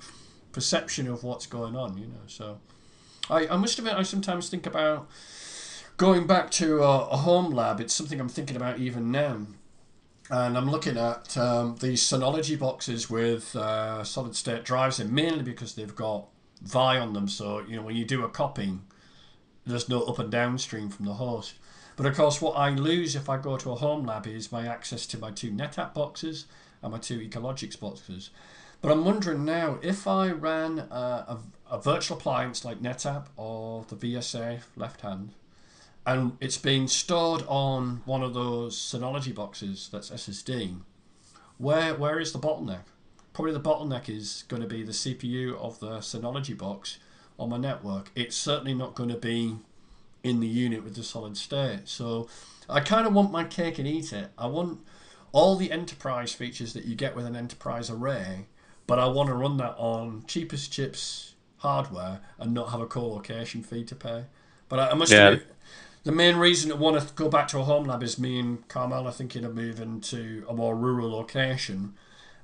perception 0.52 1.08
of 1.08 1.24
what's 1.24 1.46
going 1.46 1.74
on. 1.74 1.96
You 1.96 2.08
know, 2.08 2.20
so 2.26 2.58
I, 3.30 3.48
I 3.48 3.56
must 3.56 3.78
admit, 3.78 3.94
I 3.94 4.02
sometimes 4.02 4.48
think 4.48 4.66
about 4.66 5.08
going 5.96 6.26
back 6.26 6.50
to 6.52 6.82
a, 6.82 7.08
a 7.08 7.16
home 7.18 7.50
lab. 7.50 7.80
It's 7.80 7.94
something 7.94 8.20
I'm 8.20 8.28
thinking 8.28 8.56
about 8.56 8.78
even 8.78 9.10
now 9.10 9.46
and 10.30 10.58
I'm 10.58 10.70
looking 10.70 10.96
at 10.96 11.36
um, 11.38 11.76
these 11.80 12.02
Synology 12.02 12.58
boxes 12.58 13.08
with 13.08 13.56
uh, 13.56 14.04
solid 14.04 14.36
state 14.36 14.64
drives 14.64 15.00
in, 15.00 15.14
mainly 15.14 15.42
because 15.42 15.74
they've 15.74 15.94
got 15.94 16.26
VAAI 16.64 17.00
on 17.00 17.14
them. 17.14 17.28
So, 17.28 17.60
you 17.60 17.76
know, 17.76 17.82
when 17.82 17.96
you 17.96 18.04
do 18.04 18.24
a 18.24 18.28
copying, 18.28 18.82
there's 19.64 19.88
no 19.88 20.02
up 20.02 20.18
and 20.18 20.30
down 20.30 20.58
stream 20.58 20.90
from 20.90 21.06
the 21.06 21.14
host. 21.14 21.54
But 21.96 22.06
of 22.06 22.14
course, 22.14 22.42
what 22.42 22.52
I 22.52 22.70
lose 22.70 23.16
if 23.16 23.28
I 23.28 23.38
go 23.38 23.56
to 23.56 23.72
a 23.72 23.76
home 23.76 24.04
lab 24.04 24.26
is 24.26 24.52
my 24.52 24.66
access 24.66 25.06
to 25.06 25.18
my 25.18 25.30
two 25.30 25.50
NetApp 25.50 25.94
boxes 25.94 26.46
and 26.82 26.92
my 26.92 26.98
two 26.98 27.18
EqualLogic 27.18 27.80
boxes. 27.80 28.30
But 28.80 28.92
I'm 28.92 29.04
wondering 29.04 29.44
now 29.44 29.78
if 29.82 30.06
I 30.06 30.30
ran 30.30 30.78
a, 30.78 30.84
a, 30.94 31.38
a 31.70 31.80
virtual 31.80 32.16
appliance 32.16 32.64
like 32.64 32.80
NetApp 32.80 33.26
or 33.36 33.84
the 33.88 33.96
VSA 33.96 34.60
LeftHand, 34.76 35.30
and 36.06 36.36
it's 36.40 36.58
being 36.58 36.88
stored 36.88 37.44
on 37.46 38.02
one 38.04 38.22
of 38.22 38.34
those 38.34 38.78
Synology 38.78 39.34
boxes 39.34 39.88
that's 39.92 40.10
SSD. 40.10 40.78
Where 41.58 41.94
where 41.94 42.18
is 42.18 42.32
the 42.32 42.38
bottleneck? 42.38 42.84
Probably 43.32 43.52
the 43.52 43.60
bottleneck 43.60 44.08
is 44.08 44.44
going 44.48 44.62
to 44.62 44.68
be 44.68 44.82
the 44.82 44.92
CPU 44.92 45.54
of 45.56 45.78
the 45.80 45.98
Synology 45.98 46.56
box 46.56 46.98
on 47.38 47.50
my 47.50 47.58
network. 47.58 48.10
It's 48.14 48.36
certainly 48.36 48.74
not 48.74 48.94
going 48.94 49.10
to 49.10 49.16
be 49.16 49.56
in 50.24 50.40
the 50.40 50.48
unit 50.48 50.82
with 50.82 50.96
the 50.96 51.02
solid 51.02 51.36
state. 51.36 51.82
So 51.84 52.28
I 52.68 52.80
kind 52.80 53.06
of 53.06 53.14
want 53.14 53.30
my 53.30 53.44
cake 53.44 53.78
and 53.78 53.86
eat 53.86 54.12
it. 54.12 54.30
I 54.36 54.46
want 54.46 54.80
all 55.32 55.56
the 55.56 55.70
enterprise 55.70 56.32
features 56.32 56.72
that 56.72 56.84
you 56.84 56.94
get 56.94 57.14
with 57.14 57.26
an 57.26 57.36
enterprise 57.36 57.90
array, 57.90 58.46
but 58.86 58.98
I 58.98 59.06
want 59.06 59.28
to 59.28 59.34
run 59.34 59.56
that 59.58 59.74
on 59.76 60.24
cheapest 60.26 60.72
chips 60.72 61.34
hardware 61.58 62.20
and 62.38 62.54
not 62.54 62.70
have 62.70 62.80
a 62.80 62.86
co-location 62.86 63.62
fee 63.62 63.84
to 63.84 63.94
pay. 63.94 64.24
But 64.68 64.78
I, 64.78 64.90
I 64.90 64.94
must 64.94 65.12
yeah. 65.12 65.28
admit, 65.28 65.46
the 66.04 66.12
main 66.12 66.36
reason 66.36 66.72
I 66.72 66.76
want 66.76 67.00
to 67.00 67.14
go 67.14 67.28
back 67.28 67.48
to 67.48 67.58
a 67.58 67.64
home 67.64 67.84
lab 67.84 68.02
is 68.02 68.18
me 68.18 68.38
and 68.38 68.66
Carmel 68.68 69.06
are 69.06 69.12
thinking 69.12 69.44
of 69.44 69.54
moving 69.54 70.00
to 70.02 70.44
a 70.48 70.54
more 70.54 70.74
rural 70.74 71.10
location, 71.10 71.94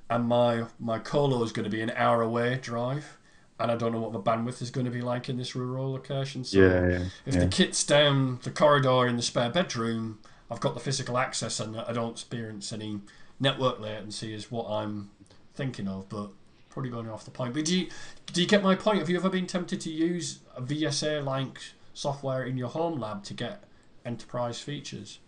and 0.09 0.25
my 0.25 0.65
my 0.79 0.99
colo 0.99 1.43
is 1.43 1.51
going 1.51 1.63
to 1.63 1.69
be 1.69 1.81
an 1.81 1.91
hour 1.95 2.21
away 2.21 2.59
drive, 2.61 3.17
and 3.59 3.71
I 3.71 3.75
don't 3.75 3.91
know 3.91 3.99
what 3.99 4.11
the 4.11 4.19
bandwidth 4.19 4.61
is 4.61 4.69
going 4.69 4.85
to 4.85 4.91
be 4.91 5.01
like 5.01 5.29
in 5.29 5.37
this 5.37 5.55
rural 5.55 5.93
location. 5.93 6.43
So 6.43 6.59
yeah, 6.59 6.87
yeah 6.87 7.05
if 7.25 7.39
the 7.39 7.47
kit's 7.47 7.83
down 7.83 8.39
the 8.43 8.51
corridor 8.51 9.07
in 9.07 9.15
the 9.15 9.23
spare 9.23 9.49
bedroom, 9.49 10.19
I've 10.51 10.59
got 10.59 10.73
the 10.73 10.79
physical 10.79 11.17
access 11.17 11.59
and 11.59 11.77
I 11.77 11.91
don't 11.93 12.11
experience 12.11 12.71
any 12.71 12.99
network 13.39 13.79
latency 13.79 14.33
is 14.33 14.51
what 14.51 14.69
I'm 14.69 15.09
thinking 15.55 15.87
of, 15.87 16.07
but 16.09 16.29
probably 16.75 16.91
going 16.91 17.09
off 17.09 17.23
the 17.23 17.31
point. 17.31 17.53
But 17.53 17.63
do 17.63 17.79
you 17.79 17.87
do 18.33 18.41
you 18.41 18.47
get 18.47 18.61
my 18.61 18.75
point? 18.75 18.99
Have 18.99 19.09
you 19.09 19.15
ever 19.15 19.29
been 19.29 19.47
tempted 19.47 19.79
to 19.81 19.89
use 19.89 20.39
a 20.57 20.61
VSA 20.61 21.23
like 21.23 21.57
software 21.93 22.43
in 22.43 22.57
your 22.57 22.67
home 22.67 22.99
lab 22.99 23.23
to 23.23 23.33
get 23.33 23.63
enterprise 24.05 24.59
features? 24.59 25.19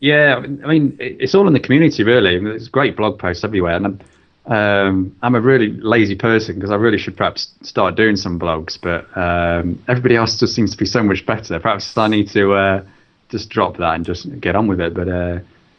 Yeah, 0.00 0.36
I 0.36 0.46
mean, 0.46 0.96
it's 0.98 1.34
all 1.34 1.46
in 1.46 1.52
the 1.52 1.60
community, 1.60 2.02
really. 2.02 2.36
I 2.36 2.38
mean, 2.38 2.44
there's 2.44 2.68
great 2.68 2.96
blog 2.96 3.18
posts 3.18 3.44
everywhere. 3.44 3.76
And 3.76 3.86
I'm, 3.86 4.00
um, 4.52 5.16
I'm 5.22 5.34
a 5.34 5.40
really 5.40 5.68
lazy 5.68 6.14
person 6.14 6.54
because 6.54 6.70
I 6.70 6.76
really 6.76 6.98
should 6.98 7.16
perhaps 7.16 7.54
start 7.62 7.94
doing 7.94 8.16
some 8.16 8.38
blogs, 8.38 8.78
but 8.80 9.06
um, 9.16 9.82
everybody 9.88 10.16
else 10.16 10.38
just 10.38 10.54
seems 10.54 10.70
to 10.72 10.78
be 10.78 10.86
so 10.86 11.02
much 11.02 11.26
better. 11.26 11.58
Perhaps 11.58 11.96
I 11.96 12.08
need 12.08 12.28
to 12.30 12.52
uh, 12.54 12.84
just 13.28 13.50
drop 13.50 13.76
that 13.78 13.94
and 13.94 14.04
just 14.04 14.40
get 14.40 14.56
on 14.56 14.66
with 14.66 14.80
it. 14.80 14.94
But 14.94 15.08
uh, 15.08 15.38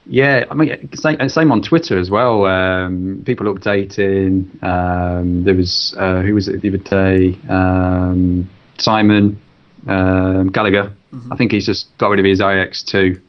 yeah, 0.09 0.45
I 0.49 0.53
mean, 0.53 0.89
same, 0.95 1.29
same 1.29 1.51
on 1.51 1.61
Twitter 1.61 1.97
as 1.99 2.09
well. 2.09 2.45
Um, 2.45 3.23
people 3.25 3.53
updating. 3.53 4.63
Um, 4.63 5.43
there 5.43 5.55
was, 5.55 5.93
uh, 5.97 6.21
who 6.21 6.33
was 6.33 6.47
it 6.47 6.61
the 6.61 6.69
other 6.69 6.77
day? 6.77 7.37
Um, 7.49 8.49
Simon 8.77 9.39
um, 9.87 10.49
Gallagher. 10.49 10.93
Mm-hmm. 11.13 11.33
I 11.33 11.35
think 11.35 11.51
he's 11.51 11.65
just 11.65 11.95
got 11.97 12.09
rid 12.09 12.19
of 12.19 12.25
his 12.25 12.39
IX2, 12.39 13.21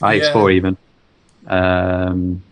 IX4 0.00 0.34
yeah. 0.34 0.56
even. 0.56 0.76
Um, 1.46 2.42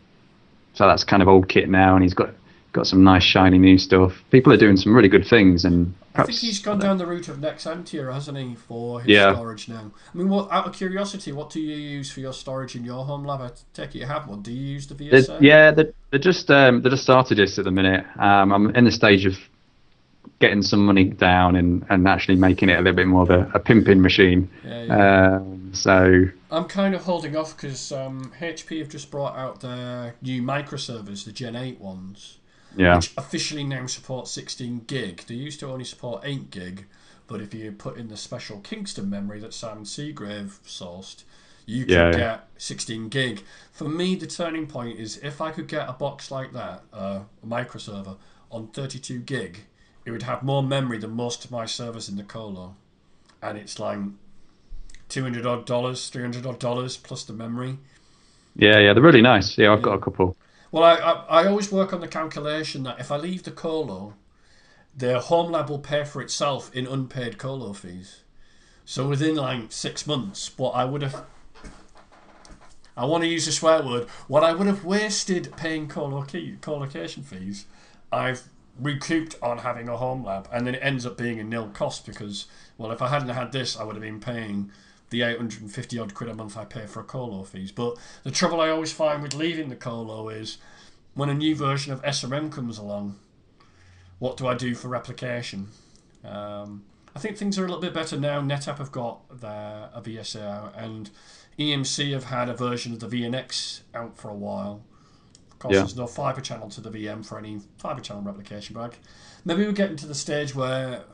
so 0.74 0.86
that's 0.86 1.04
kind 1.04 1.22
of 1.22 1.28
old 1.28 1.48
kit 1.48 1.68
now, 1.68 1.94
and 1.94 2.02
he's 2.02 2.14
got 2.14 2.30
got 2.74 2.86
some 2.86 3.02
nice 3.02 3.22
shiny 3.22 3.56
new 3.56 3.78
stuff. 3.78 4.22
People 4.30 4.52
are 4.52 4.58
doing 4.58 4.76
some 4.76 4.94
really 4.94 5.08
good 5.08 5.26
things, 5.26 5.64
and 5.64 5.94
perhaps, 6.12 6.28
I 6.28 6.32
think 6.32 6.40
he's 6.40 6.58
gone 6.58 6.78
down 6.78 6.98
the 6.98 7.06
route 7.06 7.28
of 7.28 7.38
Nexenta, 7.38 8.12
hasn't 8.12 8.36
he, 8.36 8.54
for 8.54 9.00
his 9.00 9.08
yeah. 9.08 9.32
storage 9.32 9.68
now? 9.68 9.90
I 10.12 10.18
mean, 10.18 10.28
what 10.28 10.52
out 10.52 10.66
of 10.66 10.74
curiosity, 10.74 11.32
what 11.32 11.48
do 11.50 11.60
you 11.60 11.76
use 11.76 12.10
for 12.10 12.20
your 12.20 12.34
storage 12.34 12.76
in 12.76 12.84
your 12.84 13.04
home 13.04 13.24
lab? 13.24 13.40
I 13.40 13.50
take 13.72 13.94
it 13.94 14.00
you 14.00 14.06
have 14.06 14.28
one. 14.28 14.42
Do 14.42 14.52
you 14.52 14.74
use 14.74 14.86
the 14.86 14.94
VSA? 14.94 15.26
They're, 15.26 15.42
yeah, 15.42 15.70
they're, 15.70 15.92
they're 16.10 16.18
just 16.18 16.50
um, 16.50 16.82
they 16.82 16.90
just 16.90 17.04
started 17.04 17.38
this 17.38 17.58
at 17.58 17.64
the 17.64 17.70
minute. 17.70 18.04
Um, 18.18 18.52
I'm 18.52 18.76
in 18.76 18.84
the 18.84 18.92
stage 18.92 19.24
of 19.24 19.38
getting 20.40 20.62
some 20.62 20.84
money 20.84 21.04
down 21.04 21.56
and, 21.56 21.86
and 21.88 22.06
actually 22.08 22.36
making 22.36 22.68
it 22.68 22.74
a 22.74 22.82
little 22.82 22.96
bit 22.96 23.06
more 23.06 23.22
of 23.22 23.30
a, 23.30 23.50
a 23.54 23.58
pimping 23.58 24.02
machine. 24.02 24.50
Yeah, 24.64 24.82
yeah. 24.82 25.36
Um, 25.36 25.70
so 25.72 26.24
I'm 26.50 26.64
kind 26.64 26.94
of 26.94 27.02
holding 27.04 27.36
off 27.36 27.56
because 27.56 27.92
um, 27.92 28.32
HP 28.40 28.80
have 28.80 28.88
just 28.88 29.10
brought 29.10 29.36
out 29.36 29.60
their 29.60 30.16
new 30.22 30.42
microservers, 30.42 31.24
the 31.24 31.32
Gen 31.32 31.56
8 31.56 31.80
ones, 31.80 32.38
yeah. 32.76 32.96
which 32.96 33.12
officially 33.16 33.64
now 33.64 33.86
support 33.86 34.28
16 34.28 34.84
gig. 34.86 35.24
They 35.26 35.34
used 35.34 35.60
to 35.60 35.70
only 35.70 35.84
support 35.84 36.22
8 36.24 36.50
gig, 36.50 36.86
but 37.26 37.40
if 37.40 37.54
you 37.54 37.72
put 37.72 37.96
in 37.96 38.08
the 38.08 38.16
special 38.16 38.60
Kingston 38.60 39.08
memory 39.10 39.40
that 39.40 39.54
Simon 39.54 39.84
Seagrave 39.84 40.60
sourced, 40.66 41.24
you 41.66 41.84
could 41.84 41.94
yeah, 41.94 42.12
get 42.12 42.48
16 42.58 43.08
gig. 43.08 43.42
For 43.72 43.88
me, 43.88 44.14
the 44.14 44.26
turning 44.26 44.66
point 44.66 44.98
is 44.98 45.18
if 45.18 45.40
I 45.40 45.50
could 45.50 45.68
get 45.68 45.88
a 45.88 45.92
box 45.92 46.30
like 46.30 46.52
that, 46.52 46.82
uh, 46.92 47.20
a 47.42 47.46
microserver, 47.46 48.16
on 48.50 48.68
32 48.68 49.20
gig 49.20 49.60
it 50.04 50.10
would 50.10 50.22
have 50.22 50.42
more 50.42 50.62
memory 50.62 50.98
than 50.98 51.10
most 51.10 51.44
of 51.44 51.50
my 51.50 51.66
servers 51.66 52.08
in 52.08 52.16
the 52.16 52.22
colo, 52.22 52.76
and 53.42 53.56
it's 53.56 53.78
like 53.78 53.98
two 55.08 55.22
hundred 55.22 55.46
odd 55.46 55.64
dollars, 55.64 56.08
three 56.08 56.22
hundred 56.22 56.46
odd 56.46 56.58
dollars 56.58 56.96
plus 56.96 57.24
the 57.24 57.32
memory. 57.32 57.78
Yeah, 58.56 58.78
yeah, 58.78 58.92
they're 58.92 59.02
really 59.02 59.22
nice. 59.22 59.56
Yeah, 59.56 59.72
I've 59.72 59.78
yeah. 59.78 59.84
got 59.84 59.94
a 59.94 60.00
couple. 60.00 60.36
Well, 60.74 60.82
I, 60.82 60.94
I, 60.94 61.42
I 61.42 61.46
always 61.46 61.70
work 61.70 61.92
on 61.92 62.00
the 62.00 62.08
calculation 62.08 62.82
that 62.82 62.98
if 62.98 63.12
I 63.12 63.16
leave 63.16 63.44
the 63.44 63.52
colo, 63.52 64.14
the 64.92 65.20
home 65.20 65.52
lab 65.52 65.70
will 65.70 65.78
pay 65.78 66.02
for 66.02 66.20
itself 66.20 66.74
in 66.74 66.88
unpaid 66.88 67.38
colo 67.38 67.72
fees. 67.72 68.24
So 68.84 69.06
within 69.06 69.36
like 69.36 69.70
six 69.70 70.04
months, 70.04 70.50
what 70.58 70.72
I 70.72 70.84
would 70.84 71.02
have 71.02 71.26
I 72.96 73.04
want 73.04 73.22
to 73.22 73.28
use 73.28 73.46
a 73.46 73.52
swear 73.52 73.84
word. 73.84 74.08
What 74.26 74.42
I 74.42 74.52
would 74.52 74.66
have 74.66 74.84
wasted 74.84 75.56
paying 75.56 75.86
colo 75.86 76.26
colocation 76.60 77.22
fees, 77.22 77.66
I've 78.10 78.48
recouped 78.76 79.36
on 79.40 79.58
having 79.58 79.88
a 79.88 79.96
home 79.96 80.24
lab, 80.24 80.48
and 80.52 80.66
then 80.66 80.74
it 80.74 80.82
ends 80.82 81.06
up 81.06 81.16
being 81.16 81.38
a 81.38 81.44
nil 81.44 81.68
cost 81.68 82.04
because, 82.04 82.46
well, 82.78 82.90
if 82.90 83.00
I 83.00 83.06
hadn't 83.06 83.28
had 83.28 83.52
this, 83.52 83.76
I 83.78 83.84
would 83.84 83.94
have 83.94 84.02
been 84.02 84.18
paying 84.18 84.72
the 85.14 85.22
850 85.22 85.98
odd 86.00 86.12
quid 86.12 86.28
a 86.28 86.34
month 86.34 86.56
I 86.56 86.64
pay 86.64 86.86
for 86.86 86.98
a 86.98 87.04
colo 87.04 87.44
fees. 87.44 87.70
But 87.70 87.96
the 88.24 88.32
trouble 88.32 88.60
I 88.60 88.68
always 88.68 88.92
find 88.92 89.22
with 89.22 89.32
leaving 89.32 89.68
the 89.68 89.76
colo 89.76 90.28
is 90.28 90.58
when 91.14 91.28
a 91.28 91.34
new 91.34 91.54
version 91.54 91.92
of 91.92 92.02
SRM 92.02 92.50
comes 92.50 92.78
along, 92.78 93.16
what 94.18 94.36
do 94.36 94.48
I 94.48 94.54
do 94.54 94.74
for 94.74 94.88
replication? 94.88 95.68
Um, 96.24 96.82
I 97.14 97.20
think 97.20 97.36
things 97.36 97.56
are 97.60 97.64
a 97.64 97.68
little 97.68 97.80
bit 97.80 97.94
better 97.94 98.18
now. 98.18 98.40
NetApp 98.40 98.78
have 98.78 98.90
got 98.90 99.40
their 99.40 99.88
a 99.94 100.02
VSA 100.02 100.42
out, 100.42 100.74
and 100.76 101.10
EMC 101.60 102.12
have 102.12 102.24
had 102.24 102.48
a 102.48 102.54
version 102.54 102.92
of 102.92 102.98
the 102.98 103.06
VNX 103.06 103.82
out 103.94 104.16
for 104.16 104.30
a 104.30 104.34
while 104.34 104.82
Of 105.52 105.60
course, 105.60 105.74
yeah. 105.74 105.80
there's 105.80 105.96
no 105.96 106.08
fiber 106.08 106.40
channel 106.40 106.68
to 106.70 106.80
the 106.80 106.90
VM 106.90 107.24
for 107.24 107.38
any 107.38 107.60
fiber 107.78 108.00
channel 108.00 108.22
replication. 108.24 108.74
But 108.74 108.94
maybe 109.44 109.64
we're 109.64 109.72
getting 109.72 109.96
to 109.98 110.06
the 110.06 110.14
stage 110.16 110.56
where 110.56 111.04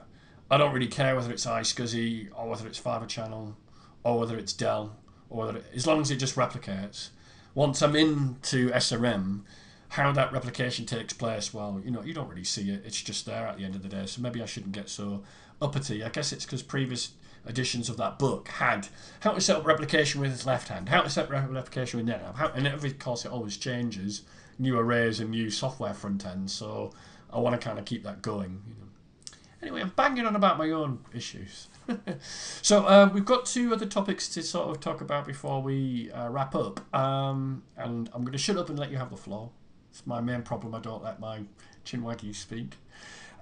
I 0.51 0.57
don't 0.57 0.73
really 0.73 0.87
care 0.87 1.15
whether 1.15 1.31
it's 1.31 1.45
iSCSI 1.45 2.31
or 2.35 2.49
whether 2.49 2.67
it's 2.67 2.79
fiber 2.79 3.05
channel 3.05 3.59
or 4.03 4.19
whether 4.19 4.37
it's 4.37 4.53
Dell 4.53 4.97
or 5.29 5.47
whether 5.47 5.59
it, 5.59 5.65
as 5.75 5.87
long 5.87 6.01
as 6.01 6.11
it 6.11 6.17
just 6.17 6.37
replicates. 6.37 7.11
Once 7.55 7.83
I'm 7.83 7.97
into 7.97 8.71
SRM, 8.71 9.43
how 9.91 10.13
that 10.13 10.33
replication 10.33 10.87
takes 10.87 11.13
place, 11.13 11.53
well, 11.53 11.81
you 11.85 11.91
know, 11.91 12.03
you 12.03 12.15
don't 12.15 12.29
really 12.29 12.45
see 12.45 12.71
it. 12.71 12.83
It's 12.85 13.03
just 13.03 13.27
there 13.27 13.47
at 13.47 13.59
the 13.59 13.65
end 13.65 13.75
of 13.75 13.83
the 13.83 13.89
day. 13.89 14.07
So 14.07 14.23
maybe 14.23 14.41
I 14.41 14.47
shouldn't 14.47 14.73
get 14.73 14.89
so 14.89 15.23
uppity. 15.61 16.05
I 16.05 16.09
guess 16.09 16.33
it's 16.33 16.45
because 16.45 16.63
previous 16.63 17.13
editions 17.47 17.89
of 17.89 17.97
that 17.97 18.19
book 18.19 18.49
had 18.49 18.87
how 19.21 19.33
to 19.33 19.41
set 19.41 19.57
up 19.57 19.67
replication 19.67 20.21
with 20.21 20.31
his 20.31 20.45
LeftHand, 20.45 20.89
how 20.89 21.01
to 21.01 21.11
set 21.11 21.25
up 21.25 21.31
replication 21.31 21.99
with 21.99 22.09
NetApp, 22.09 22.37
how, 22.37 22.49
and 22.49 22.67
every 22.67 22.93
course 22.93 23.25
it 23.25 23.33
always 23.33 23.57
changes 23.57 24.23
new 24.59 24.79
arrays 24.79 25.21
and 25.21 25.31
new 25.31 25.51
software 25.51 25.95
front 25.95 26.25
ends. 26.27 26.53
So 26.53 26.93
I 27.33 27.39
want 27.41 27.59
to 27.59 27.67
kind 27.67 27.79
of 27.79 27.85
keep 27.85 28.05
that 28.05 28.23
going. 28.23 28.63
You 28.69 28.75
know. 28.75 29.37
Anyway, 29.63 29.81
I'm 29.81 29.93
banging 29.97 30.27
on 30.27 30.37
about 30.37 30.59
my 30.59 30.71
own 30.71 31.01
issues. 31.15 31.69
so 32.63 32.85
uh, 32.87 33.11
we've 33.13 33.25
got 33.25 33.47
two 33.47 33.73
other 33.73 33.87
topics 33.87 34.29
to 34.31 34.43
sort 34.43 34.69
of 34.69 34.81
talk 34.81 35.01
about 35.01 35.27
before 35.27 35.63
we 35.63 36.11
uh, 36.13 36.29
wrap 36.29 36.55
up, 36.55 36.95
um, 36.95 37.63
and 37.77 38.11
I'm 38.13 38.23
going 38.23 38.33
to 38.33 38.39
shut 38.39 38.57
up 38.57 38.69
and 38.69 38.79
let 38.79 38.91
you 38.91 38.97
have 38.99 39.11
the 39.11 39.17
floor. 39.17 39.51
It's 39.91 40.07
my 40.07 40.21
main 40.21 40.43
problem. 40.43 40.75
I 40.75 40.81
don't 40.81 41.03
let 41.03 41.21
my 41.21 41.41
chinwaggy 41.85 42.35
speak. 42.35 42.77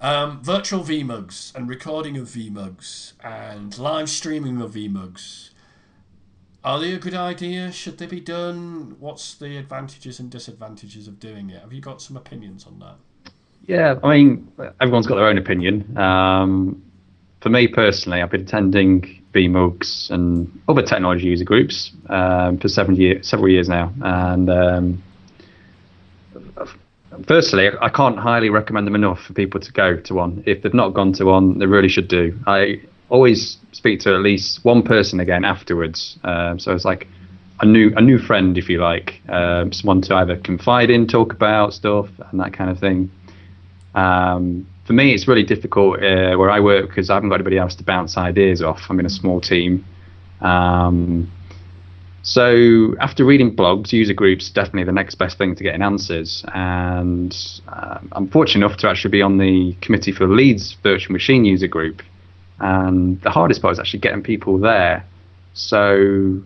Um, 0.01 0.41
virtual 0.41 0.81
VMUGs 0.81 1.55
and 1.55 1.67
recording 1.67 2.17
of 2.17 2.27
VMUGs 2.27 3.13
and 3.21 3.77
live 3.77 4.09
streaming 4.09 4.61
of 4.61 4.71
VMUGs. 4.71 5.49
Are 6.63 6.79
they 6.79 6.93
a 6.93 6.99
good 6.99 7.13
idea? 7.13 7.71
Should 7.71 7.97
they 7.97 8.05
be 8.05 8.19
done? 8.19 8.95
What's 8.99 9.33
the 9.33 9.57
advantages 9.57 10.19
and 10.19 10.29
disadvantages 10.29 11.07
of 11.07 11.19
doing 11.19 11.49
it? 11.49 11.61
Have 11.61 11.73
you 11.73 11.81
got 11.81 12.01
some 12.01 12.17
opinions 12.17 12.65
on 12.65 12.79
that? 12.79 12.95
Yeah, 13.65 13.99
I 14.03 14.17
mean, 14.17 14.51
everyone's 14.81 15.05
got 15.05 15.15
their 15.15 15.27
own 15.27 15.37
opinion. 15.37 15.97
Um, 15.97 16.81
for 17.41 17.49
me 17.49 17.67
personally, 17.67 18.21
I've 18.21 18.31
been 18.31 18.41
attending 18.41 19.23
VMUGs 19.33 20.09
and 20.11 20.61
other 20.67 20.81
technology 20.81 21.25
user 21.25 21.45
groups 21.45 21.91
um, 22.09 22.57
for 22.57 22.67
seven 22.67 22.95
year, 22.95 23.21
several 23.23 23.49
years 23.49 23.69
now, 23.69 23.93
and 24.01 24.49
um, 24.49 25.03
firstly, 27.27 27.69
I 27.81 27.89
can't 27.89 28.17
highly 28.17 28.49
recommend 28.49 28.87
them 28.87 28.95
enough 28.95 29.21
for 29.21 29.33
people 29.33 29.59
to 29.59 29.71
go 29.71 29.97
to 29.97 30.13
one. 30.13 30.43
If 30.45 30.61
they've 30.61 30.73
not 30.73 30.93
gone 30.93 31.13
to 31.13 31.25
one, 31.25 31.59
they 31.59 31.65
really 31.65 31.89
should 31.89 32.07
do. 32.07 32.37
I 32.47 32.81
always 33.09 33.57
speak 33.71 33.99
to 34.01 34.13
at 34.13 34.21
least 34.21 34.63
one 34.63 34.83
person 34.83 35.19
again 35.19 35.45
afterwards. 35.45 36.17
Um, 36.23 36.59
so 36.59 36.73
it's 36.73 36.85
like 36.85 37.07
a 37.61 37.65
new 37.65 37.93
a 37.95 38.01
new 38.01 38.19
friend, 38.19 38.57
if 38.57 38.69
you 38.69 38.79
like, 38.79 39.21
um, 39.29 39.71
someone 39.71 40.01
to 40.01 40.15
either 40.15 40.37
confide 40.37 40.89
in, 40.89 41.07
talk 41.07 41.33
about 41.33 41.73
stuff, 41.73 42.09
and 42.31 42.39
that 42.39 42.53
kind 42.53 42.69
of 42.69 42.79
thing. 42.79 43.11
Um, 43.95 44.67
for 44.89 44.93
me, 44.93 45.13
it's 45.13 45.27
really 45.27 45.43
difficult 45.43 45.97
uh, 45.99 46.33
where 46.35 46.49
I 46.49 46.59
work 46.59 46.89
because 46.89 47.11
I 47.11 47.13
haven't 47.13 47.29
got 47.29 47.35
anybody 47.35 47.59
else 47.59 47.75
to 47.75 47.83
bounce 47.83 48.17
ideas 48.17 48.63
off. 48.63 48.81
I'm 48.89 48.99
in 48.99 49.05
a 49.05 49.09
small 49.11 49.39
team. 49.39 49.85
Um, 50.41 51.31
so 52.23 52.95
after 52.99 53.23
reading 53.23 53.55
blogs, 53.55 53.93
user 53.93 54.15
groups 54.15 54.49
definitely 54.49 54.85
the 54.85 54.91
next 54.91 55.13
best 55.13 55.37
thing 55.37 55.53
to 55.53 55.63
getting 55.63 55.83
answers. 55.83 56.43
And 56.55 57.37
uh, 57.67 57.99
I'm 58.13 58.29
fortunate 58.29 58.65
enough 58.65 58.79
to 58.79 58.89
actually 58.89 59.11
be 59.11 59.21
on 59.21 59.37
the 59.37 59.75
committee 59.81 60.11
for 60.11 60.27
Leeds 60.27 60.75
Virtual 60.81 61.13
Machine 61.13 61.45
User 61.45 61.67
Group. 61.67 62.01
And 62.57 63.21
the 63.21 63.29
hardest 63.29 63.61
part 63.61 63.73
is 63.73 63.79
actually 63.79 63.99
getting 63.99 64.23
people 64.23 64.57
there. 64.57 65.05
So 65.53 66.41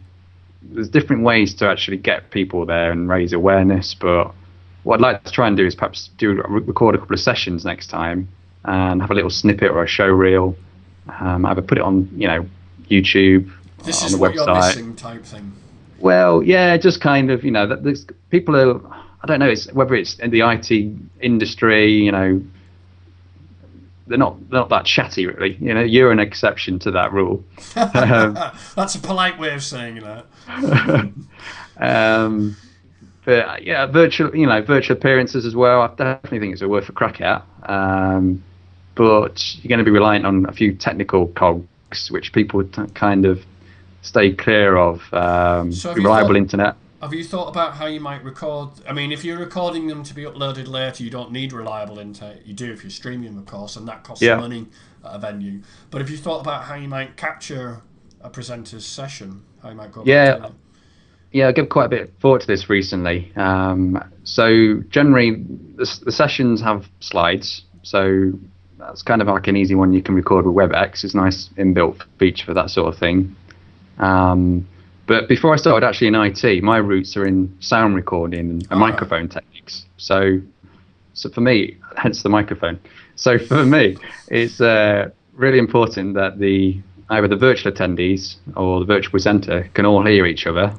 there's 0.63 0.89
different 0.89 1.23
ways 1.23 1.53
to 1.53 1.69
actually 1.69 1.95
get 1.95 2.29
people 2.31 2.65
there 2.65 2.91
and 2.91 3.07
raise 3.07 3.31
awareness. 3.31 3.93
But 3.93 4.33
what 4.83 4.95
I'd 4.95 5.01
like 5.01 5.23
to 5.23 5.31
try 5.31 5.47
and 5.47 5.57
do 5.57 5.65
is 5.65 5.75
perhaps 5.75 6.09
do 6.17 6.31
record 6.31 6.95
a 6.95 6.97
couple 6.97 7.13
of 7.13 7.19
sessions 7.19 7.65
next 7.65 7.87
time 7.87 8.27
and 8.65 9.01
have 9.01 9.11
a 9.11 9.13
little 9.13 9.29
snippet 9.29 9.71
or 9.71 9.83
a 9.83 9.87
show 9.87 10.07
reel. 10.07 10.55
Um, 11.19 11.45
either 11.45 11.61
put 11.61 11.77
it 11.77 11.83
on, 11.83 12.09
you 12.15 12.27
know, 12.27 12.45
YouTube, 12.89 13.51
this 13.83 14.01
on 14.01 14.07
is 14.07 14.11
the 14.13 14.17
what 14.17 14.33
website. 14.33 14.45
you're 14.45 14.55
missing 14.55 14.95
type 14.95 15.23
thing. 15.23 15.53
Well, 15.99 16.43
yeah, 16.43 16.75
just 16.77 17.01
kind 17.01 17.31
of, 17.31 17.43
you 17.43 17.51
know, 17.51 17.67
that 17.67 18.13
people 18.29 18.55
are. 18.55 18.81
I 19.21 19.25
don't 19.25 19.39
know. 19.39 19.49
It's 19.49 19.71
whether 19.71 19.95
it's 19.95 20.19
in 20.19 20.31
the 20.31 20.41
IT 20.41 20.69
industry, 21.21 21.93
you 21.93 22.11
know, 22.11 22.41
they're 24.07 24.17
not 24.17 24.37
they're 24.49 24.59
not 24.59 24.69
that 24.69 24.85
chatty 24.85 25.25
really. 25.25 25.55
You 25.55 25.73
know, 25.73 25.81
you're 25.81 26.11
an 26.11 26.19
exception 26.19 26.79
to 26.79 26.91
that 26.91 27.13
rule. 27.13 27.43
Um, 27.75 28.37
That's 28.75 28.95
a 28.95 28.99
polite 28.99 29.39
way 29.39 29.53
of 29.53 29.63
saying 29.63 30.01
that. 30.01 30.25
um, 31.77 32.55
but 33.25 33.63
yeah, 33.63 33.85
virtual, 33.85 34.35
you 34.35 34.45
know, 34.45 34.61
virtual 34.61 34.97
appearances 34.97 35.45
as 35.45 35.55
well. 35.55 35.81
I 35.81 35.87
definitely 35.95 36.39
think 36.39 36.53
it's 36.53 36.61
a 36.61 36.67
worth 36.67 36.89
a 36.89 36.91
crack 36.91 37.21
at. 37.21 37.45
Um, 37.63 38.43
but 38.95 39.55
you're 39.63 39.69
going 39.69 39.79
to 39.79 39.85
be 39.85 39.91
reliant 39.91 40.25
on 40.25 40.45
a 40.47 40.51
few 40.51 40.73
technical 40.75 41.27
cogs, 41.27 42.11
which 42.11 42.31
people 42.33 42.63
t- 42.63 42.83
kind 42.93 43.25
of 43.25 43.43
stay 44.01 44.33
clear 44.33 44.75
of. 44.77 45.01
Um, 45.13 45.71
So 45.71 45.93
reliable 45.93 46.29
thought- 46.29 46.35
internet. 46.37 46.75
Have 47.01 47.13
you 47.13 47.23
thought 47.25 47.49
about 47.49 47.73
how 47.73 47.85
you 47.85 47.99
might 47.99 48.23
record? 48.23 48.69
I 48.87 48.93
mean, 48.93 49.11
if 49.11 49.25
you're 49.25 49.37
recording 49.37 49.87
them 49.87 50.03
to 50.03 50.13
be 50.13 50.23
uploaded 50.23 50.69
later, 50.69 51.03
you 51.03 51.09
don't 51.09 51.33
need 51.33 51.51
reliable 51.51 51.99
internet. 51.99 52.45
You 52.47 52.53
do 52.53 52.71
if 52.71 52.81
you're 52.81 52.91
streaming, 52.91 53.37
of 53.37 53.45
course, 53.45 53.75
and 53.75 53.85
that 53.89 54.03
costs 54.05 54.21
Yeah. 54.23 54.37
money 54.37 54.67
at 55.03 55.15
a 55.15 55.17
venue. 55.19 55.63
But 55.91 55.99
have 55.99 56.09
you 56.09 56.15
thought 56.15 56.39
about 56.39 56.63
how 56.63 56.75
you 56.75 56.87
might 56.87 57.17
capture 57.17 57.81
a 58.21 58.29
presenter's 58.29 58.85
session? 58.85 59.41
How 59.61 59.69
you 59.71 59.75
might 59.75 59.91
go 59.91 60.03
Yeah. 60.05 60.47
Yeah, 61.33 61.47
I 61.47 61.51
give 61.51 61.69
quite 61.69 61.85
a 61.85 61.89
bit 61.89 62.01
of 62.03 62.09
thought 62.21 62.41
to 62.41 62.47
this 62.47 62.69
recently. 62.69 63.31
Um, 63.35 64.01
so 64.23 64.81
generally, 64.89 65.31
the, 65.75 65.99
the 66.05 66.11
sessions 66.11 66.61
have 66.61 66.85
slides, 66.99 67.63
so 67.81 68.31
that's 68.77 69.01
kind 69.01 69.19
of 69.19 69.27
like 69.27 69.47
an 69.47 69.57
easy 69.57 69.73
one 69.73 69.93
you 69.93 70.03
can 70.03 70.13
record 70.13 70.45
with 70.45 70.55
WebEx. 70.55 71.03
It's 71.03 71.15
a 71.15 71.17
nice 71.17 71.49
inbuilt 71.57 72.03
feature 72.19 72.45
for 72.45 72.53
that 72.53 72.69
sort 72.69 72.93
of 72.93 72.99
thing. 72.99 73.35
Um, 73.97 74.67
but 75.07 75.27
before 75.27 75.53
I 75.53 75.57
started 75.57 75.85
actually 75.85 76.07
in 76.07 76.15
IT, 76.15 76.63
my 76.63 76.77
roots 76.77 77.17
are 77.17 77.25
in 77.25 77.55
sound 77.59 77.95
recording 77.95 78.39
and, 78.51 78.67
Ah. 78.69 78.75
microphone 78.75 79.27
techniques. 79.27 79.85
So, 79.97 80.39
so 81.15 81.29
for 81.29 81.41
me, 81.41 81.77
hence 81.97 82.21
the 82.21 82.29
microphone. 82.29 82.79
So 83.15 83.39
for 83.39 83.65
me, 83.65 83.97
it's 84.27 84.61
uh, 84.61 85.09
really 85.33 85.57
important 85.57 86.13
that 86.13 86.37
the 86.37 86.79
either 87.09 87.27
the 87.27 87.35
virtual 87.35 87.71
attendees 87.71 88.35
or 88.55 88.79
the 88.79 88.85
virtual 88.85 89.11
presenter 89.11 89.67
can 89.73 89.85
all 89.85 90.05
hear 90.05 90.25
each 90.27 90.45
other 90.47 90.73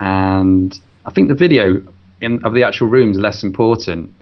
and 0.00 0.78
I 1.04 1.12
think 1.12 1.28
the 1.28 1.34
video 1.34 1.82
in 2.20 2.44
of 2.44 2.54
the 2.54 2.64
actual 2.64 2.88
room 2.88 3.10
is 3.12 3.18
less 3.18 3.42
important. 3.42 4.12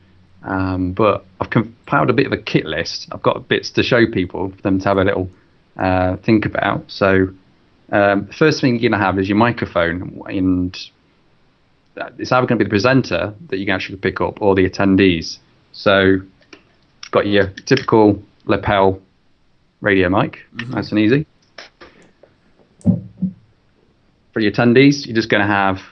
Um, 0.43 0.93
but 0.93 1.25
I've 1.41 1.51
compiled 1.51 2.11
a 2.11 2.13
bit 2.13 2.27
of 2.27 2.33
a 2.33 2.37
kit 2.39 2.65
list. 2.65 3.09
I've 3.11 3.23
got 3.23 3.49
bits 3.49 3.71
to 3.71 3.83
show 3.83 4.07
people 4.07 4.51
for 4.51 4.63
them 4.63 4.79
to 4.79 4.89
have 4.89 4.99
a 4.99 5.05
little 5.05 5.29
uh, 5.77 6.17
think 6.19 6.47
about. 6.47 6.85
So 6.89 7.29
um, 7.91 8.29
first 8.29 8.61
thing 8.61 8.75
you're 8.75 8.91
going 8.91 9.01
to 9.01 9.05
have 9.05 9.19
is 9.19 9.29
your 9.29 9.39
microphone, 9.39 10.23
and 10.27 10.77
it's 12.19 12.31
either 12.31 12.47
going 12.47 12.59
to 12.59 12.65
be 12.65 12.65
the 12.65 12.71
presenter 12.71 13.35
that 13.49 13.59
you 13.59 13.67
can 13.67 13.75
actually 13.75 13.97
pick 13.97 14.21
up 14.21 14.41
or 14.41 14.55
the 14.55 14.69
attendees. 14.69 15.39
So 15.73 16.01
you've 16.01 17.11
got 17.11 17.27
your 17.27 17.49
typical 17.67 18.23
lapel 18.45 19.01
radio 19.81 20.09
mic, 20.09 20.39
nice 20.69 20.91
and 20.91 21.01
easy. 21.01 21.27
For 24.39 24.43
your 24.43 24.53
attendees, 24.53 25.05
you're 25.05 25.17
just 25.17 25.31
going 25.31 25.41
to 25.41 25.53
have 25.53 25.83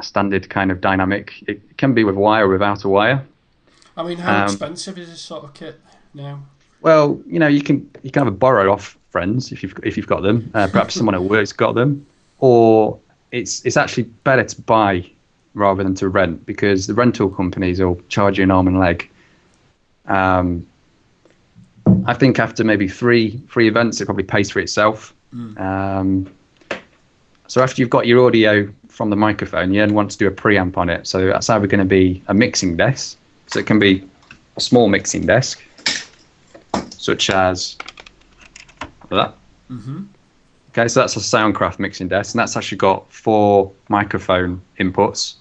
a 0.00 0.02
standard 0.02 0.50
kind 0.50 0.72
of 0.72 0.80
dynamic. 0.80 1.34
It 1.46 1.78
can 1.78 1.94
be 1.94 2.02
with 2.02 2.16
wire 2.16 2.48
or 2.48 2.48
without 2.48 2.82
a 2.82 2.88
wire. 2.88 3.24
I 3.96 4.02
mean, 4.02 4.18
how 4.18 4.38
Um, 4.38 4.44
expensive 4.46 4.98
is 4.98 5.08
this 5.08 5.20
sort 5.20 5.44
of 5.44 5.54
kit 5.54 5.80
now? 6.12 6.42
Well, 6.80 7.20
you 7.28 7.38
know, 7.38 7.46
you 7.46 7.62
can 7.62 7.88
you 8.02 8.10
can 8.10 8.24
have 8.24 8.26
a 8.26 8.36
borrow 8.36 8.72
off 8.72 8.98
friends 9.10 9.52
if 9.52 9.62
you've 9.62 9.78
if 9.84 9.96
you've 9.96 10.08
got 10.08 10.22
them. 10.24 10.50
Uh, 10.52 10.66
perhaps 10.66 10.94
someone 10.94 11.14
at 11.14 11.22
work's 11.22 11.52
got 11.52 11.76
them, 11.76 12.04
or 12.40 12.98
it's 13.30 13.64
it's 13.64 13.76
actually 13.76 14.02
better 14.24 14.42
to 14.42 14.60
buy 14.62 15.08
rather 15.54 15.84
than 15.84 15.94
to 15.94 16.08
rent 16.08 16.44
because 16.46 16.88
the 16.88 16.94
rental 16.94 17.30
companies 17.30 17.78
will 17.78 18.00
charge 18.08 18.38
you 18.38 18.42
an 18.42 18.50
arm 18.50 18.66
and 18.66 18.80
leg. 18.80 19.08
Um, 20.06 20.66
I 22.04 22.14
think 22.14 22.40
after 22.40 22.64
maybe 22.64 22.88
three 22.88 23.40
three 23.48 23.68
events, 23.68 24.00
it 24.00 24.06
probably 24.06 24.24
pays 24.24 24.50
for 24.50 24.58
itself. 24.58 25.14
Um, 25.56 26.28
so 27.50 27.60
after 27.60 27.82
you've 27.82 27.90
got 27.90 28.06
your 28.06 28.24
audio 28.24 28.72
from 28.86 29.10
the 29.10 29.16
microphone, 29.16 29.74
you 29.74 29.80
then 29.80 29.92
want 29.92 30.08
to 30.12 30.16
do 30.16 30.28
a 30.28 30.30
preamp 30.30 30.76
on 30.76 30.88
it. 30.88 31.04
So 31.08 31.26
that's 31.26 31.50
either 31.50 31.66
going 31.66 31.80
to 31.80 31.84
be 31.84 32.22
a 32.28 32.32
mixing 32.32 32.76
desk. 32.76 33.18
So 33.48 33.58
it 33.58 33.66
can 33.66 33.80
be 33.80 34.08
a 34.56 34.60
small 34.60 34.88
mixing 34.88 35.26
desk, 35.26 35.60
such 36.90 37.28
as 37.28 37.76
that. 39.08 39.34
Mm-hmm. 39.68 40.04
Okay, 40.68 40.86
so 40.86 41.00
that's 41.00 41.16
a 41.16 41.18
Soundcraft 41.18 41.80
mixing 41.80 42.06
desk, 42.06 42.34
and 42.34 42.38
that's 42.38 42.56
actually 42.56 42.78
got 42.78 43.12
four 43.12 43.72
microphone 43.88 44.62
inputs. 44.78 45.34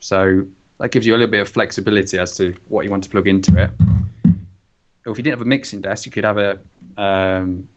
So 0.00 0.46
that 0.78 0.90
gives 0.90 1.04
you 1.04 1.14
a 1.14 1.18
little 1.18 1.30
bit 1.30 1.42
of 1.42 1.50
flexibility 1.50 2.18
as 2.18 2.34
to 2.38 2.56
what 2.70 2.86
you 2.86 2.90
want 2.90 3.04
to 3.04 3.10
plug 3.10 3.28
into 3.28 3.62
it. 3.62 3.70
Or 5.04 5.12
if 5.12 5.18
you 5.18 5.22
didn't 5.22 5.32
have 5.32 5.42
a 5.42 5.44
mixing 5.44 5.82
desk, 5.82 6.06
you 6.06 6.12
could 6.12 6.24
have 6.24 6.38
a. 6.38 6.58
Um, 6.96 7.68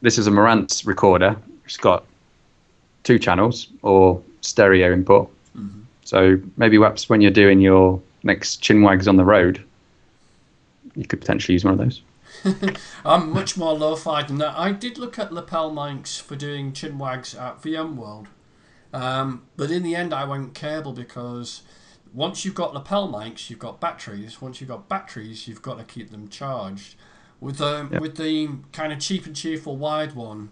this 0.00 0.16
is 0.16 0.26
a 0.26 0.30
Marantz 0.30 0.86
recorder. 0.86 1.36
It's 1.66 1.76
got 1.76 2.06
two 3.04 3.18
channels 3.18 3.68
or 3.82 4.20
stereo 4.40 4.92
input. 4.92 5.30
So 6.06 6.38
maybe 6.58 6.76
perhaps 6.76 7.08
when 7.08 7.22
you're 7.22 7.30
doing 7.30 7.60
your 7.60 7.98
next 8.24 8.62
chinwags 8.62 9.08
on 9.08 9.16
the 9.16 9.24
road, 9.24 9.64
you 10.94 11.06
could 11.06 11.20
potentially 11.20 11.54
use 11.54 11.64
one 11.64 11.72
of 11.72 11.78
those. 11.78 12.02
I'm 13.06 13.30
much 13.32 13.56
more 13.56 13.72
lo-fi 13.72 14.22
than 14.22 14.36
that. 14.38 14.54
I 14.58 14.72
did 14.72 14.98
look 14.98 15.18
at 15.18 15.32
lapel 15.32 15.70
mics 15.72 16.20
for 16.20 16.36
doing 16.36 16.72
chinwags 16.72 17.40
at 17.40 17.62
VMworld, 17.62 18.26
um, 18.92 19.44
but 19.56 19.70
in 19.70 19.82
the 19.82 19.96
end 19.96 20.12
I 20.12 20.24
went 20.24 20.52
cable 20.54 20.92
because 20.92 21.62
once 22.12 22.44
you've 22.44 22.54
got 22.54 22.74
lapel 22.74 23.08
mics, 23.08 23.48
you've 23.48 23.58
got 23.58 23.80
batteries. 23.80 24.42
Once 24.42 24.60
you've 24.60 24.68
got 24.68 24.88
batteries, 24.90 25.48
you've 25.48 25.62
got 25.62 25.78
to 25.78 25.84
keep 25.84 26.10
them 26.10 26.28
charged. 26.28 26.96
With 27.40 27.58
the 27.58 27.88
Yep. 27.90 28.00
with 28.02 28.16
the 28.16 28.50
kind 28.72 28.92
of 28.92 28.98
cheap 29.00 29.24
and 29.26 29.34
cheerful 29.34 29.76
wide 29.76 30.14
one, 30.14 30.50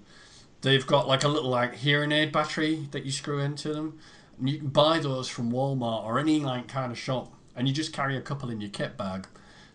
they've 0.63 0.87
got 0.87 1.07
like 1.07 1.25
a 1.25 1.29
little 1.29 1.51
like 1.51 1.77
hearing 1.77 2.13
aid 2.13 2.33
battery 2.33 2.89
that 2.93 3.05
you 3.05 3.13
screw 3.13 3.39
into 3.41 3.73
them. 3.73 3.99
And 4.39 4.49
you 4.49 4.59
can 4.59 4.69
buy 4.69 4.99
those 4.99 5.29
from 5.29 5.53
Walmart 5.53 6.05
or 6.05 6.19
any 6.19 6.41
like 6.41 6.67
kind 6.67 6.91
of 6.91 6.99
shop, 6.99 7.33
and 7.55 7.69
you 7.69 7.75
just 7.75 7.93
carry 7.93 8.17
a 8.17 8.21
couple 8.21 8.51
in 8.51 8.61
your 8.61 8.71
kit 8.71 8.97
bag. 8.97 9.27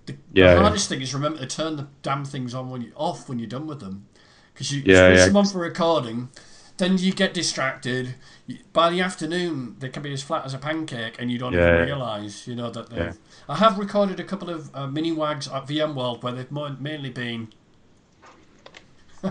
The, 0.08 0.14
Yeah, 0.34 0.48
the 0.48 0.54
yeah. 0.56 0.62
hardest 0.62 0.90
thing 0.90 1.02
is 1.02 1.14
remember 1.14 1.40
to 1.40 1.46
turn 1.48 1.76
the 1.78 1.88
damn 2.02 2.26
things 2.26 2.54
on 2.54 2.70
when 2.70 2.82
you 2.82 2.92
off 2.96 3.30
when 3.30 3.40
you're 3.40 3.48
done 3.48 3.68
with 3.68 3.80
them, 3.80 4.08
because 4.54 4.72
you 4.72 4.80
Yeah, 4.86 5.08
switch 5.10 5.20
yeah. 5.20 5.26
them 5.28 5.38
on 5.38 5.46
for 5.46 5.60
recording, 5.60 6.30
then 6.78 6.98
you 6.98 7.14
get 7.14 7.34
distracted. 7.34 8.16
By 8.74 8.90
the 8.90 9.02
afternoon, 9.02 9.76
they 9.80 9.90
can 9.90 10.04
be 10.04 10.12
as 10.14 10.22
flat 10.24 10.46
as 10.46 10.54
a 10.54 10.58
pancake, 10.58 11.16
and 11.20 11.32
you 11.32 11.38
don't 11.38 11.54
Yeah, 11.54 11.74
even 11.76 11.86
realise, 11.86 12.48
you 12.48 12.56
know, 12.56 12.70
that 12.72 12.90
they've. 12.90 13.00
Yeah. 13.00 13.14
I 13.48 13.56
have 13.58 13.78
recorded 13.78 14.20
a 14.20 14.24
couple 14.24 14.50
of 14.50 14.74
uh, 14.76 14.88
mini 14.88 15.12
wags 15.12 15.48
at 15.48 15.68
VMworld 15.68 16.24
where 16.24 16.34
they've 16.34 16.52
mo- 16.52 16.76
mainly 16.80 17.10
been. 17.10 17.50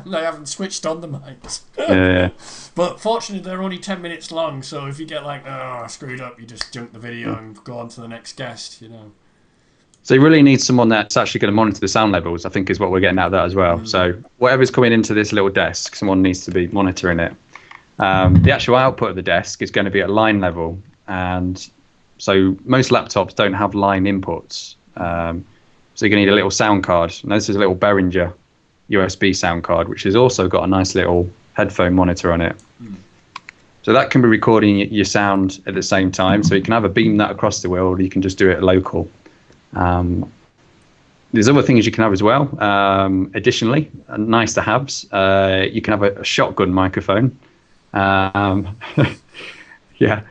they 0.07 0.23
haven't 0.23 0.47
switched 0.47 0.85
on 0.87 1.01
the 1.01 1.09
mics. 1.09 1.63
Yeah. 1.79 2.31
But 2.75 3.01
fortunately, 3.01 3.49
they're 3.49 3.63
only 3.63 3.79
10 3.79 4.03
minutes 4.03 4.31
long, 4.31 4.63
so 4.63 4.87
if 4.87 4.99
you 4.99 5.07
get 5.07 5.25
like, 5.25 5.47
oh, 5.47 5.83
I 5.85 5.87
screwed 5.87 6.21
up, 6.21 6.41
you 6.41 6.47
just 6.47 6.73
junk 6.73 6.93
the 6.93 6.99
video 6.99 7.37
and 7.37 7.63
go 7.65 7.79
on 7.79 7.89
to 7.91 8.01
the 8.01 8.09
next 8.09 8.37
guest, 8.37 8.83
you 8.83 8.89
know. 8.89 9.13
So 10.03 10.15
you 10.15 10.21
really 10.21 10.43
need 10.43 10.61
someone 10.61 10.89
that's 10.89 11.17
actually 11.17 11.41
going 11.41 11.51
to 11.51 11.57
monitor 11.57 11.81
the 11.81 11.89
sound 11.89 12.13
levels. 12.13 12.45
I 12.45 12.49
think 12.49 12.71
is 12.71 12.79
what 12.79 12.93
we're 12.93 13.01
getting 13.01 13.19
out 13.19 13.27
of 13.27 13.33
that 13.33 13.45
as 13.45 13.57
well. 13.57 13.85
So 13.85 14.23
whatever's 14.39 14.71
coming 14.71 14.93
into 14.93 15.15
this 15.15 15.33
little 15.33 15.51
desk, 15.51 15.97
someone 15.97 16.23
needs 16.23 16.45
to 16.45 16.53
be 16.53 16.69
monitoring 16.69 17.19
it. 17.19 17.35
Um, 17.99 18.41
the 18.43 18.53
actual 18.53 18.77
output 18.77 19.11
of 19.11 19.17
the 19.17 19.23
desk 19.23 19.63
is 19.63 19.71
going 19.71 19.87
to 19.87 19.91
be 19.91 20.01
at 20.01 20.11
line 20.11 20.41
level, 20.41 20.79
and 21.09 21.69
so 22.19 22.57
most 22.65 22.91
laptops 22.91 23.35
don't 23.35 23.55
have 23.55 23.75
line 23.75 24.05
inputs. 24.05 24.77
Um, 24.97 25.45
so 25.97 26.05
you're 26.05 26.11
going 26.11 26.21
to 26.21 26.27
need 26.27 26.33
a 26.33 26.35
little 26.35 26.51
sound 26.51 26.85
card. 26.85 27.15
And 27.23 27.33
this 27.33 27.49
is 27.49 27.57
a 27.57 27.59
little 27.59 27.75
Behringer 27.75 28.33
USB 28.91 29.35
sound 29.35 29.65
card, 29.65 29.89
which 29.89 30.05
has 30.05 30.15
also 30.17 30.49
got 30.49 30.65
a 30.65 30.67
nice 30.67 30.95
little 30.95 31.29
headphone 31.55 31.95
monitor 31.95 32.33
on 32.33 32.41
it. 32.41 32.57
So 33.83 33.93
that 33.93 34.11
can 34.11 34.21
be 34.21 34.27
recording 34.27 34.79
your 34.93 35.05
sound 35.05 35.63
at 35.67 35.75
the 35.75 35.83
same 35.83 36.11
time. 36.11 36.43
So 36.43 36.57
you 36.57 36.63
can 36.63 36.73
either 36.73 36.89
beam 36.89 37.19
that 37.19 37.31
across 37.31 37.63
the 37.63 37.71
world, 37.71 38.01
or 38.01 38.03
you 38.03 38.11
can 38.11 38.21
just 38.21 38.37
do 38.37 38.51
it 38.51 38.63
local. 38.63 39.09
Um, 39.75 40.33
there's 41.33 41.49
other 41.49 41.63
things 41.63 41.87
you 41.87 41.93
can 41.93 42.03
have 42.03 42.13
as 42.13 42.23
well. 42.23 42.61
Um, 42.63 43.31
additionally, 43.35 43.91
uh, 44.09 44.17
nice 44.17 44.55
to 44.55 44.63
haves. 44.63 45.11
Uh, 45.13 45.67
you 45.71 45.81
can 45.81 45.93
have 45.93 46.03
a, 46.03 46.21
a 46.21 46.25
shotgun 46.25 46.73
microphone. 46.73 47.39
Um, 47.93 48.77
yeah, 49.99 50.23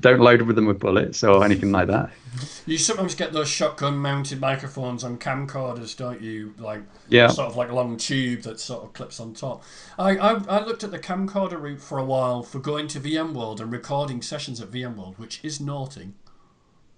don't 0.00 0.20
load 0.20 0.42
with 0.42 0.56
them 0.56 0.66
with 0.66 0.78
bullets 0.78 1.24
or 1.24 1.44
anything 1.44 1.72
like 1.72 1.88
that. 1.88 2.10
You 2.66 2.76
sometimes 2.76 3.14
get 3.14 3.32
those 3.32 3.48
shotgun 3.48 3.96
mounted 3.96 4.38
microphones 4.40 5.02
on 5.02 5.18
camcorders, 5.18 5.96
don't 5.96 6.20
you? 6.20 6.54
Like, 6.58 6.82
Yeah. 7.08 7.28
sort 7.28 7.48
of 7.48 7.56
like 7.56 7.70
a 7.70 7.74
long 7.74 7.96
tube 7.96 8.42
that 8.42 8.60
sort 8.60 8.84
of 8.84 8.92
clips 8.92 9.18
on 9.18 9.32
top. 9.32 9.64
I, 9.98 10.16
I, 10.16 10.32
I 10.46 10.64
looked 10.64 10.84
at 10.84 10.90
the 10.90 10.98
camcorder 10.98 11.60
route 11.60 11.80
for 11.80 11.98
a 11.98 12.04
while 12.04 12.42
for 12.42 12.58
going 12.58 12.86
to 12.88 13.00
VMworld 13.00 13.60
and 13.60 13.72
recording 13.72 14.20
sessions 14.20 14.60
at 14.60 14.70
VMworld, 14.70 15.18
which 15.18 15.40
is 15.42 15.60
naughty. 15.60 16.12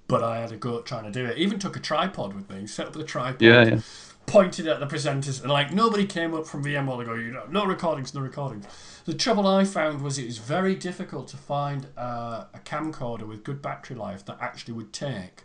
But 0.08 0.24
I 0.24 0.38
had 0.40 0.50
a 0.50 0.56
go 0.56 0.78
at 0.78 0.84
trying 0.86 1.04
to 1.04 1.12
do 1.12 1.24
it. 1.24 1.38
Even 1.38 1.60
took 1.60 1.76
a 1.76 1.80
tripod 1.80 2.34
with 2.34 2.50
me, 2.50 2.66
set 2.66 2.88
up 2.88 2.92
the 2.94 3.04
tripod, 3.04 3.40
Yeah, 3.40 3.64
yeah. 3.64 3.80
Pointed 4.26 4.66
at 4.68 4.78
the 4.80 4.86
presenters, 4.86 5.42
and 5.42 5.50
like 5.50 5.72
nobody 5.72 6.06
came 6.06 6.34
up 6.34 6.46
from 6.46 6.64
VMworld 6.64 7.00
to 7.00 7.04
go, 7.06 7.14
you 7.14 7.32
know, 7.32 7.44
no 7.50 7.64
recordings, 7.64 8.14
no 8.14 8.20
recordings. 8.20 8.64
The 9.04 9.14
trouble 9.14 9.46
I 9.46 9.64
found 9.64 10.02
was 10.02 10.18
it 10.18 10.26
was 10.26 10.38
very 10.38 10.74
difficult 10.76 11.28
to 11.28 11.36
find 11.36 11.86
uh, 11.98 12.44
a 12.54 12.58
camcorder 12.64 13.26
with 13.26 13.42
good 13.42 13.60
battery 13.60 13.96
life 13.96 14.24
that 14.26 14.38
actually 14.40 14.74
would 14.74 14.92
take 14.92 15.42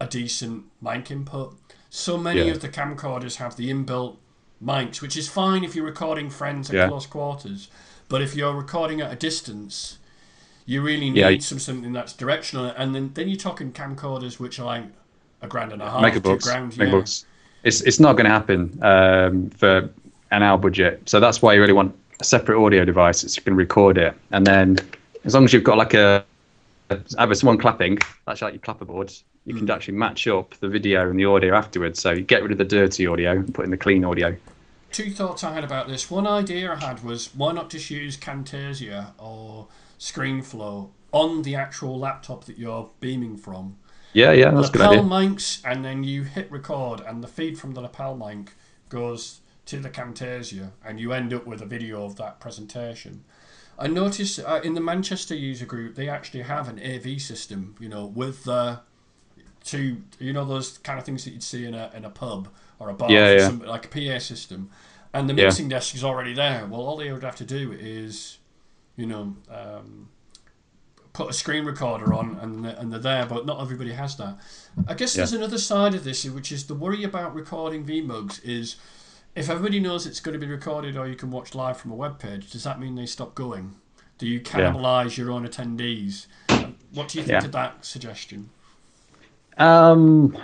a 0.00 0.06
decent 0.06 0.64
mic 0.82 1.10
input. 1.10 1.56
So 1.90 2.18
many 2.18 2.42
Yeah. 2.42 2.52
of 2.52 2.60
the 2.60 2.68
camcorders 2.68 3.36
have 3.36 3.56
the 3.56 3.70
inbuilt 3.70 4.16
mics, 4.62 5.00
which 5.00 5.16
is 5.16 5.28
fine 5.28 5.62
if 5.62 5.76
you're 5.76 5.84
recording 5.84 6.28
friends 6.30 6.70
at 6.70 6.76
Yeah. 6.76 6.88
close 6.88 7.06
quarters. 7.06 7.68
But 8.08 8.20
if 8.20 8.34
you're 8.34 8.54
recording 8.54 9.00
at 9.00 9.12
a 9.12 9.16
distance, 9.16 9.98
you 10.66 10.82
really 10.82 11.10
need 11.10 11.20
Yeah. 11.20 11.38
some 11.38 11.60
something 11.60 11.92
that's 11.92 12.12
directional. 12.12 12.66
And 12.76 12.94
then, 12.94 13.12
then 13.14 13.28
you're 13.28 13.36
talking 13.38 13.70
camcorders 13.72 14.40
which 14.40 14.58
are 14.58 14.64
like 14.64 14.84
a 15.40 15.46
grand 15.46 15.72
and 15.72 15.80
a 15.82 15.90
half, 15.90 16.12
two 16.14 16.38
grand. 16.38 16.76
Yeah. 16.76 17.04
It's 17.64 17.80
it's 17.80 17.98
not 17.98 18.12
going 18.12 18.26
to 18.26 18.30
happen 18.30 18.78
um, 18.82 19.50
for 19.50 19.90
an 20.30 20.42
hour 20.42 20.58
budget. 20.58 21.08
So 21.08 21.20
that's 21.20 21.42
why 21.42 21.54
you 21.54 21.60
really 21.60 21.72
want 21.72 21.94
a 22.20 22.24
separate 22.24 22.62
audio 22.62 22.84
device 22.84 23.22
that's 23.22 23.36
you 23.36 23.42
can 23.42 23.56
record 23.56 23.98
it. 23.98 24.14
And 24.30 24.46
then 24.46 24.78
as 25.24 25.34
long 25.34 25.44
as 25.44 25.52
you've 25.52 25.64
got 25.64 25.78
like 25.78 25.94
a 25.94 26.24
either 27.18 27.34
someone 27.34 27.58
clapping, 27.58 27.98
that's 28.26 28.42
like 28.42 28.52
your 28.52 28.60
clapperboards. 28.60 29.22
You 29.46 29.54
can 29.54 29.68
actually 29.70 29.94
match 29.94 30.26
up 30.26 30.54
the 30.60 30.68
video 30.68 31.10
and 31.10 31.18
the 31.18 31.24
audio 31.24 31.54
afterwards. 31.54 32.00
So 32.00 32.12
you 32.12 32.22
get 32.22 32.42
rid 32.42 32.52
of 32.52 32.58
the 32.58 32.64
dirty 32.64 33.06
audio 33.06 33.32
and 33.32 33.54
put 33.54 33.64
in 33.64 33.70
the 33.70 33.76
clean 33.76 34.04
audio. 34.04 34.36
two 34.92 35.10
thoughts 35.10 35.42
I 35.42 35.52
had 35.52 35.64
about 35.64 35.88
this. 35.88 36.10
One 36.10 36.26
idea 36.26 36.72
I 36.72 36.76
had 36.76 37.02
was 37.02 37.34
why 37.34 37.52
not 37.52 37.68
just 37.70 37.90
use 37.90 38.16
Camtasia 38.16 39.12
or 39.18 39.66
ScreenFlow 39.98 40.90
on 41.12 41.42
the 41.42 41.54
actual 41.54 41.98
laptop 41.98 42.44
that 42.44 42.58
you're 42.58 42.90
beaming 43.00 43.36
from. 43.36 43.76
Yeah, 44.14 44.32
yeah, 44.32 44.50
that's 44.50 44.68
a 44.68 44.72
good 44.72 44.80
lapel 44.80 44.92
idea. 45.12 45.30
mics, 45.34 45.60
and 45.64 45.84
then 45.84 46.02
you 46.04 46.22
hit 46.22 46.50
record, 46.50 47.00
and 47.00 47.22
the 47.22 47.28
feed 47.28 47.58
from 47.58 47.72
the 47.72 47.80
lapel 47.80 48.16
mic 48.16 48.52
goes 48.88 49.40
to 49.66 49.78
the 49.78 49.90
Camtasia, 49.90 50.70
and 50.84 50.98
you 51.00 51.12
end 51.12 51.32
up 51.34 51.46
with 51.46 51.60
a 51.60 51.66
video 51.66 52.04
of 52.04 52.16
that 52.16 52.38
presentation. 52.40 53.24
I 53.78 53.88
noticed 53.88 54.38
uh, 54.38 54.60
in 54.62 54.74
the 54.74 54.80
Manchester 54.80 55.34
user 55.34 55.66
group 55.66 55.96
they 55.96 56.08
actually 56.08 56.42
have 56.42 56.68
an 56.68 56.78
AV 56.80 57.20
system, 57.20 57.74
you 57.80 57.88
know, 57.88 58.06
with 58.06 58.44
the 58.44 58.80
two, 59.64 60.02
you 60.20 60.32
know, 60.32 60.44
those 60.44 60.78
kind 60.78 60.98
of 60.98 61.04
things 61.04 61.24
that 61.24 61.30
you'd 61.32 61.42
see 61.42 61.64
in 61.64 61.74
a 61.74 61.90
in 61.94 62.04
a 62.04 62.10
pub 62.10 62.48
or 62.78 62.90
a 62.90 62.94
bar, 62.94 63.10
Yeah, 63.10 63.32
yeah. 63.32 63.46
some- 63.48 63.60
like 63.60 63.86
a 63.86 63.88
PA 63.88 64.18
system, 64.20 64.70
and 65.12 65.28
the 65.28 65.34
Yeah. 65.34 65.44
mixing 65.44 65.68
desk 65.68 65.94
is 65.94 66.04
already 66.04 66.34
there. 66.34 66.66
Well, 66.66 66.82
all 66.82 66.96
they 66.96 67.10
would 67.12 67.24
have 67.24 67.36
to 67.36 67.44
do 67.44 67.72
is, 67.72 68.38
you 68.96 69.06
know, 69.06 69.34
um, 69.50 70.08
put 71.14 71.30
a 71.30 71.32
screen 71.32 71.64
recorder 71.64 72.12
on, 72.12 72.36
and 72.42 72.64
they're, 72.64 72.76
and 72.76 72.92
they're 72.92 73.00
there. 73.00 73.24
But 73.24 73.46
not 73.46 73.62
everybody 73.62 73.92
has 73.94 74.16
that. 74.16 74.36
I 74.86 74.92
guess 74.92 75.14
there's 75.14 75.32
another 75.32 75.56
side 75.58 75.94
of 75.94 76.04
this, 76.04 76.24
which 76.26 76.52
is 76.52 76.66
the 76.66 76.74
worry 76.74 77.02
about 77.04 77.34
recording 77.34 77.86
VMugs 77.86 78.44
is. 78.44 78.76
If 79.34 79.50
everybody 79.50 79.80
knows 79.80 80.06
it's 80.06 80.20
going 80.20 80.38
to 80.38 80.46
be 80.46 80.50
recorded 80.50 80.96
or 80.96 81.08
you 81.08 81.16
can 81.16 81.32
watch 81.32 81.56
live 81.56 81.76
from 81.76 81.90
a 81.90 81.96
web 81.96 82.20
page, 82.20 82.52
does 82.52 82.62
that 82.62 82.78
mean 82.78 82.94
they 82.94 83.06
stop 83.06 83.34
going? 83.34 83.74
Do 84.16 84.28
you 84.28 84.38
cannibalise 84.40 85.16
your 85.16 85.32
own 85.32 85.44
attendees? 85.44 86.26
What 86.92 87.08
do 87.08 87.18
you 87.18 87.24
think 87.24 87.40
Yeah. 87.40 87.44
of 87.44 87.50
that 87.50 87.84
suggestion? 87.84 88.50
Um, 89.58 90.38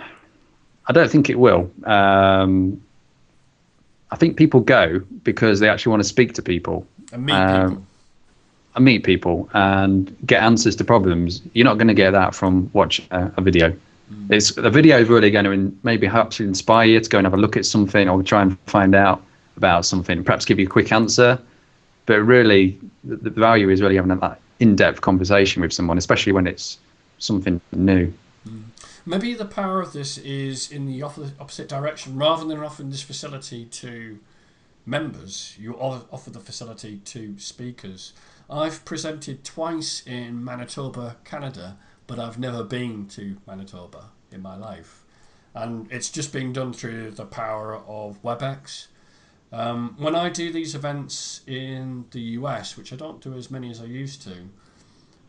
I 0.87 0.91
don't 0.91 1.09
think 1.09 1.29
it 1.29 1.39
will. 1.39 1.71
Um, 1.85 2.81
I 4.11 4.17
think 4.17 4.35
people 4.35 4.59
go 4.59 4.99
because 5.23 5.61
they 5.61 5.69
actually 5.69 5.91
want 5.91 6.03
to 6.03 6.09
speak 6.09 6.33
to 6.33 6.41
people. 6.41 6.85
And 7.13 7.25
meet 7.25 7.33
Um, 7.33 7.69
people. 7.69 7.87
And 8.75 8.85
meet 8.85 9.03
people 9.03 9.49
and 9.53 10.15
get 10.25 10.41
answers 10.41 10.75
to 10.77 10.83
problems. 10.83 11.41
You're 11.53 11.65
not 11.65 11.77
going 11.77 11.87
to 11.87 11.93
get 11.93 12.11
that 12.11 12.33
from 12.33 12.69
watching 12.73 13.05
a, 13.11 13.31
a 13.37 13.41
video. 13.41 13.71
Mm. 14.11 14.31
It's 14.31 14.53
the 14.55 14.69
video 14.69 14.97
is 14.99 15.09
really 15.09 15.31
going 15.31 15.45
to 15.45 15.51
in, 15.51 15.77
maybe 15.83 16.07
help 16.07 16.37
you 16.39 16.47
inspire 16.47 16.87
you 16.87 16.99
to 16.99 17.09
go 17.09 17.17
and 17.17 17.25
have 17.25 17.33
a 17.33 17.37
look 17.37 17.57
at 17.57 17.65
something 17.65 18.09
or 18.09 18.23
try 18.23 18.41
and 18.41 18.57
find 18.67 18.95
out 18.95 19.21
about 19.57 19.85
something. 19.85 20.23
Perhaps 20.23 20.45
give 20.45 20.59
you 20.59 20.67
a 20.67 20.69
quick 20.69 20.91
answer, 20.91 21.39
but 22.05 22.21
really 22.21 22.79
the, 23.03 23.17
the 23.17 23.29
value 23.29 23.69
is 23.69 23.81
really 23.81 23.95
having 23.95 24.17
that 24.17 24.39
in-depth 24.59 25.01
conversation 25.01 25.61
with 25.61 25.73
someone, 25.73 25.97
especially 25.97 26.31
when 26.31 26.47
it's 26.47 26.77
something 27.19 27.59
new. 27.73 28.13
Mm. 28.47 28.63
Maybe 29.05 29.33
the 29.33 29.45
power 29.45 29.81
of 29.81 29.93
this 29.93 30.17
is 30.19 30.71
in 30.71 30.85
the 30.85 31.01
opposite 31.01 31.67
direction. 31.67 32.17
Rather 32.17 32.45
than 32.45 32.59
offering 32.59 32.91
this 32.91 33.01
facility 33.01 33.65
to 33.65 34.19
members, 34.85 35.55
you 35.59 35.73
offer 35.73 36.29
the 36.29 36.39
facility 36.39 37.01
to 37.05 37.37
speakers. 37.39 38.13
I've 38.51 38.83
presented 38.83 39.45
twice 39.45 40.05
in 40.05 40.43
Manitoba, 40.43 41.15
Canada, 41.23 41.77
but 42.05 42.19
I've 42.19 42.37
never 42.37 42.65
been 42.65 43.07
to 43.09 43.37
Manitoba 43.47 44.09
in 44.29 44.41
my 44.41 44.57
life. 44.57 45.05
And 45.53 45.89
it's 45.89 46.09
just 46.09 46.33
being 46.33 46.51
done 46.51 46.73
through 46.73 47.11
the 47.11 47.25
power 47.25 47.75
of 47.75 48.21
WebEx. 48.21 48.87
Um, 49.53 49.95
when 49.97 50.15
I 50.15 50.29
do 50.29 50.51
these 50.51 50.75
events 50.75 51.41
in 51.47 52.05
the 52.11 52.19
US, 52.39 52.75
which 52.75 52.91
I 52.91 52.97
don't 52.97 53.21
do 53.21 53.33
as 53.35 53.49
many 53.49 53.71
as 53.71 53.79
I 53.79 53.85
used 53.85 54.21
to, 54.23 54.49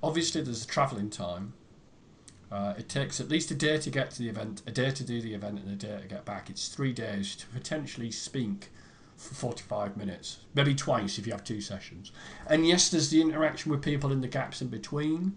obviously 0.02 0.42
there's 0.42 0.64
a 0.64 0.68
travelling 0.68 1.10
time. 1.10 1.52
Uh, 2.50 2.74
it 2.76 2.88
takes 2.88 3.20
at 3.20 3.28
least 3.28 3.52
a 3.52 3.54
day 3.54 3.78
to 3.78 3.88
get 3.88 4.10
to 4.10 4.18
the 4.18 4.28
event, 4.28 4.62
a 4.66 4.72
day 4.72 4.90
to 4.90 5.04
do 5.04 5.22
the 5.22 5.32
event, 5.32 5.60
and 5.60 5.70
a 5.70 5.76
day 5.76 6.02
to 6.02 6.08
get 6.08 6.24
back. 6.24 6.50
It's 6.50 6.68
three 6.68 6.92
days 6.92 7.36
to 7.36 7.46
potentially 7.46 8.10
speak 8.10 8.70
for 9.22 9.34
45 9.34 9.96
minutes, 9.96 10.38
maybe 10.54 10.74
twice 10.74 11.18
if 11.18 11.26
you 11.26 11.32
have 11.32 11.44
two 11.44 11.60
sessions. 11.60 12.10
And 12.46 12.66
yes, 12.66 12.88
there's 12.90 13.10
the 13.10 13.20
interaction 13.20 13.70
with 13.70 13.82
people 13.82 14.10
in 14.10 14.20
the 14.20 14.28
gaps 14.28 14.60
in 14.60 14.68
between, 14.68 15.36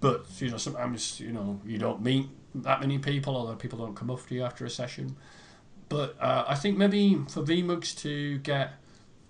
but 0.00 0.26
you 0.38 0.50
know 0.50 0.56
sometimes 0.56 1.20
you 1.20 1.32
know 1.32 1.60
you 1.66 1.78
don't 1.78 2.02
meet 2.02 2.28
that 2.54 2.80
many 2.80 2.98
people, 2.98 3.36
although 3.36 3.56
people 3.56 3.78
don't 3.78 3.94
come 3.94 4.10
up 4.10 4.26
to 4.26 4.34
you 4.34 4.42
after 4.42 4.64
a 4.64 4.70
session. 4.70 5.16
But 5.88 6.16
uh, 6.20 6.44
I 6.46 6.54
think 6.54 6.78
maybe 6.78 7.16
for 7.28 7.42
VMUGs 7.42 7.98
to 8.02 8.38
get 8.38 8.74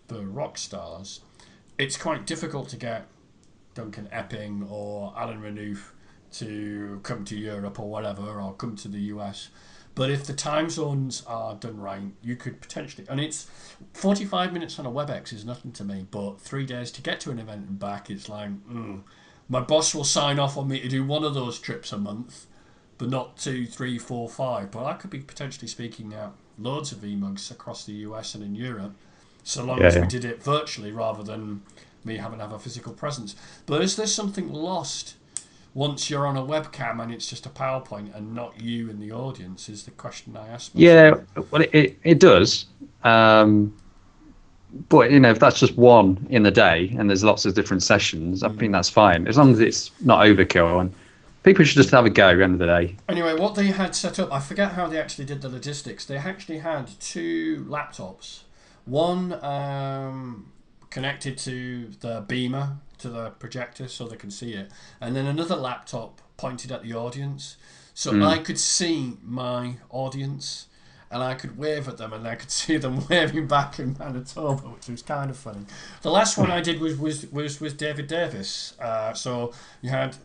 the 0.09 0.26
rock 0.26 0.59
stars, 0.59 1.20
it's 1.78 1.97
quite 1.97 2.26
difficult 2.26 2.68
to 2.70 2.76
get 2.76 3.07
Duncan 3.74 4.09
Epping 4.12 4.66
or 4.70 5.14
Alan 5.16 5.41
Renouf 5.41 5.93
to 6.33 7.01
come 7.03 7.24
to 7.24 7.37
Europe 7.37 7.81
or 7.81 7.89
whatever, 7.89 8.41
or 8.41 8.53
come 8.53 8.76
to 8.76 8.89
the 8.89 9.01
US. 9.14 9.49
But 9.95 10.11
if 10.11 10.24
the 10.24 10.32
time 10.32 10.70
zones 10.70 11.22
are 11.26 11.55
done 11.55 11.78
right, 11.80 12.03
you 12.22 12.36
could 12.36 12.61
potentially, 12.61 13.07
and 13.09 13.20
it's 13.20 13.49
45 13.93 14.53
minutes 14.53 14.78
on 14.78 14.86
a 14.86 14.91
WebEx 14.91 15.32
is 15.32 15.45
nothing 15.45 15.72
to 15.72 15.84
me, 15.84 16.07
but 16.11 16.41
three 16.41 16.64
days 16.64 16.91
to 16.93 17.03
get 17.03 17.20
to 17.20 17.30
an 17.30 17.38
event 17.38 17.68
and 17.68 17.78
back, 17.78 18.09
it's 18.11 18.28
like, 18.28 18.51
mm, 18.68 19.01
my 19.49 19.61
boss 19.61 19.95
will 19.95 20.05
sign 20.05 20.38
off 20.38 20.57
on 20.57 20.68
me 20.68 20.80
to 20.80 20.88
do 20.88 21.05
one 21.05 21.24
of 21.24 21.34
those 21.34 21.59
trips 21.59 21.93
a 21.93 21.99
month, 21.99 22.47
but 22.99 23.11
not 23.11 23.36
two, 23.36 23.66
three, 23.66 23.99
four, 23.99 24.28
five. 24.28 24.70
But 24.70 24.84
I 24.84 24.95
could 24.95 25.11
be 25.11 25.18
potentially 25.20 25.66
speaking 25.68 26.14
out 26.14 26.36
loads 26.59 26.93
of 26.93 26.99
VMUGs 26.99 27.51
across 27.51 27.84
the 27.84 27.93
US 27.93 28.34
and 28.34 28.45
in 28.45 28.55
Europe, 28.55 28.95
so 29.43 29.64
long 29.64 29.80
Yeah, 29.80 29.86
as 29.86 29.97
we 29.97 30.07
did 30.07 30.24
it 30.24 30.43
virtually 30.43 30.93
rather 30.93 31.22
than 31.22 31.62
me 32.05 32.16
having 32.18 32.38
to 32.38 32.45
have 32.45 32.53
a 32.53 32.59
physical 32.59 32.93
presence. 32.93 33.34
But 33.66 33.82
is 33.82 33.97
there 33.97 34.07
something 34.07 34.53
lost 34.53 35.16
once 35.75 36.11
you're 36.11 36.27
on 36.27 36.37
a 36.37 36.43
webcam 36.43 37.03
and 37.03 37.12
it's 37.12 37.29
just 37.29 37.47
a 37.47 37.49
PowerPoint 37.49 38.14
and 38.14 38.35
not 38.35 38.61
you 38.61 38.91
in 38.91 38.99
the 38.99 39.12
audience? 39.12 39.68
Is 39.68 39.85
the 39.85 39.91
question 39.93 40.37
I 40.37 40.49
asked. 40.49 40.73
Yeah, 40.75 41.14
well, 41.51 41.62
it, 41.73 41.99
it, 42.03 42.18
does. 42.18 42.66
Um, 43.05 43.77
but 44.89 45.11
you 45.11 45.21
know, 45.21 45.31
if 45.31 45.39
that's 45.39 45.59
just 45.59 45.77
one 45.77 46.27
in 46.31 46.43
the 46.43 46.51
day 46.51 46.95
and 46.99 47.09
there's 47.09 47.25
lots 47.25 47.45
of 47.45 47.55
different 47.55 47.83
sessions, 47.83 48.43
I 48.43 48.49
think 48.51 48.73
that's 48.73 48.89
fine 48.89 49.27
as 49.27 49.37
long 49.37 49.53
as 49.53 49.61
it's 49.61 49.91
not 50.01 50.25
overkill. 50.25 50.81
And 50.81 50.95
people 51.43 51.64
should 51.64 51.77
just 51.77 51.91
have 51.91 52.05
a 52.05 52.11
go 52.11 52.31
at 52.31 52.37
the 52.37 52.45
end 52.45 52.55
of 52.55 52.59
the 52.61 52.66
day. 52.66 52.97
Anyway, 53.09 53.35
what 53.35 53.55
they 53.55 53.66
had 53.66 53.95
set 53.95 54.18
up, 54.18 54.33
I 54.33 54.41
forget 54.41 54.73
how 54.73 54.87
they 54.87 54.99
actually 54.99 55.25
did 55.25 55.43
the 55.43 55.49
logistics. 55.49 56.05
They 56.05 56.16
actually 56.16 56.59
had 56.59 56.89
two 57.01 57.64
laptops. 57.68 58.41
One 58.85 59.33
um, 59.45 60.53
connected 60.91 61.39
to 61.39 61.91
the 62.01 62.25
beamer, 62.27 62.79
to 63.01 63.09
the 63.09 63.30
projector, 63.30 63.88
so 63.88 64.07
they 64.07 64.16
can 64.16 64.30
see 64.30 64.53
it, 64.55 64.70
and 65.01 65.14
then 65.14 65.26
another 65.26 65.57
laptop 65.57 66.20
pointed 66.36 66.72
at 66.72 66.82
the 66.82 66.94
audience. 66.94 67.57
So 67.92 68.22
I 68.24 68.38
could 68.38 68.59
see 68.59 69.18
my 69.22 69.74
audience 69.90 70.68
and 71.11 71.22
I 71.22 71.34
could 71.34 71.59
wave 71.59 71.88
at 71.88 71.98
them 71.98 72.12
and 72.12 72.26
I 72.26 72.34
could 72.36 72.51
see 72.62 72.76
them 72.76 73.07
waving 73.09 73.46
back 73.46 73.78
in 73.78 73.96
Manitoba, 73.98 74.62
which 74.68 74.88
was 74.88 75.03
kind 75.03 75.30
of 75.30 75.36
funny. 75.36 75.66
The 76.03 76.11
last 76.11 76.38
one 76.38 76.51
I 76.51 76.61
did 76.61 76.80
was 76.80 76.96
was 76.96 77.30
was 77.30 77.61
with 77.61 77.76
David 77.76 78.07
Davis. 78.07 78.74
Uh, 78.80 79.12
so 79.12 79.53
you 79.82 79.90
had 79.90 80.16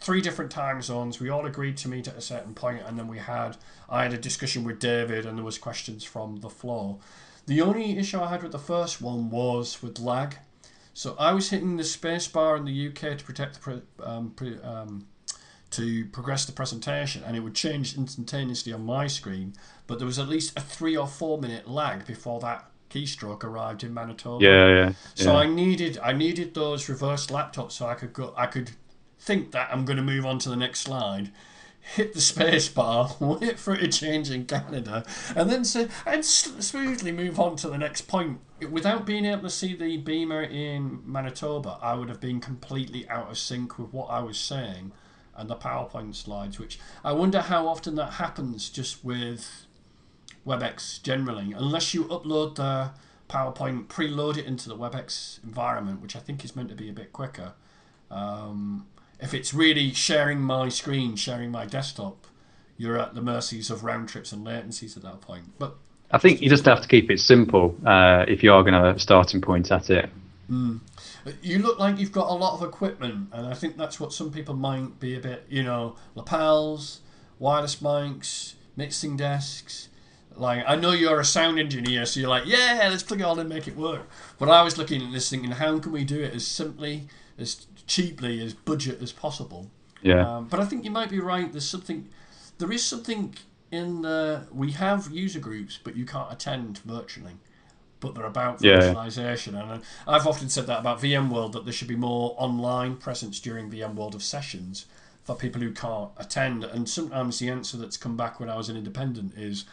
three 0.00 0.20
different 0.20 0.50
time 0.50 0.80
zones. 0.80 1.20
We 1.20 1.28
all 1.28 1.44
agreed 1.44 1.76
to 1.78 1.88
meet 1.88 2.06
at 2.06 2.16
a 2.16 2.20
certain 2.20 2.54
point, 2.54 2.82
and 2.86 2.98
then 2.98 3.08
we 3.08 3.18
had 3.18 3.56
I 3.88 4.04
had 4.04 4.12
a 4.12 4.18
discussion 4.18 4.64
with 4.64 4.78
David, 4.78 5.26
and 5.26 5.36
there 5.36 5.44
was 5.44 5.58
questions 5.58 6.04
from 6.04 6.40
the 6.40 6.50
floor. 6.50 6.98
The 7.46 7.60
only 7.62 7.98
issue 7.98 8.20
I 8.20 8.28
had 8.28 8.42
with 8.42 8.52
the 8.52 8.58
first 8.58 9.00
one 9.00 9.30
was 9.30 9.82
with 9.82 9.98
lag. 9.98 10.36
So 10.98 11.14
I 11.16 11.30
was 11.30 11.50
hitting 11.50 11.76
the 11.76 11.84
space 11.84 12.26
bar 12.26 12.56
in 12.56 12.64
the 12.64 12.88
UK 12.88 13.16
to 13.16 13.24
protect 13.24 13.54
the 13.54 13.60
pre, 13.60 13.82
um, 14.02 14.30
pre, 14.30 14.60
um, 14.62 15.06
to 15.70 16.04
progress 16.06 16.44
the 16.44 16.50
presentation, 16.50 17.22
and 17.22 17.36
it 17.36 17.40
would 17.40 17.54
change 17.54 17.96
instantaneously 17.96 18.72
on 18.72 18.84
my 18.84 19.06
screen. 19.06 19.54
But 19.86 19.98
there 19.98 20.06
was 20.06 20.18
at 20.18 20.28
least 20.28 20.58
a 20.58 20.60
three 20.60 20.96
or 20.96 21.06
four 21.06 21.40
minute 21.40 21.70
lag 21.70 22.04
before 22.04 22.40
that 22.40 22.68
keystroke 22.90 23.44
arrived 23.44 23.84
in 23.84 23.94
Manitoba. 23.94 24.44
Yeah, 24.44 24.66
yeah. 24.66 24.92
So 25.14 25.34
yeah. 25.34 25.38
I 25.38 25.46
needed 25.46 26.00
I 26.02 26.14
needed 26.14 26.54
those 26.54 26.88
reversed 26.88 27.30
laptops 27.30 27.72
so 27.72 27.86
I 27.86 27.94
could 27.94 28.12
go 28.12 28.34
I 28.36 28.46
could 28.46 28.72
think 29.20 29.52
that 29.52 29.68
I'm 29.70 29.84
going 29.84 29.98
to 29.98 30.02
move 30.02 30.26
on 30.26 30.40
to 30.40 30.48
the 30.48 30.56
next 30.56 30.80
slide, 30.80 31.30
hit 31.94 32.12
the 32.12 32.20
space 32.20 32.68
bar, 32.68 33.16
wait 33.20 33.58
for 33.58 33.74
it 33.74 33.80
to 33.80 33.88
change 33.88 34.30
in 34.30 34.44
Canada, 34.44 35.04
and 35.34 35.50
then 35.50 35.64
say 35.64 35.88
and 36.06 36.24
smoothly 36.24 37.12
move 37.12 37.40
on 37.40 37.56
to 37.56 37.68
the 37.68 37.78
next 37.78 38.02
point. 38.02 38.40
Without 38.70 39.06
being 39.06 39.24
able 39.24 39.42
to 39.42 39.50
see 39.50 39.74
the 39.74 39.96
beamer 39.96 40.42
in 40.42 41.00
Manitoba, 41.04 41.78
I 41.80 41.94
would 41.94 42.08
have 42.08 42.20
been 42.20 42.40
completely 42.40 43.08
out 43.08 43.30
of 43.30 43.38
sync 43.38 43.78
with 43.78 43.92
what 43.92 44.06
I 44.10 44.20
was 44.20 44.38
saying 44.38 44.92
and 45.36 45.48
the 45.48 45.56
PowerPoint 45.56 46.14
slides, 46.16 46.58
which 46.58 46.78
I 47.04 47.12
wonder 47.12 47.40
how 47.40 47.68
often 47.68 47.94
that 47.94 48.14
happens 48.14 48.68
just 48.68 49.04
with 49.04 49.66
WebEx 50.46 51.02
generally, 51.02 51.52
unless 51.52 51.94
you 51.94 52.04
upload 52.04 52.56
the 52.56 52.90
PowerPoint, 53.30 53.86
preload 53.86 54.36
it 54.36 54.46
into 54.46 54.68
the 54.68 54.76
WebEx 54.76 55.42
environment, 55.44 56.02
which 56.02 56.16
I 56.16 56.18
think 56.18 56.44
is 56.44 56.56
meant 56.56 56.68
to 56.70 56.74
be 56.74 56.88
a 56.88 56.92
bit 56.92 57.12
quicker. 57.12 57.52
Um, 58.10 58.88
if 59.20 59.34
it's 59.34 59.52
really 59.52 59.92
sharing 59.92 60.40
my 60.40 60.68
screen, 60.68 61.16
sharing 61.16 61.50
my 61.50 61.66
desktop, 61.66 62.26
you're 62.76 62.98
at 62.98 63.14
the 63.14 63.22
mercies 63.22 63.70
of 63.70 63.84
round 63.84 64.08
trips 64.08 64.32
and 64.32 64.46
latencies 64.46 64.96
at 64.96 65.02
that 65.02 65.20
point. 65.20 65.58
But 65.58 65.76
I 66.10 66.18
think 66.18 66.40
you 66.40 66.48
just 66.48 66.64
have 66.64 66.80
to 66.80 66.88
keep 66.88 67.10
it 67.10 67.20
simple 67.20 67.76
uh, 67.84 68.24
if 68.28 68.42
you 68.42 68.52
are 68.52 68.62
going 68.62 68.74
to 68.74 68.80
have 68.80 68.96
a 68.96 69.00
starting 69.00 69.40
point 69.40 69.70
at 69.70 69.90
it. 69.90 70.08
you 71.42 71.58
look 71.58 71.78
like 71.78 71.98
you've 71.98 72.12
got 72.12 72.30
a 72.30 72.34
lot 72.34 72.54
of 72.54 72.66
equipment, 72.66 73.28
and 73.32 73.46
I 73.46 73.54
think 73.54 73.76
that's 73.76 74.00
what 74.00 74.12
some 74.12 74.30
people 74.30 74.54
might 74.54 74.98
be 74.98 75.16
a 75.16 75.20
bit, 75.20 75.44
you 75.48 75.62
know, 75.62 75.96
lapels, 76.14 77.00
wireless 77.38 77.76
mics, 77.76 78.54
mixing 78.76 79.16
desks. 79.16 79.88
Like 80.34 80.64
I 80.66 80.76
know 80.76 80.92
you're 80.92 81.20
a 81.20 81.24
sound 81.24 81.58
engineer, 81.58 82.06
so 82.06 82.20
you're 82.20 82.28
like, 82.28 82.46
yeah, 82.46 82.86
let's 82.88 83.02
plug 83.02 83.20
it 83.20 83.24
all 83.24 83.34
in, 83.34 83.40
and 83.40 83.48
make 83.48 83.68
it 83.68 83.76
work. 83.76 84.08
But 84.38 84.48
I 84.48 84.62
was 84.62 84.78
looking 84.78 85.02
at 85.02 85.12
this 85.12 85.28
thinking, 85.28 85.50
how 85.50 85.78
can 85.80 85.92
we 85.92 86.04
do 86.04 86.22
it 86.22 86.32
as 86.32 86.46
simply, 86.46 87.08
as 87.36 87.66
cheaply, 87.88 88.40
as 88.40 88.54
budget 88.54 89.02
as 89.02 89.10
possible? 89.12 89.68
Yeah. 90.02 90.36
Um, 90.36 90.46
but 90.46 90.60
I 90.60 90.64
think 90.64 90.84
you 90.84 90.92
might 90.92 91.10
be 91.10 91.18
right. 91.18 91.50
There's 91.50 91.68
something, 91.68 92.08
there 92.58 92.70
is 92.70 92.84
something 92.84 93.34
in 93.72 94.02
the 94.02 94.46
we 94.52 94.72
have 94.72 95.10
user 95.10 95.40
groups, 95.40 95.78
but 95.82 95.96
you 95.96 96.06
can't 96.06 96.32
attend 96.32 96.78
virtually. 96.84 97.32
But 98.00 98.14
they're 98.14 98.24
about 98.24 98.62
Yeah. 98.62 98.78
virtualization, 98.78 99.60
and 99.60 99.82
I've 100.06 100.26
often 100.26 100.48
said 100.48 100.68
that 100.68 100.78
about 100.78 101.00
VMworld 101.00 101.50
that 101.52 101.64
there 101.64 101.72
should 101.72 101.88
be 101.88 101.96
more 101.96 102.36
online 102.38 102.96
presence 102.96 103.40
during 103.40 103.68
VMworld 103.68 104.14
of 104.14 104.22
sessions 104.22 104.86
for 105.24 105.34
people 105.34 105.60
who 105.60 105.72
can't 105.72 106.10
attend. 106.16 106.62
And 106.62 106.88
sometimes 106.88 107.40
the 107.40 107.50
answer 107.50 107.76
that's 107.76 107.96
come 107.96 108.16
back 108.16 108.38
when 108.38 108.48
I 108.48 108.56
was 108.56 108.68
an 108.68 108.76
independent 108.76 109.34
is, 109.36 109.64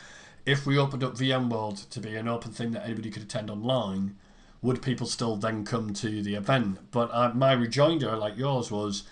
if 0.45 0.65
we 0.65 0.75
opened 0.77 1.03
up 1.03 1.15
VMworld 1.15 1.87
to 1.91 1.99
be 1.99 2.15
an 2.15 2.27
open 2.27 2.51
thing 2.51 2.71
that 2.71 2.83
anybody 2.85 3.11
could 3.11 3.21
attend 3.21 3.51
online, 3.51 4.15
would 4.65 4.81
people 4.81 5.05
still 5.05 5.35
then 5.35 5.63
come 5.63 5.93
to 5.93 6.21
the 6.23 6.33
event? 6.35 6.79
But 6.91 7.09
uh, 7.13 7.31
my 7.33 7.53
rejoinder, 7.53 8.15
like 8.15 8.35
yours, 8.37 8.71
was 8.71 9.03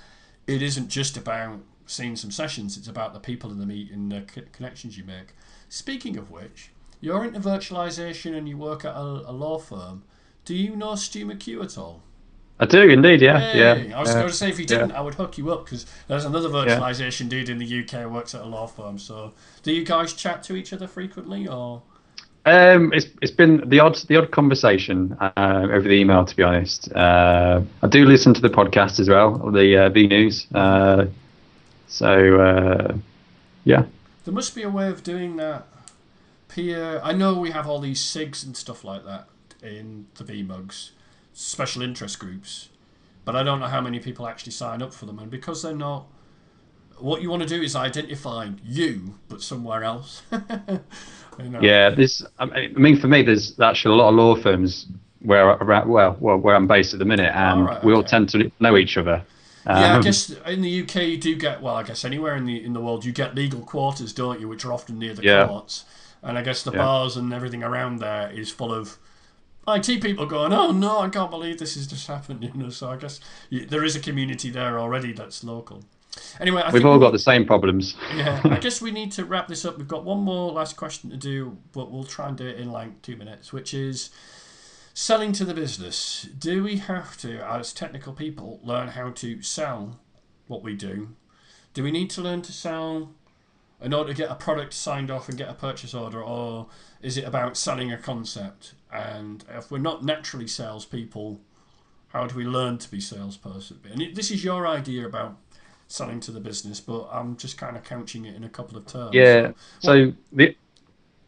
it 0.47 0.61
isn't 0.61 0.89
just 0.89 1.15
about 1.15 1.59
seeing 1.85 2.15
some 2.15 2.31
sessions, 2.31 2.75
it's 2.77 2.87
about 2.87 3.13
the 3.13 3.19
people 3.19 3.51
in 3.51 3.59
the 3.59 3.65
meet 3.65 3.91
and 3.91 4.11
the 4.11 4.25
c- 4.33 4.41
connections 4.51 4.97
you 4.97 5.03
make. 5.03 5.33
Speaking 5.69 6.17
of 6.17 6.31
which, 6.31 6.71
you're 7.01 7.23
into 7.23 7.39
virtualization 7.39 8.35
and 8.35 8.49
you 8.49 8.57
work 8.57 8.83
at 8.83 8.95
a, 8.95 8.99
a 8.99 9.31
law 9.31 9.59
firm. 9.59 10.03
Do 10.45 10.55
you 10.55 10.75
know 10.75 10.95
Stu 10.95 11.25
McHugh 11.25 11.63
at 11.63 11.77
all? 11.77 12.01
I 12.59 12.65
do 12.65 12.81
indeed. 12.89 13.21
Yeah. 13.21 13.39
Hey, 13.39 13.59
Yeah. 13.59 13.97
I 13.97 13.99
was 13.99 14.09
yeah. 14.09 14.15
going 14.15 14.27
to 14.27 14.33
say 14.33 14.49
if 14.49 14.59
you 14.59 14.65
didn't, 14.65 14.91
I 14.93 15.01
would 15.01 15.15
hook 15.15 15.37
you 15.37 15.51
up 15.51 15.65
because 15.65 15.85
there's 16.07 16.25
another 16.25 16.49
virtualization 16.49 17.27
dude 17.29 17.49
in 17.49 17.57
the 17.57 17.79
UK 17.83 18.01
who 18.03 18.09
works 18.09 18.33
at 18.33 18.41
a 18.41 18.45
law 18.45 18.67
firm. 18.67 18.97
So, 18.97 19.33
do 19.63 19.73
you 19.73 19.83
guys 19.83 20.13
chat 20.13 20.43
to 20.43 20.55
each 20.55 20.71
other 20.73 20.87
frequently, 20.87 21.47
or 21.47 21.81
Um, 22.45 22.91
it's 22.91 23.07
it's 23.21 23.31
been 23.31 23.67
the 23.69 23.79
odd 23.79 23.95
the 24.07 24.17
odd 24.17 24.31
conversation 24.31 25.15
uh, 25.19 25.31
over 25.71 25.87
the 25.87 25.93
email. 25.93 26.25
To 26.25 26.35
be 26.35 26.43
honest, 26.43 26.91
uh, 26.93 27.61
I 27.81 27.87
do 27.87 28.05
listen 28.05 28.33
to 28.33 28.41
the 28.41 28.49
podcast 28.49 28.99
as 28.99 29.07
well, 29.07 29.37
the 29.51 29.85
uh, 29.85 29.89
V 29.89 30.07
News. 30.07 30.47
Uh, 30.53 31.05
so 31.87 32.41
uh, 32.41 32.97
yeah, 33.63 33.85
there 34.25 34.33
must 34.33 34.55
be 34.55 34.63
a 34.63 34.69
way 34.69 34.89
of 34.89 35.03
doing 35.03 35.37
that? 35.37 35.67
Peer, 36.49 36.99
I 37.03 37.13
know 37.13 37.39
we 37.39 37.51
have 37.51 37.67
all 37.67 37.79
these 37.79 38.01
SIGs 38.01 38.45
and 38.45 38.55
stuff 38.55 38.83
like 38.83 39.05
that 39.05 39.27
in 39.61 40.07
the 40.15 40.23
VMUGs, 40.23 40.91
special 41.33 41.81
interest 41.81 42.19
groups, 42.19 42.69
but 43.23 43.35
I 43.35 43.43
don't 43.43 43.59
know 43.59 43.67
how 43.67 43.81
many 43.81 43.99
people 43.99 44.27
actually 44.27 44.51
sign 44.51 44.81
up 44.81 44.93
for 44.93 45.05
them, 45.05 45.17
and 45.19 45.31
because 45.31 45.61
they're 45.61 45.75
not. 45.75 46.07
What 46.99 47.23
you 47.23 47.29
want 47.29 47.41
to 47.41 47.47
do 47.47 47.59
is 47.61 47.75
identify 47.75 48.49
you, 48.63 49.15
but 49.27 49.41
somewhere 49.41 49.83
else. 49.83 50.21
Yeah. 51.59 51.89
This 51.89 52.23
I 52.39 52.45
mean, 52.45 52.97
for 52.97 53.07
me, 53.07 53.21
there's 53.23 53.59
actually 53.59 53.93
a 53.95 53.97
lot 53.97 54.09
of 54.09 54.15
law 54.15 54.36
firms 54.36 54.88
where 55.21 55.47
around 55.47 55.89
well, 55.89 56.17
well 56.19 56.38
where 56.38 56.55
I'm 56.55 56.67
based 56.67 56.93
at 56.93 56.99
the 56.99 57.05
minute, 57.05 57.34
and 57.36 57.67
we 57.84 57.93
all 57.93 57.99
okay. 57.99 58.07
tend 58.09 58.29
to 58.29 58.51
know 58.59 58.77
each 58.77 58.97
other. 58.97 59.23
Yeah, 59.65 59.93
I 59.93 59.97
Um, 59.97 60.01
guess 60.01 60.29
in 60.29 60.61
the 60.61 60.81
UK 60.81 60.95
you 61.07 61.17
do 61.17 61.36
get 61.36 61.61
well. 61.61 61.75
I 61.75 61.84
guess 61.84 62.03
anywhere 62.03 62.36
in 62.36 62.45
the 62.45 62.63
in 62.63 62.73
the 62.73 62.81
world 62.81 63.05
you 63.05 63.11
get 63.13 63.34
legal 63.36 63.61
quarters, 63.61 64.13
don't 64.13 64.39
you? 64.39 64.47
Which 64.49 64.65
are 64.65 64.73
often 64.73 64.99
near 64.99 65.13
the 65.13 65.23
Yeah. 65.23 65.47
courts, 65.47 65.86
and 66.21 66.38
I 66.38 66.41
guess 66.41 66.63
the 66.63 66.71
Yeah. 66.71 66.79
bars 66.79 67.15
and 67.15 67.34
everything 67.34 67.63
around 67.63 67.99
there 67.99 68.29
is 68.29 68.51
full 68.51 68.73
of 68.73 68.97
IT 69.67 69.99
people 69.99 70.25
going, 70.25 70.51
"Oh 70.53 70.71
no, 70.71 70.99
I 70.99 71.09
can't 71.09 71.31
believe 71.31 71.59
this 71.59 71.75
has 71.75 71.88
just 71.88 72.07
happened." 72.07 72.43
You 72.53 72.53
know, 72.61 72.69
so 72.69 72.89
I 72.91 72.97
guess 72.97 73.19
you, 73.49 73.65
there 73.65 73.86
is 73.86 73.95
a 73.95 73.99
community 74.01 74.49
there 74.49 74.77
already 74.79 75.13
that's 75.13 75.43
local. 75.43 75.86
Anyway, 76.39 76.61
I 76.61 76.72
We've 76.72 76.86
all 76.86 76.99
got 76.99 77.11
the 77.11 77.20
same 77.20 77.45
problems. 77.45 77.95
yeah, 78.16 78.41
I 78.43 78.57
guess 78.61 78.82
we 78.82 78.91
need 78.91 79.11
to 79.14 79.26
wrap 79.26 79.47
this 79.47 79.66
up. 79.66 79.78
We've 79.78 79.88
got 79.88 80.03
one 80.03 80.20
more 80.20 80.51
last 80.51 80.76
question 80.76 81.09
to 81.09 81.18
do, 81.18 81.57
but 81.72 81.91
we'll 81.91 82.03
try 82.03 82.28
and 82.28 82.38
do 82.38 82.47
it 82.47 82.57
in 82.57 82.72
like 82.72 83.01
two 83.01 83.16
minutes, 83.16 83.51
which 83.53 83.74
is 83.74 84.09
selling 84.93 85.32
to 85.34 85.45
the 85.45 85.53
business. 85.53 86.28
Do 86.38 86.64
we 86.64 86.78
have 86.78 87.18
to, 87.18 87.39
as 87.39 87.74
technical 87.74 88.14
people, 88.14 88.59
learn 88.64 88.89
how 88.89 89.09
to 89.11 89.41
sell 89.41 89.99
what 90.47 90.64
we 90.64 90.76
do? 90.76 91.16
Do 91.74 91.84
we 91.84 91.91
need 91.91 92.09
to 92.11 92.22
learn 92.22 92.41
to 92.43 92.51
sell 92.51 93.11
in 93.82 93.93
order 93.93 94.14
to 94.14 94.18
get 94.18 94.30
a 94.32 94.36
product 94.36 94.74
signed 94.74 95.11
off 95.11 95.28
and 95.28 95.38
get 95.38 95.49
a 95.49 95.53
purchase 95.53 95.93
order, 95.93 96.22
or 96.24 96.68
is 97.01 97.18
it 97.18 97.26
about 97.26 97.57
selling 97.57 97.91
a 97.91 97.97
concept? 97.97 98.74
And 98.91 99.43
if 99.49 99.72
we're 99.72 99.80
not 99.80 100.05
naturally 100.05 100.47
salespeople, 100.47 101.41
how 102.09 102.28
do 102.28 102.36
we 102.36 102.45
learn 102.45 102.78
to 102.78 102.89
be 102.89 103.01
salesperson? 103.01 103.80
And 103.91 104.16
this 104.16 104.30
is 104.32 104.43
your 104.43 104.68
idea 104.68 105.05
about 105.05 105.38
selling 105.93 106.19
to 106.19 106.31
the 106.31 106.39
business, 106.39 106.79
but 106.79 107.07
I'm 107.11 107.37
just 107.37 107.55
kind 107.57 107.77
of 107.77 107.83
couching 107.83 108.25
it 108.25 108.35
in 108.35 108.43
a 108.43 108.49
couple 108.49 108.77
of 108.77 108.87
terms. 108.87 109.13
Yeah. 109.13 109.51
So 109.79 110.11
the 110.31 110.55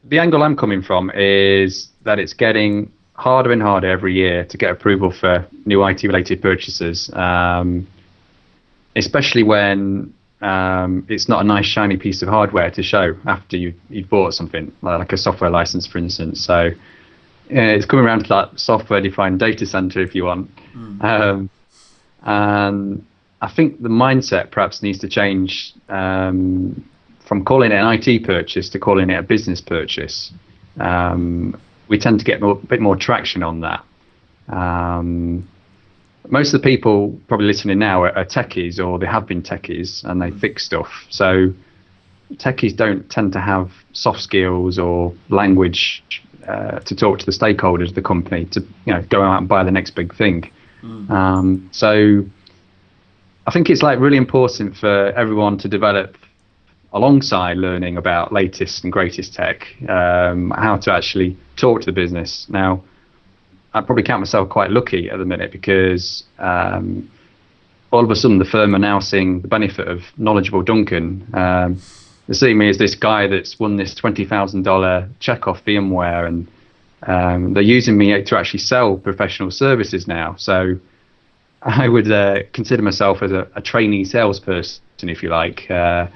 the 0.04 0.18
angle 0.20 0.42
I'm 0.42 0.56
coming 0.56 0.82
from 0.82 1.12
is 1.12 1.90
that 2.04 2.18
it's 2.18 2.34
getting 2.34 2.92
harder 3.14 3.52
and 3.52 3.62
harder 3.62 3.90
every 3.90 4.16
year 4.16 4.44
to 4.46 4.58
get 4.58 4.72
approval 4.72 5.12
for 5.12 5.48
new 5.66 5.86
IT 5.86 6.04
related 6.04 6.42
purchases. 6.42 7.12
Um, 7.14 7.88
especially 8.96 9.44
when 9.44 10.14
um, 10.42 11.06
it's 11.10 11.30
not 11.30 11.42
a 11.42 11.44
nice 11.44 11.66
shiny 11.68 11.98
piece 11.98 12.24
of 12.24 12.30
hardware 12.30 12.72
to 12.72 12.82
show 12.82 13.16
after 13.28 13.58
you 13.58 13.74
you've 13.92 14.10
bought 14.10 14.34
something 14.34 14.72
like 14.82 15.14
a 15.14 15.18
software 15.18 15.52
license, 15.52 15.86
for 15.86 16.00
instance. 16.00 16.44
So 16.44 16.72
it's 17.50 17.86
coming 17.86 18.06
around 18.06 18.24
to 18.24 18.30
that 18.30 18.60
software-defined 18.60 19.40
data 19.40 19.68
center, 19.68 20.02
if 20.02 20.16
you 20.16 20.26
want. 20.26 20.50
Mm. 20.74 21.04
Um, 21.04 21.50
and 22.24 23.06
I 23.46 23.52
think 23.52 23.80
the 23.80 23.90
mindset 23.90 24.50
perhaps 24.50 24.82
needs 24.82 24.98
to 25.00 25.08
change 25.08 25.72
um, 25.88 26.84
from 27.28 27.46
calling 27.46 27.72
it 27.72 27.76
an 27.76 27.94
IT 27.94 28.26
purchase 28.26 28.70
to 28.70 28.80
calling 28.80 29.12
it 29.12 29.20
a 29.20 29.22
business 29.22 29.62
purchase. 29.62 30.34
Um, 30.80 31.56
we 31.88 32.00
tend 32.00 32.18
to 32.18 32.26
get 32.26 32.42
more, 32.42 32.54
a 32.54 32.66
bit 32.66 32.82
more 32.82 32.96
traction 32.96 33.44
on 33.44 33.62
that. 33.62 33.86
Um, 34.50 35.48
most 36.28 36.56
of 36.56 36.62
the 36.62 36.68
people 36.68 37.20
probably 37.28 37.46
listening 37.46 37.78
now 37.78 38.02
are, 38.02 38.18
are, 38.18 38.26
techies 38.26 38.84
or 38.84 38.98
they 38.98 39.06
have 39.06 39.28
been 39.28 39.44
techies 39.44 40.04
and 40.06 40.20
they 40.20 40.32
fix 40.32 40.66
stuff. 40.66 41.06
So 41.12 41.54
techies 42.34 42.76
don't 42.76 43.08
tend 43.12 43.32
to 43.34 43.40
have 43.40 43.72
soft 43.94 44.22
skills 44.22 44.80
or 44.80 45.14
language 45.30 46.04
uh, 46.48 46.80
to 46.80 46.96
talk 46.96 47.20
to 47.20 47.26
the 47.28 47.32
stakeholders 47.32 47.90
of 47.90 47.96
the 47.96 48.02
company 48.02 48.46
to 48.46 48.62
you 48.86 48.94
know 48.94 49.04
go 49.04 49.22
out 49.22 49.38
and 49.38 49.48
buy 49.48 49.64
the 49.64 49.72
next 49.72 49.92
big 49.92 50.16
thing. 50.16 50.52
Mm. 50.82 51.10
Um, 51.12 51.70
so 51.72 52.26
I 53.48 53.52
think 53.52 53.70
it's 53.70 53.84
like 53.84 54.00
really 54.00 54.18
important 54.18 54.76
for 54.76 55.12
everyone 55.12 55.58
to 55.60 55.68
develop 55.68 56.18
alongside 56.94 57.58
learning 57.58 57.98
about 57.98 58.32
latest 58.32 58.84
and 58.84 58.92
greatest 58.92 59.34
tech, 59.34 59.68
um, 59.88 60.52
how 60.52 60.78
to 60.78 60.92
actually 60.92 61.38
talk 61.56 61.82
to 61.82 61.86
the 61.86 61.92
business. 61.92 62.48
Now, 62.50 62.84
I 63.74 63.82
probably 63.82 64.04
count 64.04 64.22
myself 64.22 64.50
quite 64.50 64.72
lucky 64.72 65.10
at 65.10 65.20
the 65.20 65.26
minute 65.26 65.52
because 65.52 66.24
um, 66.40 67.12
all 67.92 68.04
of 68.04 68.10
a 68.10 68.16
sudden 68.16 68.40
the 68.40 68.46
firm 68.46 68.74
are 68.74 68.80
now 68.80 69.00
seeing 69.00 69.42
the 69.42 69.48
benefit 69.48 69.88
of 69.88 70.02
knowledgeable 70.18 70.64
Duncan. 70.64 71.28
Um, 71.34 71.82
they 72.28 72.34
see 72.34 72.54
me 72.54 72.70
as 72.70 72.78
this 72.78 72.96
guy 72.96 73.28
that's 73.28 73.60
won 73.60 73.76
this 73.76 73.94
twenty 73.94 74.26
thousand 74.26 74.64
dollar 74.64 75.08
check 75.20 75.48
off 75.48 75.64
VMware, 75.66 76.26
and 76.26 76.48
um, 77.04 77.54
they're 77.54 77.62
using 77.62 77.98
me 77.98 78.24
to 78.24 78.38
actually 78.38 78.62
sell 78.62 78.98
professional 78.98 79.52
services 79.52 80.08
now. 80.08 80.36
So 80.38 80.80
I 81.82 81.90
would 81.90 82.12
uh, 82.12 82.44
consider 82.54 82.84
myself 82.84 83.24
as 83.24 83.32
a, 83.32 83.48
a, 83.56 83.62
trainee 83.62 84.06
salesperson, 84.06 84.82
if 85.02 85.24
you 85.24 85.30
like, 85.30 85.70
uh, 85.72 86.08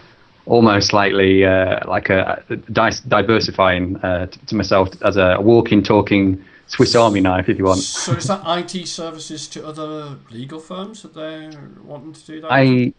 almost 0.45 0.89
slightly 0.89 1.43
uh, 1.43 1.79
like 1.87 2.09
a, 2.09 2.43
a 2.49 2.55
diversifying 2.55 3.97
uh, 3.97 4.27
to 4.27 4.55
myself 4.55 4.89
as 5.01 5.17
a 5.17 5.37
walking, 5.41 5.81
talking 5.81 6.43
Swiss 6.67 6.95
Army 6.95 7.19
knife, 7.19 7.49
if 7.49 7.57
you 7.57 7.65
want. 7.65 7.79
So 7.79 8.13
is 8.13 8.27
that 8.27 8.41
IT 8.45 8.87
services 8.87 9.47
to 9.49 9.65
other 9.65 10.17
legal 10.29 10.59
firms 10.59 11.01
that 11.01 11.15
they're 11.15 11.51
wanting 11.83 12.13
to 12.13 12.25
do 12.25 12.41
that? 12.41 12.51
I 12.51 12.93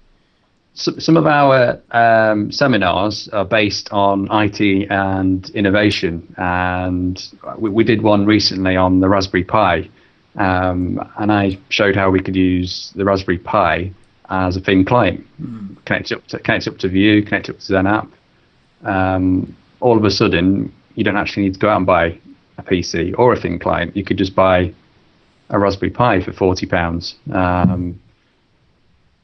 some 0.73 1.17
of 1.17 1.27
our 1.27 1.81
um, 1.91 2.51
seminars 2.51 3.29
are 3.29 3.45
based 3.45 3.91
on 3.93 4.29
IT 4.31 4.91
and 4.91 5.51
innovation, 5.51 6.35
and 6.37 7.29
we, 7.59 7.71
we 7.71 7.85
did 7.85 8.03
one 8.03 8.25
recently 8.25 8.77
on 8.77 9.01
the 9.01 9.09
Raspberry 9.09 9.45
Pi, 9.45 9.89
um, 10.37 11.01
and 11.19 11.33
I 11.33 11.59
showed 11.69 11.97
how 11.97 12.11
we 12.11 12.23
could 12.23 12.37
use 12.37 12.93
the 12.95 13.05
Raspberry 13.05 13.39
Pi 13.39 13.93
as 14.29 14.57
a 14.57 14.61
thin 14.61 14.85
client, 14.85 15.27
mm. 15.41 15.77
connect 15.85 16.13
it 16.13 16.19
up 16.19 16.27
to 16.29 16.39
connect 16.39 16.67
it 16.67 16.75
up 16.75 16.79
to 16.79 16.89
View, 16.89 17.23
connect 17.23 17.49
it 17.49 17.57
up 17.57 17.61
to 17.61 17.73
XenApp. 17.73 18.09
Um, 18.85 19.57
all 19.81 19.97
of 19.97 20.05
a 20.05 20.11
sudden, 20.11 20.73
you 20.95 21.05
don't 21.05 21.17
actually 21.17 21.45
need 21.45 21.55
to 21.55 21.61
go 21.61 21.69
out 21.69 21.79
and 21.79 21.87
buy 21.87 22.19
a 22.59 22.63
PC 22.63 23.19
or 23.19 23.33
a 23.33 23.41
thin 23.41 23.59
client. 23.59 23.97
You 23.97 24.05
could 24.05 24.19
just 24.19 24.35
buy 24.35 24.73
a 25.49 25.59
Raspberry 25.59 25.91
Pi 25.91 26.23
for 26.23 26.33
forty 26.33 26.67
pounds. 26.67 27.17
Um, 27.33 28.01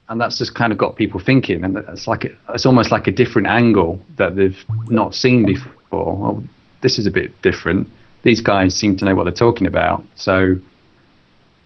and 0.09 0.21
that's 0.21 0.39
just 0.39 0.55
kind 0.55 0.73
of 0.73 0.79
got 0.79 0.97
people 0.97 1.21
thinking, 1.21 1.65
and 1.65 1.79
it's 1.89 2.07
like 2.07 2.25
a, 2.25 2.29
it's 2.51 2.67
almost 2.67 2.91
like 2.91 3.07
a 3.07 3.13
different 3.13 3.49
angle 3.49 4.01
that 4.19 4.37
they've 4.37 4.65
not 4.89 5.15
seen 5.15 5.45
before. 5.45 5.73
Well, 5.91 6.45
this 6.83 6.99
is 6.99 7.07
a 7.07 7.11
bit 7.11 7.41
different. 7.43 7.89
These 8.23 8.41
guys 8.41 8.75
seem 8.75 8.97
to 8.99 9.05
know 9.05 9.15
what 9.15 9.25
they're 9.25 9.33
talking 9.33 9.67
about, 9.67 10.05
so 10.15 10.57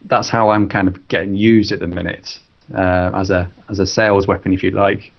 that's 0.05 0.29
how 0.29 0.51
I'm 0.51 0.69
kind 0.69 0.89
of 0.89 1.09
getting 1.09 1.35
used 1.35 1.73
at 1.73 1.81
the 1.81 1.87
minute 1.87 2.39
uh, 2.75 3.11
as 3.15 3.31
a 3.31 3.51
as 3.69 3.79
a 3.79 3.87
sales 3.87 4.27
weapon, 4.27 4.53
if 4.53 4.63
you 4.63 4.71
like. 4.71 5.13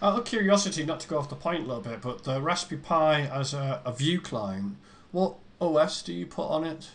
Out 0.00 0.18
of 0.18 0.24
curiosity, 0.24 0.84
not 0.84 1.00
to 1.00 1.08
go 1.08 1.18
off 1.18 1.28
the 1.28 1.36
point 1.36 1.64
a 1.64 1.66
little 1.66 1.82
bit, 1.82 2.00
but 2.00 2.24
the 2.24 2.40
Raspberry 2.42 2.80
Pi 2.80 3.20
as 3.20 3.54
a, 3.54 3.80
a 3.84 3.92
view 3.92 4.20
client, 4.20 4.76
what 5.12 5.36
OS 5.60 6.02
do 6.02 6.12
you 6.12 6.26
put 6.26 6.48
on 6.48 6.64
it? 6.64 6.90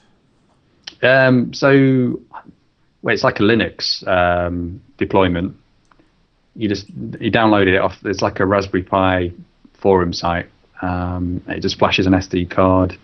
Um, 1.01 1.53
so, 1.53 2.19
well, 3.01 3.13
it's 3.13 3.23
like 3.23 3.39
a 3.39 3.43
Linux 3.43 4.05
um, 4.07 4.81
deployment. 4.97 5.55
You 6.55 6.67
just 6.67 6.89
you 6.89 7.31
download 7.31 7.67
it 7.67 7.77
off. 7.77 7.97
It's 8.03 8.21
like 8.21 8.39
a 8.39 8.45
Raspberry 8.45 8.83
Pi 8.83 9.31
forum 9.73 10.11
site. 10.11 10.49
Um, 10.81 11.41
it 11.47 11.61
just 11.61 11.79
flashes 11.79 12.07
an 12.07 12.13
SD 12.13 12.49
card 12.49 12.97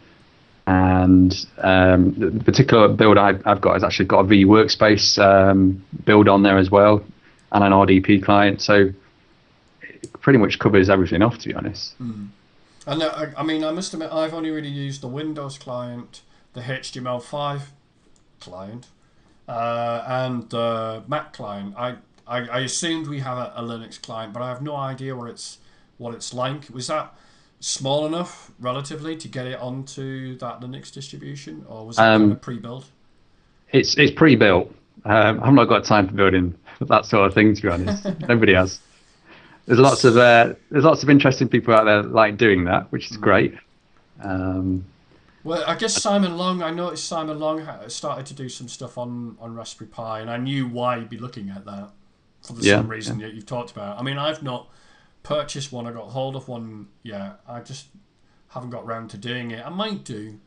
and 0.65 1.45
um, 1.57 2.13
the 2.13 2.43
particular 2.43 2.87
build 2.87 3.17
I, 3.17 3.33
have 3.45 3.61
got 3.61 3.73
has 3.73 3.83
actually 3.83 4.05
got 4.05 4.21
a 4.21 4.23
vWorkspace 4.23 5.21
um, 5.21 5.83
build 6.05 6.29
on 6.29 6.43
there 6.43 6.57
as 6.57 6.71
well, 6.71 7.03
and 7.51 7.63
an 7.63 7.71
RDP 7.71 8.23
client. 8.23 8.61
So 8.61 8.91
it 9.81 10.21
pretty 10.21 10.39
much 10.39 10.59
covers 10.59 10.89
everything 10.89 11.21
off, 11.21 11.37
to 11.39 11.49
be 11.49 11.55
honest. 11.55 11.99
Mm. 12.01 12.29
And 12.85 13.03
uh, 13.03 13.27
I 13.37 13.43
mean, 13.43 13.63
I 13.63 13.71
must 13.71 13.93
admit, 13.93 14.11
I've 14.11 14.33
only 14.33 14.51
really 14.51 14.69
used 14.69 15.01
the 15.01 15.07
Windows 15.07 15.57
client, 15.57 16.21
the 16.53 16.61
HTML5 16.61 17.61
client, 18.39 18.87
uh, 19.47 20.03
and 20.07 20.49
the 20.49 21.03
Mac 21.07 21.33
client. 21.33 21.75
I, 21.77 21.95
I, 22.27 22.39
I 22.47 22.59
assumed 22.59 23.07
we 23.07 23.19
have 23.19 23.37
a, 23.37 23.53
a 23.55 23.61
Linux 23.61 24.01
client, 24.01 24.33
but 24.33 24.41
I 24.41 24.49
have 24.49 24.61
no 24.61 24.75
idea 24.75 25.15
what 25.15 25.29
it's 25.29 25.59
what 25.97 26.13
it's 26.13 26.33
like. 26.33 26.69
Was 26.69 26.87
that 26.87 27.13
small 27.63 28.05
enough 28.05 28.51
relatively 28.59 29.15
to 29.15 29.27
get 29.29 29.47
it 29.47 29.57
onto 29.59 30.37
that 30.37 30.59
Linux 30.59 30.91
distribution, 30.91 31.65
or 31.69 31.87
was 31.87 31.97
it 31.97 32.01
um, 32.01 32.21
kind 32.21 32.31
of 32.33 32.41
pre-built? 32.41 32.85
It's 33.71 33.97
it's 33.97 34.11
pre-built. 34.11 34.73
Um, 35.05 35.41
I've 35.41 35.53
not 35.53 35.65
got 35.65 35.85
time 35.85 36.07
for 36.07 36.13
building 36.13 36.55
that 36.81 37.05
sort 37.05 37.25
of 37.25 37.33
thing, 37.33 37.55
to 37.55 37.61
be 37.61 37.69
honest. 37.69 38.05
Nobody 38.27 38.53
has. 38.53 38.79
There's 39.65 39.79
lots 39.79 40.03
of 40.03 40.17
uh, 40.17 40.53
there's 40.71 40.83
lots 40.83 41.03
of 41.03 41.09
interesting 41.09 41.47
people 41.47 41.73
out 41.73 41.85
there 41.85 42.03
like 42.03 42.37
doing 42.37 42.65
that, 42.65 42.91
which 42.91 43.09
is 43.09 43.17
mm. 43.17 43.21
great. 43.21 43.57
Um, 44.21 44.83
well, 45.45 45.63
I 45.65 45.75
guess 45.75 45.93
Simon 45.93 46.37
Long. 46.37 46.61
I 46.61 46.71
noticed 46.71 47.05
Simon 47.07 47.39
Long 47.39 47.65
started 47.87 48.25
to 48.25 48.33
do 48.33 48.49
some 48.49 48.67
stuff 48.67 48.97
on 48.97 49.37
on 49.39 49.55
Raspberry 49.55 49.89
Pi, 49.89 50.19
and 50.19 50.29
I 50.29 50.37
knew 50.37 50.67
why 50.67 50.99
he'd 50.99 51.09
be 51.09 51.17
looking 51.17 51.49
at 51.49 51.63
that 51.63 51.91
for 52.41 52.53
the 52.53 52.61
yeah, 52.61 52.77
same 52.77 52.89
reason 52.89 53.19
yeah. 53.19 53.27
that 53.27 53.35
you've 53.35 53.45
talked 53.45 53.71
about. 53.71 53.97
I 53.97 54.03
mean, 54.03 54.17
I've 54.17 54.43
not 54.43 54.67
purchased 55.23 55.71
one. 55.71 55.87
I 55.87 55.91
got 55.91 56.09
hold 56.09 56.35
of 56.35 56.47
one. 56.47 56.87
Yeah, 57.01 57.33
I 57.47 57.61
just 57.61 57.87
haven't 58.49 58.69
got 58.69 58.85
round 58.85 59.09
to 59.11 59.17
doing 59.17 59.51
it. 59.51 59.65
I 59.65 59.69
might 59.69 60.03
do 60.03 60.39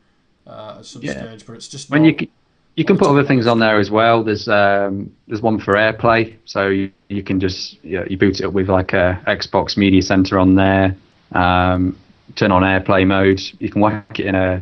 uh, 0.45 0.77
at 0.79 0.85
some 0.85 1.01
yeah. 1.01 1.13
stage, 1.13 1.45
but 1.45 1.53
it's 1.53 1.67
just. 1.67 1.89
When 1.89 2.05
you 2.05 2.15
can, 2.15 2.27
you 2.75 2.85
can 2.85 2.97
put 2.97 3.07
other 3.07 3.23
things 3.23 3.47
on 3.47 3.59
there 3.59 3.79
as 3.79 3.91
well. 3.91 4.23
There's 4.23 4.47
um, 4.47 5.13
there's 5.27 5.41
one 5.41 5.59
for 5.59 5.73
AirPlay, 5.73 6.35
so 6.45 6.67
you, 6.67 6.91
you 7.09 7.23
can 7.23 7.39
just 7.39 7.83
you, 7.83 7.99
know, 7.99 8.05
you 8.09 8.17
boot 8.17 8.39
it 8.39 8.45
up 8.45 8.53
with 8.53 8.69
like 8.69 8.93
a 8.93 9.21
Xbox 9.27 9.75
Media 9.77 10.01
Center 10.01 10.39
on 10.39 10.55
there. 10.55 10.95
Um, 11.31 11.97
turn 12.35 12.51
on 12.51 12.61
AirPlay 12.61 13.05
mode. 13.05 13.41
You 13.59 13.69
can 13.69 13.81
whack 13.81 14.19
it 14.19 14.27
in 14.27 14.35
a 14.35 14.61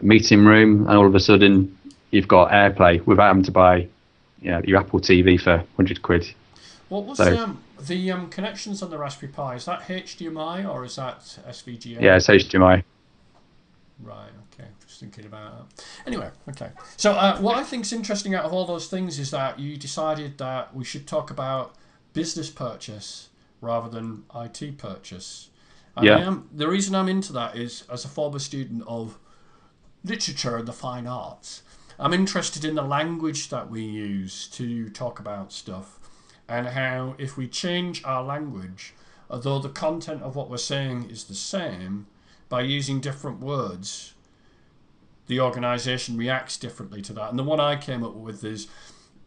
meeting 0.00 0.44
room, 0.44 0.86
and 0.86 0.96
all 0.96 1.06
of 1.06 1.14
a 1.14 1.20
sudden 1.20 1.76
you've 2.10 2.28
got 2.28 2.50
AirPlay 2.50 3.04
without 3.04 3.26
having 3.26 3.42
to 3.42 3.50
buy 3.50 3.88
you 4.40 4.50
know, 4.50 4.62
your 4.64 4.78
Apple 4.78 5.00
TV 5.00 5.40
for 5.40 5.64
hundred 5.76 6.02
quid. 6.02 6.26
What 6.88 7.04
was 7.04 7.18
so, 7.18 7.36
um, 7.36 7.62
the 7.86 8.10
um, 8.10 8.28
connections 8.28 8.82
on 8.82 8.90
the 8.90 8.98
Raspberry 8.98 9.32
Pi? 9.32 9.54
Is 9.54 9.64
that 9.66 9.82
HDMI 9.82 10.68
or 10.68 10.84
is 10.84 10.96
that 10.96 11.20
SVGA? 11.48 12.00
Yeah, 12.00 12.16
it's 12.16 12.26
HDMI. 12.26 12.82
Right. 14.00 14.30
Okay. 14.52 14.68
Just 14.86 15.00
thinking 15.00 15.26
about 15.26 15.76
that. 15.76 15.84
Anyway. 16.06 16.30
Okay. 16.48 16.70
So 16.96 17.12
uh, 17.12 17.38
what 17.38 17.56
I 17.56 17.62
think 17.62 17.84
is 17.84 17.92
interesting 17.92 18.34
out 18.34 18.44
of 18.44 18.52
all 18.52 18.66
those 18.66 18.88
things 18.88 19.18
is 19.18 19.30
that 19.30 19.58
you 19.58 19.76
decided 19.76 20.38
that 20.38 20.74
we 20.74 20.84
should 20.84 21.06
talk 21.06 21.30
about 21.30 21.74
business 22.12 22.50
purchase 22.50 23.28
rather 23.60 23.88
than 23.88 24.24
IT 24.34 24.78
purchase. 24.78 25.50
And 25.96 26.06
yeah. 26.06 26.18
Am, 26.18 26.48
the 26.52 26.68
reason 26.68 26.94
I'm 26.94 27.08
into 27.08 27.32
that 27.32 27.56
is 27.56 27.84
as 27.90 28.04
a 28.04 28.08
former 28.08 28.38
student 28.38 28.84
of 28.86 29.18
literature 30.04 30.56
and 30.56 30.68
the 30.68 30.72
fine 30.72 31.06
arts, 31.06 31.62
I'm 31.98 32.12
interested 32.12 32.64
in 32.64 32.74
the 32.74 32.82
language 32.82 33.48
that 33.48 33.70
we 33.70 33.82
use 33.82 34.46
to 34.48 34.90
talk 34.90 35.18
about 35.18 35.52
stuff 35.52 35.95
and 36.48 36.68
how 36.68 37.14
if 37.18 37.36
we 37.36 37.48
change 37.48 38.02
our 38.04 38.22
language, 38.22 38.94
although 39.30 39.58
the 39.58 39.68
content 39.68 40.22
of 40.22 40.36
what 40.36 40.50
we're 40.50 40.56
saying 40.56 41.10
is 41.10 41.24
the 41.24 41.34
same, 41.34 42.06
by 42.48 42.60
using 42.60 43.00
different 43.00 43.40
words, 43.40 44.14
the 45.26 45.40
organization 45.40 46.16
reacts 46.16 46.56
differently 46.56 47.02
to 47.02 47.12
that. 47.14 47.30
And 47.30 47.38
the 47.38 47.44
one 47.44 47.58
I 47.58 47.76
came 47.76 48.04
up 48.04 48.14
with 48.14 48.44
is 48.44 48.68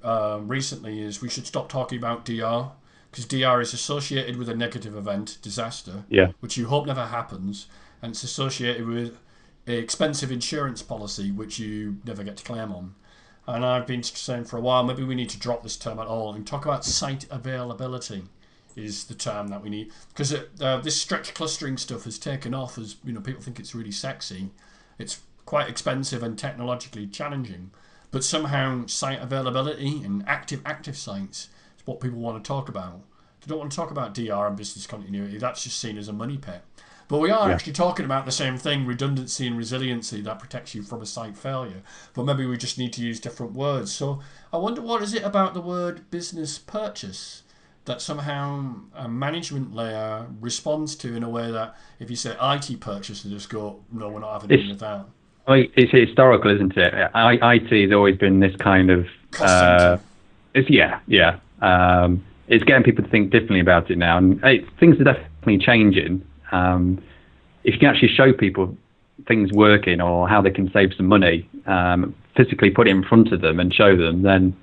um, 0.04 0.48
recently 0.48 1.02
is 1.02 1.22
we 1.22 1.30
should 1.30 1.46
stop 1.46 1.68
talking 1.68 1.98
about 1.98 2.24
DR 2.24 2.72
because 3.12 3.26
DR 3.26 3.60
is 3.62 3.74
associated 3.74 4.38
with 4.38 4.48
a 4.50 4.56
negative 4.56 4.96
event, 4.96 5.40
disaster, 5.42 6.06
yeah. 6.10 6.32
which 6.40 6.58
you 6.58 6.68
hope 6.68 6.86
never 6.86 7.08
happens, 7.08 7.68
and 8.02 8.12
it's 8.12 8.24
associated 8.24 8.88
with 8.88 9.18
an 9.66 9.74
expensive 9.74 10.32
insurance 10.32 10.82
policy 10.82 11.32
which 11.32 11.60
you 11.60 11.98
never 12.06 12.24
get 12.24 12.38
to 12.38 12.44
claim 12.44 12.72
on. 12.72 12.96
And 13.56 13.66
I've 13.66 13.88
been 13.88 14.04
saying 14.04 14.46
for 14.46 14.58
a 14.58 14.62
while, 14.62 14.84
maybe 14.84 15.04
we 15.04 15.16
need 15.16 15.30
to 15.30 15.40
drop 15.40 15.64
this 15.64 15.78
term 15.78 16.00
at 16.00 16.08
all 16.08 16.34
and 16.34 16.46
talk 16.46 16.66
about 16.66 16.86
site 16.86 17.26
availability 17.32 18.24
is 18.76 19.06
the 19.06 19.16
term 19.16 19.48
that 19.48 19.62
we 19.62 19.70
need 19.70 19.92
because 20.10 20.34
uh, 20.62 20.78
this 20.78 21.02
stretch 21.02 21.34
clustering 21.34 21.76
stuff 21.76 22.04
has 22.04 22.18
taken 22.18 22.54
off 22.54 22.78
as 22.78 22.96
you 23.04 23.12
know 23.12 23.20
people 23.20 23.42
think 23.42 23.60
it's 23.60 23.76
really 23.76 23.92
sexy. 23.92 24.52
It's 24.98 25.22
quite 25.46 25.70
expensive 25.70 26.22
and 26.22 26.38
technologically 26.38 27.08
challenging, 27.08 27.72
but 28.12 28.24
somehow 28.24 28.86
site 28.86 29.22
availability 29.22 30.04
and 30.04 30.24
active 30.28 30.62
active 30.66 30.98
sites 30.98 31.50
is 31.78 31.88
what 31.88 32.00
people 32.00 32.20
want 32.20 32.42
to 32.44 32.48
talk 32.48 32.70
about. 32.70 33.02
They 33.42 33.48
don't 33.50 33.60
want 33.60 33.72
to 33.72 33.76
talk 33.76 33.92
about 33.92 34.14
DR 34.14 34.48
and 34.48 34.56
business 34.58 34.86
continuity. 34.86 35.38
That's 35.38 35.64
just 35.64 35.80
seen 35.80 35.98
as 35.98 36.08
a 36.08 36.14
money 36.14 36.38
pit. 36.38 36.62
But 37.10 37.18
we 37.18 37.32
are 37.32 37.50
yeah. 37.50 37.56
actually 37.56 37.74
talking 37.74 38.06
about 38.06 38.26
the 38.26 38.32
same 38.32 38.58
thing 38.58 38.86
redundancy 38.86 39.48
and 39.48 39.58
resiliency 39.58 40.22
that 40.22 40.38
protects 40.38 40.76
you 40.76 40.84
from 40.84 41.02
a 41.02 41.08
site 41.08 41.36
failure. 41.36 41.82
But 42.14 42.24
maybe 42.24 42.46
we 42.46 42.56
just 42.56 42.78
need 42.78 42.94
to 42.94 43.02
use 43.02 43.20
different 43.20 43.54
words. 43.54 43.92
So 43.92 44.22
I 44.54 44.58
wonder 44.58 44.80
what 44.82 45.02
is 45.02 45.16
it 45.16 45.24
about 45.24 45.56
the 45.56 45.60
word 45.60 46.10
business 46.12 46.60
purchase 46.60 47.42
that 47.86 48.00
somehow 48.00 48.76
a 48.94 49.10
management 49.10 49.74
layer 49.74 50.28
responds 50.40 50.96
to 50.98 51.16
in 51.16 51.24
a 51.24 51.30
way 51.30 51.52
that 51.52 51.76
if 52.00 52.12
you 52.12 52.16
say 52.16 52.36
IT 52.40 52.80
purchase, 52.80 53.24
they 53.24 53.32
just 53.32 53.50
go, 53.50 53.80
no, 53.92 54.10
we're 54.10 54.20
not 54.20 54.42
having 54.42 54.60
any 54.60 54.72
of 54.72 54.78
that. 54.78 55.08
It's 55.48 55.92
historical, 55.92 56.54
isn't 56.54 56.78
it? 56.78 56.94
I, 57.16 57.56
IT 57.56 57.72
has 57.72 57.92
always 57.92 58.18
been 58.18 58.40
this 58.40 58.56
kind 58.58 58.92
of. 58.92 59.08
Uh, 59.40 59.98
it's 60.54 60.70
yeah, 60.70 61.00
yeah. 61.08 61.40
Um, 61.60 62.24
it's 62.48 62.64
getting 62.64 62.84
people 62.84 63.04
to 63.04 63.10
think 63.10 63.32
differently 63.32 63.62
about 63.62 63.90
it 63.90 63.98
now, 63.98 64.20
and 64.20 64.44
it, 64.44 64.66
things 64.80 65.02
are 65.02 65.06
definitely 65.06 65.58
changing 65.58 66.24
um, 66.52 67.02
if 67.64 67.74
you 67.74 67.80
can 67.80 67.90
actually 67.90 68.14
show 68.14 68.34
people 68.34 68.76
things 69.28 69.52
working 69.52 70.02
or 70.02 70.28
how 70.28 70.42
they 70.42 70.52
can 70.52 70.72
save 70.72 70.94
some 70.96 71.06
money, 71.06 71.48
um, 71.66 72.16
physically 72.36 72.70
put 72.70 72.88
it 72.88 72.92
in 72.92 73.04
front 73.04 73.32
of 73.32 73.42
them 73.42 73.60
and 73.60 73.74
show 73.74 73.98
them, 73.98 74.22
then 74.22 74.56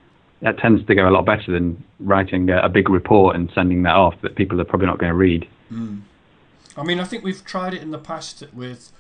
that 0.43 0.59
tends 0.59 0.85
to 0.87 0.95
go 0.95 1.09
a 1.09 1.11
lot 1.11 1.25
better 1.25 1.53
than 1.53 1.83
writing 2.01 2.51
a, 2.51 2.59
a 2.59 2.69
big 2.69 2.89
report 2.89 3.37
and 3.37 3.51
sending 3.55 3.83
that 3.83 3.95
off 3.95 4.15
that 4.23 4.35
people 4.35 4.61
are 4.61 4.65
probably 4.65 4.87
not 4.87 4.99
going 4.99 5.11
to 5.11 5.17
read. 5.17 5.49
Mm. 5.73 6.03
I 6.77 6.83
mean, 6.83 7.01
I 7.01 7.05
think 7.05 7.25
we've 7.25 7.45
tried 7.45 7.75
it 7.75 7.83
in 7.83 7.91
the 7.91 7.99
past 7.99 8.45
with 8.53 8.93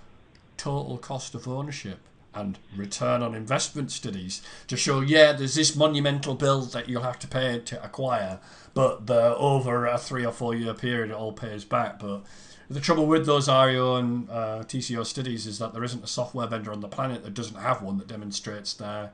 total 0.56 0.96
cost 0.98 1.34
of 1.34 1.46
ownership 1.46 1.98
and 2.34 2.58
return 2.76 3.22
on 3.22 3.34
investment 3.34 3.90
studies 3.90 4.42
to 4.68 4.76
show, 4.76 5.00
yeah, 5.00 5.32
there's 5.32 5.54
this 5.54 5.74
monumental 5.74 6.34
bill 6.34 6.62
that 6.62 6.88
you'll 6.88 7.02
have 7.02 7.18
to 7.18 7.26
pay 7.26 7.58
to 7.60 7.82
acquire, 7.82 8.38
but 8.74 9.06
the, 9.06 9.34
over 9.36 9.86
a 9.86 9.98
three 9.98 10.24
or 10.24 10.32
four 10.32 10.54
year 10.54 10.74
period, 10.74 11.10
it 11.10 11.14
all 11.14 11.32
pays 11.32 11.64
back. 11.64 11.98
But 11.98 12.24
the 12.68 12.80
trouble 12.80 13.06
with 13.06 13.26
those 13.26 13.48
REO 13.48 13.96
and 13.96 14.28
uh, 14.28 14.64
TCO 14.64 15.06
studies 15.06 15.46
is 15.46 15.58
that 15.58 15.72
there 15.72 15.84
isn't 15.84 16.02
a 16.02 16.08
software 16.08 16.46
vendor 16.46 16.72
on 16.72 16.80
the 16.80 16.88
planet 16.88 17.22
that 17.24 17.34
doesn't 17.34 17.60
have 17.60 17.82
one 17.82 17.98
that 17.98 18.08
demonstrates 18.08 18.74
their 18.74 19.12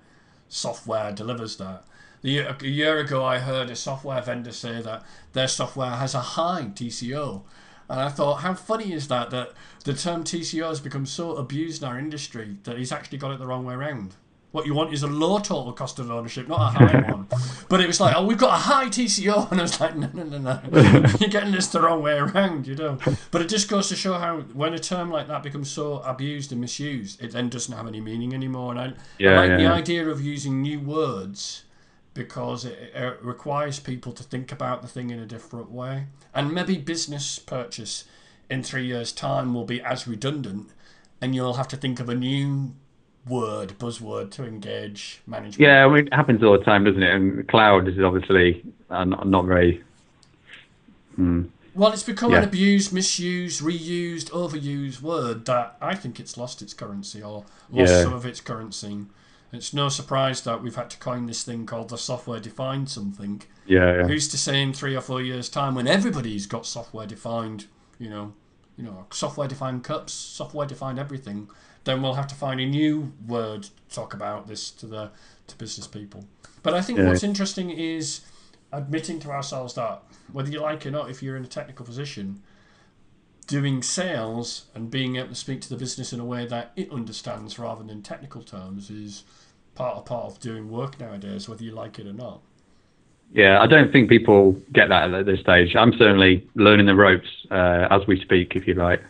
software 0.48 1.12
delivers 1.12 1.56
that. 1.56 1.84
A 2.24 2.64
year 2.64 2.98
ago, 2.98 3.24
I 3.24 3.38
heard 3.38 3.68
a 3.68 3.76
software 3.76 4.22
vendor 4.22 4.52
say 4.52 4.80
that 4.80 5.02
their 5.32 5.48
software 5.48 5.90
has 5.90 6.14
a 6.14 6.20
high 6.20 6.70
TCO. 6.74 7.42
And 7.88 8.00
I 8.00 8.08
thought, 8.08 8.36
how 8.36 8.54
funny 8.54 8.92
is 8.92 9.08
that? 9.08 9.30
That 9.30 9.52
the 9.84 9.92
term 9.92 10.22
TCO 10.22 10.68
has 10.68 10.80
become 10.80 11.04
so 11.04 11.36
abused 11.36 11.82
in 11.82 11.88
our 11.88 11.98
industry 11.98 12.58
that 12.62 12.78
he's 12.78 12.92
actually 12.92 13.18
got 13.18 13.32
it 13.32 13.38
the 13.38 13.46
wrong 13.46 13.64
way 13.64 13.74
around. 13.74 14.14
What 14.52 14.66
you 14.66 14.74
want 14.74 14.92
is 14.92 15.02
a 15.02 15.06
low 15.06 15.38
total 15.38 15.72
cost 15.72 15.98
of 15.98 16.10
ownership, 16.10 16.46
not 16.46 16.60
a 16.60 16.78
high 16.78 17.10
one. 17.10 17.26
But 17.70 17.80
it 17.80 17.86
was 17.86 18.00
like, 18.00 18.14
oh, 18.14 18.26
we've 18.26 18.38
got 18.38 18.50
a 18.50 18.62
high 18.62 18.86
TCO, 18.86 19.50
and 19.50 19.58
I 19.58 19.62
was 19.62 19.80
like, 19.80 19.96
no, 19.96 20.10
no, 20.12 20.24
no, 20.24 20.38
no, 20.38 20.60
you're 21.20 21.30
getting 21.30 21.52
this 21.52 21.68
the 21.68 21.80
wrong 21.80 22.02
way 22.02 22.18
around, 22.18 22.66
you 22.66 22.74
know. 22.74 22.98
But 23.30 23.40
it 23.40 23.48
just 23.48 23.68
goes 23.68 23.88
to 23.88 23.96
show 23.96 24.14
how 24.14 24.40
when 24.52 24.74
a 24.74 24.78
term 24.78 25.10
like 25.10 25.26
that 25.28 25.42
becomes 25.42 25.70
so 25.70 26.00
abused 26.00 26.52
and 26.52 26.60
misused, 26.60 27.22
it 27.24 27.32
then 27.32 27.48
doesn't 27.48 27.74
have 27.74 27.86
any 27.86 28.02
meaning 28.02 28.34
anymore. 28.34 28.72
And 28.72 28.80
I, 28.80 28.92
yeah, 29.18 29.32
I 29.32 29.36
like 29.36 29.50
yeah, 29.50 29.56
the 29.56 29.66
idea 29.68 30.08
of 30.08 30.20
using 30.20 30.60
new 30.60 30.80
words 30.80 31.64
because 32.14 32.66
it, 32.66 32.92
it 32.94 33.22
requires 33.22 33.80
people 33.80 34.12
to 34.12 34.22
think 34.22 34.52
about 34.52 34.82
the 34.82 34.88
thing 34.88 35.10
in 35.10 35.18
a 35.18 35.26
different 35.26 35.70
way. 35.70 36.08
And 36.34 36.52
maybe 36.52 36.76
business 36.76 37.38
purchase 37.38 38.04
in 38.50 38.62
three 38.62 38.84
years' 38.86 39.12
time 39.12 39.54
will 39.54 39.64
be 39.64 39.80
as 39.80 40.06
redundant, 40.06 40.70
and 41.22 41.34
you'll 41.34 41.54
have 41.54 41.68
to 41.68 41.76
think 41.76 42.00
of 42.00 42.10
a 42.10 42.14
new 42.14 42.74
word, 43.26 43.78
buzzword 43.78 44.30
to 44.32 44.44
engage 44.44 45.20
management. 45.26 45.60
Yeah, 45.60 45.84
I 45.84 45.88
mean, 45.88 46.06
it 46.06 46.14
happens 46.14 46.42
all 46.42 46.58
the 46.58 46.64
time, 46.64 46.84
doesn't 46.84 47.02
it? 47.02 47.14
And 47.14 47.48
cloud 47.48 47.88
is 47.88 47.98
obviously 48.00 48.64
uh, 48.90 49.04
not, 49.04 49.26
not, 49.26 49.44
very. 49.46 49.82
Hmm. 51.16 51.44
Well, 51.74 51.92
it's 51.92 52.02
become 52.02 52.32
yeah. 52.32 52.38
an 52.38 52.44
abused, 52.44 52.92
misused, 52.92 53.62
reused, 53.62 54.30
overused 54.30 55.00
word 55.00 55.46
that 55.46 55.76
I 55.80 55.94
think 55.94 56.20
it's 56.20 56.36
lost 56.36 56.60
its 56.60 56.74
currency 56.74 57.22
or 57.22 57.44
lost 57.70 57.92
yeah. 57.92 58.02
some 58.02 58.12
of 58.12 58.26
its 58.26 58.40
currency. 58.40 59.06
It's 59.52 59.74
no 59.74 59.88
surprise 59.88 60.42
that 60.42 60.62
we've 60.62 60.74
had 60.74 60.90
to 60.90 60.98
coin 60.98 61.26
this 61.26 61.44
thing 61.44 61.66
called 61.66 61.90
the 61.90 61.98
software 61.98 62.40
defined 62.40 62.88
something. 62.88 63.42
Yeah, 63.66 63.98
yeah. 63.98 64.06
Who's 64.06 64.28
to 64.28 64.38
say 64.38 64.62
in 64.62 64.72
three 64.72 64.96
or 64.96 65.02
four 65.02 65.20
years' 65.20 65.48
time 65.48 65.74
when 65.74 65.86
everybody's 65.86 66.46
got 66.46 66.66
software 66.66 67.06
defined, 67.06 67.66
you 67.98 68.08
know, 68.08 68.32
you 68.76 68.84
know, 68.84 69.06
software 69.10 69.46
defined 69.46 69.84
cups, 69.84 70.12
software 70.12 70.66
defined 70.66 70.98
everything, 70.98 71.48
then 71.84 72.02
we'll 72.02 72.14
have 72.14 72.28
to 72.28 72.34
find 72.34 72.60
a 72.60 72.66
new 72.66 73.12
word 73.26 73.64
to 73.64 73.70
talk 73.94 74.14
about 74.14 74.46
this 74.46 74.70
to 74.70 74.86
the 74.86 75.10
to 75.48 75.56
business 75.56 75.86
people. 75.86 76.24
But 76.62 76.74
I 76.74 76.80
think 76.80 76.98
yeah. 76.98 77.08
what's 77.08 77.24
interesting 77.24 77.70
is 77.70 78.20
admitting 78.72 79.20
to 79.20 79.30
ourselves 79.30 79.74
that 79.74 80.02
whether 80.32 80.50
you 80.50 80.60
like 80.60 80.86
it 80.86 80.88
or 80.88 80.92
not, 80.92 81.10
if 81.10 81.22
you're 81.22 81.36
in 81.36 81.44
a 81.44 81.48
technical 81.48 81.84
position, 81.84 82.42
doing 83.46 83.82
sales 83.82 84.66
and 84.74 84.90
being 84.90 85.16
able 85.16 85.28
to 85.28 85.34
speak 85.34 85.60
to 85.60 85.68
the 85.68 85.76
business 85.76 86.12
in 86.12 86.20
a 86.20 86.24
way 86.24 86.46
that 86.46 86.72
it 86.76 86.90
understands 86.90 87.58
rather 87.58 87.82
than 87.82 88.02
technical 88.02 88.42
terms 88.42 88.88
is 88.88 89.24
part 89.74 89.96
of 89.96 90.04
part 90.04 90.26
of 90.26 90.40
doing 90.40 90.70
work 90.70 90.98
nowadays, 91.00 91.48
whether 91.48 91.64
you 91.64 91.72
like 91.72 91.98
it 91.98 92.06
or 92.06 92.12
not. 92.12 92.40
Yeah, 93.32 93.60
I 93.60 93.66
don't 93.66 93.90
think 93.90 94.10
people 94.10 94.52
get 94.72 94.90
that 94.90 95.12
at 95.12 95.24
this 95.24 95.40
stage. 95.40 95.74
I'm 95.74 95.92
certainly 95.94 96.46
learning 96.54 96.86
the 96.86 96.94
ropes 96.94 97.28
uh, 97.50 97.88
as 97.90 98.06
we 98.06 98.20
speak, 98.20 98.54
if 98.54 98.66
you 98.66 98.74
like. 98.74 99.02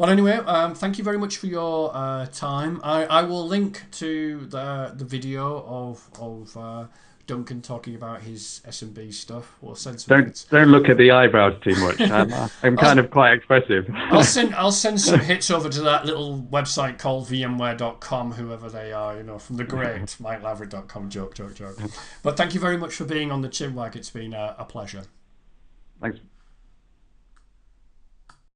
Well, 0.00 0.08
anyway, 0.08 0.32
um, 0.32 0.74
thank 0.74 0.96
you 0.96 1.04
very 1.04 1.18
much 1.18 1.36
for 1.36 1.44
your 1.44 1.94
uh, 1.94 2.24
time. 2.32 2.80
I, 2.82 3.04
I 3.04 3.22
will 3.24 3.46
link 3.46 3.82
to 3.98 4.46
the 4.46 4.94
the 4.96 5.04
video 5.04 5.62
of 5.66 6.08
of 6.18 6.56
uh, 6.56 6.86
Duncan 7.26 7.60
talking 7.60 7.94
about 7.94 8.22
his 8.22 8.62
SMB 8.66 9.12
stuff. 9.12 9.58
Or 9.60 9.76
send 9.76 10.00
some 10.00 10.16
don't 10.22 10.46
don't 10.50 10.68
look 10.68 10.88
at 10.88 10.96
the 10.96 11.10
eyebrows 11.10 11.60
too 11.62 11.76
much. 11.76 12.00
I'm, 12.10 12.32
I'm 12.62 12.78
kind 12.78 12.98
of 12.98 13.10
quite 13.10 13.34
expressive. 13.34 13.90
I'll 13.94 14.24
send 14.24 14.54
I'll 14.54 14.72
send 14.72 14.98
some 15.08 15.20
hits 15.20 15.50
over 15.50 15.68
to 15.68 15.82
that 15.82 16.06
little 16.06 16.48
website 16.50 16.98
called 16.98 17.26
VMware.com, 17.26 18.32
whoever 18.32 18.70
they 18.70 18.94
are, 18.94 19.18
you 19.18 19.22
know, 19.22 19.38
from 19.38 19.58
the 19.58 19.64
great 19.64 20.16
MikeLaverick.com. 20.18 21.10
Joke, 21.10 21.34
joke, 21.34 21.56
joke. 21.56 21.76
But 22.22 22.38
thank 22.38 22.54
you 22.54 22.60
very 22.60 22.78
much 22.78 22.94
for 22.94 23.04
being 23.04 23.30
on 23.30 23.42
the 23.42 23.50
Chinwag. 23.50 23.96
It's 23.96 24.08
been 24.08 24.32
a, 24.32 24.56
a 24.58 24.64
pleasure. 24.64 25.02
Thanks. 26.00 26.20